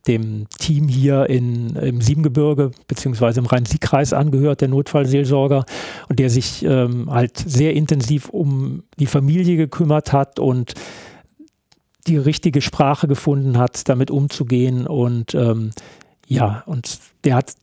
dem 0.09 0.47
Team 0.57 0.87
hier 0.87 1.29
in, 1.29 1.75
im 1.75 2.01
Siebengebirge 2.01 2.71
beziehungsweise 2.87 3.39
im 3.39 3.45
Rhein-Sieg-Kreis 3.45 4.11
angehört, 4.11 4.61
der 4.61 4.67
Notfallseelsorger, 4.67 5.65
und 6.09 6.19
der 6.19 6.29
sich 6.29 6.65
ähm, 6.65 7.09
halt 7.09 7.37
sehr 7.37 7.73
intensiv 7.73 8.29
um 8.29 8.83
die 8.99 9.05
Familie 9.05 9.55
gekümmert 9.55 10.11
hat 10.11 10.39
und 10.39 10.73
die 12.07 12.17
richtige 12.17 12.61
Sprache 12.61 13.07
gefunden 13.07 13.57
hat, 13.57 13.87
damit 13.87 14.09
umzugehen. 14.09 14.87
Und 14.87 15.35
ähm, 15.35 15.69
ja, 16.27 16.63
und 16.65 16.99
der 17.23 17.35
hat 17.35 17.53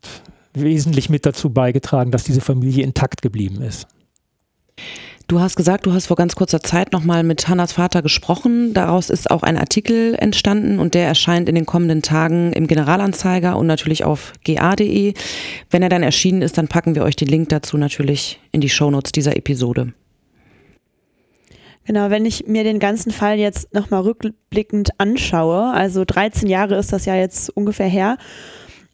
wesentlich 0.54 1.10
mit 1.10 1.26
dazu 1.26 1.50
beigetragen, 1.50 2.12
dass 2.12 2.24
diese 2.24 2.40
Familie 2.40 2.84
intakt 2.84 3.22
geblieben 3.22 3.60
ist. 3.60 3.88
Du 5.28 5.40
hast 5.40 5.56
gesagt, 5.56 5.86
du 5.86 5.92
hast 5.92 6.06
vor 6.06 6.16
ganz 6.16 6.36
kurzer 6.36 6.62
Zeit 6.62 6.92
nochmal 6.92 7.24
mit 7.24 7.48
Hannas 7.48 7.72
Vater 7.72 8.00
gesprochen. 8.00 8.72
Daraus 8.74 9.10
ist 9.10 9.28
auch 9.28 9.42
ein 9.42 9.58
Artikel 9.58 10.14
entstanden 10.14 10.78
und 10.78 10.94
der 10.94 11.08
erscheint 11.08 11.48
in 11.48 11.56
den 11.56 11.66
kommenden 11.66 12.00
Tagen 12.00 12.52
im 12.52 12.68
Generalanzeiger 12.68 13.58
und 13.58 13.66
natürlich 13.66 14.04
auf 14.04 14.32
ga.de. 14.44 15.14
Wenn 15.68 15.82
er 15.82 15.88
dann 15.88 16.04
erschienen 16.04 16.42
ist, 16.42 16.58
dann 16.58 16.68
packen 16.68 16.94
wir 16.94 17.02
euch 17.02 17.16
den 17.16 17.26
Link 17.26 17.48
dazu 17.48 17.76
natürlich 17.76 18.38
in 18.52 18.60
die 18.60 18.68
Shownotes 18.68 19.10
dieser 19.10 19.36
Episode. 19.36 19.94
Genau, 21.86 22.10
wenn 22.10 22.24
ich 22.24 22.46
mir 22.46 22.62
den 22.62 22.78
ganzen 22.78 23.10
Fall 23.10 23.40
jetzt 23.40 23.74
nochmal 23.74 24.02
rückblickend 24.02 24.90
anschaue, 24.98 25.72
also 25.72 26.04
13 26.04 26.48
Jahre 26.48 26.76
ist 26.76 26.92
das 26.92 27.04
ja 27.04 27.16
jetzt 27.16 27.50
ungefähr 27.50 27.88
her, 27.88 28.16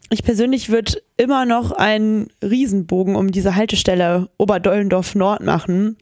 ich 0.09 0.25
persönlich 0.25 0.71
würde 0.71 0.95
immer 1.19 1.45
noch 1.45 1.73
einen 1.73 2.29
Riesenbogen 2.43 3.17
um 3.17 3.33
diese 3.33 3.55
Haltestelle 3.55 4.29
Oberdollendorf 4.39 5.15
Nord 5.15 5.43
machen, 5.43 5.97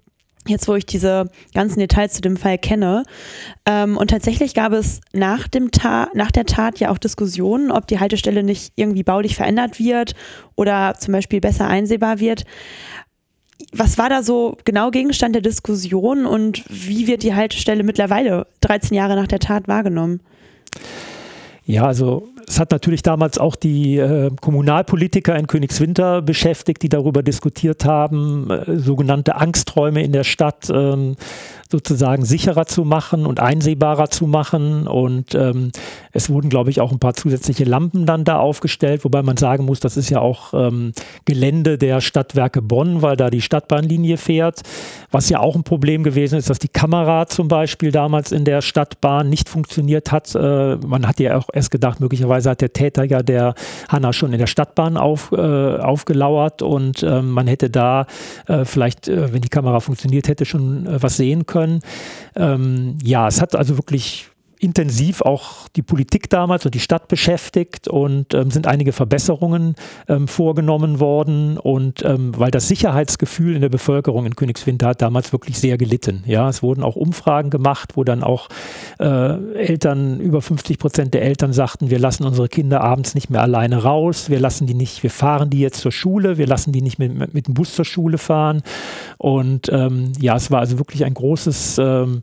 jetzt 0.46 0.68
wo 0.68 0.74
ich 0.74 0.86
diese 0.86 1.30
ganzen 1.54 1.80
Details 1.80 2.14
zu 2.14 2.22
dem 2.22 2.36
Fall 2.36 2.58
kenne. 2.58 3.04
Ähm, 3.66 3.96
und 3.96 4.08
tatsächlich 4.08 4.54
gab 4.54 4.72
es 4.72 5.00
nach, 5.12 5.48
dem 5.48 5.70
Ta 5.70 6.08
nach 6.14 6.30
der 6.30 6.46
Tat 6.46 6.78
ja 6.78 6.90
auch 6.90 6.98
Diskussionen, 6.98 7.70
ob 7.70 7.86
die 7.86 8.00
Haltestelle 8.00 8.42
nicht 8.42 8.72
irgendwie 8.76 9.02
baulich 9.02 9.36
verändert 9.36 9.78
wird 9.78 10.14
oder 10.56 10.94
zum 10.98 11.12
Beispiel 11.12 11.40
besser 11.40 11.66
einsehbar 11.66 12.20
wird. 12.20 12.44
Was 13.72 13.98
war 13.98 14.08
da 14.08 14.22
so 14.22 14.56
genau 14.64 14.90
Gegenstand 14.90 15.34
der 15.34 15.42
Diskussion 15.42 16.26
und 16.26 16.64
wie 16.68 17.06
wird 17.06 17.22
die 17.22 17.34
Haltestelle 17.34 17.82
mittlerweile 17.82 18.46
13 18.62 18.96
Jahre 18.96 19.16
nach 19.16 19.28
der 19.28 19.38
Tat 19.38 19.68
wahrgenommen? 19.68 20.20
Ja, 21.64 21.84
also 21.84 22.28
es 22.50 22.58
hat 22.58 22.72
natürlich 22.72 23.02
damals 23.02 23.38
auch 23.38 23.54
die 23.54 23.96
äh, 23.96 24.28
Kommunalpolitiker 24.40 25.36
in 25.36 25.46
Königswinter 25.46 26.20
beschäftigt, 26.20 26.82
die 26.82 26.88
darüber 26.88 27.22
diskutiert 27.22 27.84
haben, 27.84 28.50
äh, 28.50 28.76
sogenannte 28.76 29.36
Angsträume 29.36 30.02
in 30.02 30.10
der 30.10 30.24
Stadt. 30.24 30.68
Ähm, 30.68 31.14
sozusagen 31.70 32.24
sicherer 32.24 32.66
zu 32.66 32.84
machen 32.84 33.26
und 33.26 33.40
einsehbarer 33.40 34.10
zu 34.10 34.26
machen. 34.26 34.86
Und 34.86 35.34
ähm, 35.34 35.70
es 36.12 36.28
wurden, 36.28 36.50
glaube 36.50 36.70
ich, 36.70 36.80
auch 36.80 36.90
ein 36.90 36.98
paar 36.98 37.14
zusätzliche 37.14 37.64
Lampen 37.64 38.06
dann 38.06 38.24
da 38.24 38.38
aufgestellt, 38.38 39.04
wobei 39.04 39.22
man 39.22 39.36
sagen 39.36 39.64
muss, 39.64 39.80
das 39.80 39.96
ist 39.96 40.10
ja 40.10 40.20
auch 40.20 40.52
ähm, 40.52 40.92
Gelände 41.24 41.78
der 41.78 42.00
Stadtwerke 42.00 42.60
Bonn, 42.60 43.02
weil 43.02 43.16
da 43.16 43.30
die 43.30 43.40
Stadtbahnlinie 43.40 44.16
fährt. 44.16 44.62
Was 45.10 45.28
ja 45.28 45.40
auch 45.40 45.54
ein 45.54 45.62
Problem 45.62 46.02
gewesen 46.02 46.38
ist, 46.38 46.50
dass 46.50 46.58
die 46.58 46.68
Kamera 46.68 47.26
zum 47.26 47.48
Beispiel 47.48 47.92
damals 47.92 48.32
in 48.32 48.44
der 48.44 48.62
Stadtbahn 48.62 49.28
nicht 49.28 49.48
funktioniert 49.48 50.10
hat. 50.10 50.34
Äh, 50.34 50.76
man 50.76 51.06
hat 51.06 51.20
ja 51.20 51.36
auch 51.36 51.48
erst 51.52 51.70
gedacht, 51.70 52.00
möglicherweise 52.00 52.39
hat 52.48 52.60
der 52.60 52.72
Täter 52.72 53.04
ja 53.04 53.22
der 53.22 53.54
Hanna 53.88 54.12
schon 54.12 54.32
in 54.32 54.38
der 54.38 54.46
Stadtbahn 54.46 54.96
auf, 54.96 55.30
äh, 55.32 55.36
aufgelauert 55.36 56.62
und 56.62 57.02
äh, 57.02 57.22
man 57.22 57.46
hätte 57.46 57.70
da 57.70 58.06
äh, 58.48 58.64
vielleicht, 58.64 59.08
äh, 59.08 59.32
wenn 59.32 59.42
die 59.42 59.48
Kamera 59.48 59.80
funktioniert 59.80 60.26
hätte, 60.26 60.44
schon 60.44 60.86
äh, 60.86 61.02
was 61.02 61.16
sehen 61.16 61.46
können 61.46 61.60
können. 61.60 61.80
Ähm, 62.36 62.98
ja, 63.02 63.28
es 63.28 63.40
hat 63.40 63.54
also 63.54 63.76
wirklich 63.76 64.29
intensiv 64.60 65.22
auch 65.22 65.68
die 65.68 65.82
Politik 65.82 66.28
damals 66.28 66.66
und 66.66 66.74
die 66.74 66.80
Stadt 66.80 67.08
beschäftigt 67.08 67.88
und 67.88 68.34
ähm, 68.34 68.50
sind 68.50 68.66
einige 68.66 68.92
Verbesserungen 68.92 69.74
ähm, 70.06 70.28
vorgenommen 70.28 71.00
worden 71.00 71.56
und 71.56 72.04
ähm, 72.04 72.38
weil 72.38 72.50
das 72.50 72.68
Sicherheitsgefühl 72.68 73.54
in 73.54 73.62
der 73.62 73.70
Bevölkerung 73.70 74.26
in 74.26 74.36
Königswinter 74.36 74.88
hat 74.88 75.02
damals 75.02 75.32
wirklich 75.32 75.58
sehr 75.58 75.78
gelitten. 75.78 76.22
Ja, 76.26 76.48
es 76.48 76.62
wurden 76.62 76.82
auch 76.82 76.96
Umfragen 76.96 77.48
gemacht, 77.48 77.96
wo 77.96 78.04
dann 78.04 78.22
auch 78.22 78.48
äh, 78.98 79.54
Eltern, 79.54 80.20
über 80.20 80.42
50 80.42 80.78
Prozent 80.78 81.14
der 81.14 81.22
Eltern 81.22 81.54
sagten, 81.54 81.88
wir 81.88 81.98
lassen 81.98 82.24
unsere 82.24 82.48
Kinder 82.48 82.82
abends 82.82 83.14
nicht 83.14 83.30
mehr 83.30 83.40
alleine 83.40 83.82
raus, 83.82 84.28
wir 84.28 84.40
lassen 84.40 84.66
die 84.66 84.74
nicht, 84.74 85.02
wir 85.02 85.10
fahren 85.10 85.48
die 85.48 85.60
jetzt 85.60 85.80
zur 85.80 85.92
Schule, 85.92 86.36
wir 86.36 86.46
lassen 86.46 86.72
die 86.72 86.82
nicht 86.82 86.98
mit, 86.98 87.32
mit 87.32 87.46
dem 87.46 87.54
Bus 87.54 87.74
zur 87.74 87.86
Schule 87.86 88.18
fahren 88.18 88.62
und 89.16 89.70
ähm, 89.72 90.12
ja, 90.20 90.36
es 90.36 90.50
war 90.50 90.60
also 90.60 90.78
wirklich 90.78 91.06
ein 91.06 91.14
großes 91.14 91.78
ähm, 91.78 92.20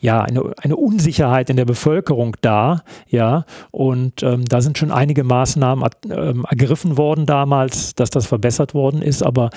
ja, 0.00 0.22
eine, 0.22 0.52
eine 0.62 0.76
Unsicherheit 0.76 1.50
in 1.50 1.56
der 1.56 1.64
Bevölkerung 1.64 2.36
da, 2.40 2.82
ja, 3.08 3.44
und 3.70 4.22
ähm, 4.22 4.44
da 4.44 4.60
sind 4.60 4.78
schon 4.78 4.92
einige 4.92 5.24
Maßnahmen 5.24 5.88
ähm, 6.10 6.46
ergriffen 6.48 6.96
worden 6.96 7.26
damals, 7.26 7.94
dass 7.94 8.10
das 8.10 8.26
verbessert 8.26 8.74
worden 8.74 9.02
ist, 9.02 9.22
aber 9.22 9.50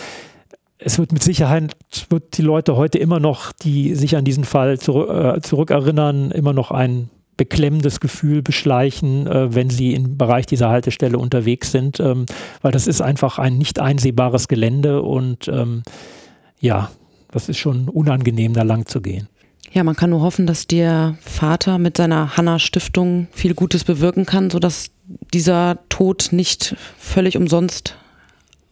es 0.83 0.97
wird 0.97 1.11
mit 1.11 1.21
Sicherheit, 1.21 1.75
wird 2.09 2.37
die 2.37 2.41
Leute 2.41 2.75
heute 2.75 2.97
immer 2.97 3.19
noch, 3.19 3.51
die 3.51 3.93
sich 3.95 4.17
an 4.17 4.25
diesen 4.25 4.43
Fall 4.43 4.79
zurück, 4.79 5.09
äh, 5.09 5.41
zurückerinnern, 5.41 6.31
immer 6.31 6.53
noch 6.53 6.71
ein 6.71 7.09
beklemmendes 7.37 7.99
Gefühl 7.99 8.41
beschleichen, 8.41 9.27
äh, 9.27 9.53
wenn 9.53 9.69
sie 9.69 9.93
im 9.93 10.17
Bereich 10.17 10.45
dieser 10.45 10.69
Haltestelle 10.69 11.17
unterwegs 11.17 11.71
sind, 11.71 11.99
ähm, 11.99 12.25
weil 12.61 12.71
das 12.71 12.87
ist 12.87 13.01
einfach 13.01 13.39
ein 13.39 13.57
nicht 13.57 13.79
einsehbares 13.79 14.47
Gelände 14.47 15.01
und 15.01 15.47
ähm, 15.47 15.83
ja, 16.59 16.91
das 17.31 17.47
ist 17.49 17.57
schon 17.57 17.87
unangenehm, 17.87 18.53
da 18.53 18.63
lang 18.63 18.85
zu 18.85 19.01
gehen. 19.01 19.27
Ja, 19.73 19.85
man 19.85 19.95
kann 19.95 20.09
nur 20.09 20.21
hoffen, 20.21 20.47
dass 20.47 20.67
der 20.67 21.15
Vater 21.21 21.77
mit 21.77 21.95
seiner 21.95 22.35
Hanna-Stiftung 22.35 23.27
viel 23.31 23.53
Gutes 23.53 23.85
bewirken 23.85 24.25
kann, 24.25 24.49
sodass 24.49 24.91
dieser 25.33 25.79
Tod 25.87 26.29
nicht 26.31 26.75
völlig 26.99 27.37
umsonst 27.37 27.95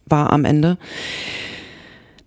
war 0.04 0.30
am 0.30 0.44
Ende. 0.44 0.76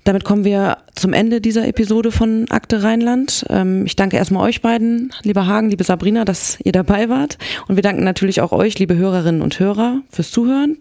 Damit 0.03 0.25
kommen 0.25 0.43
wir 0.43 0.79
zum 0.95 1.13
Ende 1.13 1.39
dieser 1.39 1.67
Episode 1.67 2.11
von 2.11 2.45
Akte 2.49 2.83
Rheinland. 2.83 3.45
Ähm, 3.49 3.85
ich 3.85 3.95
danke 3.95 4.17
erstmal 4.17 4.47
euch 4.47 4.61
beiden, 4.61 5.13
lieber 5.23 5.47
Hagen, 5.47 5.69
liebe 5.69 5.83
Sabrina, 5.83 6.25
dass 6.25 6.57
ihr 6.63 6.73
dabei 6.73 7.07
wart. 7.07 7.37
Und 7.67 7.75
wir 7.77 7.83
danken 7.83 8.03
natürlich 8.03 8.41
auch 8.41 8.51
euch, 8.51 8.77
liebe 8.79 8.95
Hörerinnen 8.95 9.41
und 9.41 9.59
Hörer, 9.59 10.01
fürs 10.09 10.31
Zuhören. 10.31 10.77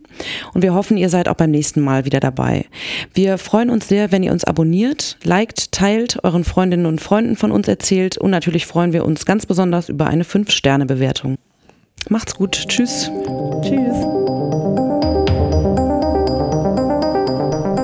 Und 0.54 0.62
wir 0.62 0.74
hoffen, 0.74 0.96
ihr 0.96 1.08
seid 1.08 1.28
auch 1.28 1.36
beim 1.36 1.52
nächsten 1.52 1.80
Mal 1.80 2.04
wieder 2.04 2.18
dabei. 2.18 2.66
Wir 3.14 3.38
freuen 3.38 3.70
uns 3.70 3.88
sehr, 3.88 4.10
wenn 4.10 4.24
ihr 4.24 4.32
uns 4.32 4.44
abonniert, 4.44 5.16
liked, 5.22 5.70
teilt, 5.70 6.18
euren 6.24 6.44
Freundinnen 6.44 6.86
und 6.86 7.00
Freunden 7.00 7.36
von 7.36 7.52
uns 7.52 7.68
erzählt. 7.68 8.18
Und 8.18 8.30
natürlich 8.30 8.66
freuen 8.66 8.92
wir 8.92 9.04
uns 9.04 9.24
ganz 9.24 9.46
besonders 9.46 9.88
über 9.88 10.08
eine 10.08 10.24
5-Sterne-Bewertung. 10.24 11.36
Macht's 12.08 12.34
gut. 12.34 12.64
Tschüss. 12.68 13.10
Tschüss. 13.62 14.31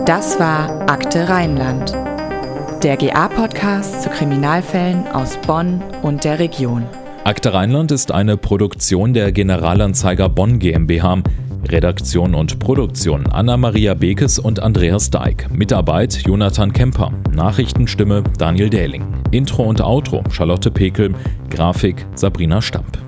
Das 0.08 0.40
war 0.40 0.88
Akte 0.88 1.28
Rheinland, 1.28 1.92
der 2.82 2.96
GA-Podcast 2.96 4.04
zu 4.04 4.08
Kriminalfällen 4.08 5.06
aus 5.08 5.36
Bonn 5.46 5.82
und 6.00 6.24
der 6.24 6.38
Region. 6.38 6.86
Akte 7.24 7.52
Rheinland 7.52 7.92
ist 7.92 8.10
eine 8.10 8.38
Produktion 8.38 9.12
der 9.12 9.32
Generalanzeiger 9.32 10.30
Bonn 10.30 10.60
GmbH. 10.60 11.18
Redaktion 11.68 12.34
und 12.34 12.58
Produktion 12.58 13.26
Anna-Maria 13.26 13.92
Bekes 13.92 14.38
und 14.38 14.60
Andreas 14.60 15.10
Deik. 15.10 15.50
Mitarbeit 15.52 16.22
Jonathan 16.26 16.72
Kemper. 16.72 17.12
Nachrichtenstimme 17.30 18.24
Daniel 18.38 18.70
Dähling. 18.70 19.04
Intro 19.30 19.64
und 19.64 19.82
Outro 19.82 20.24
Charlotte 20.30 20.70
Pekel. 20.70 21.14
Grafik 21.50 22.06
Sabrina 22.14 22.62
Stamp. 22.62 23.07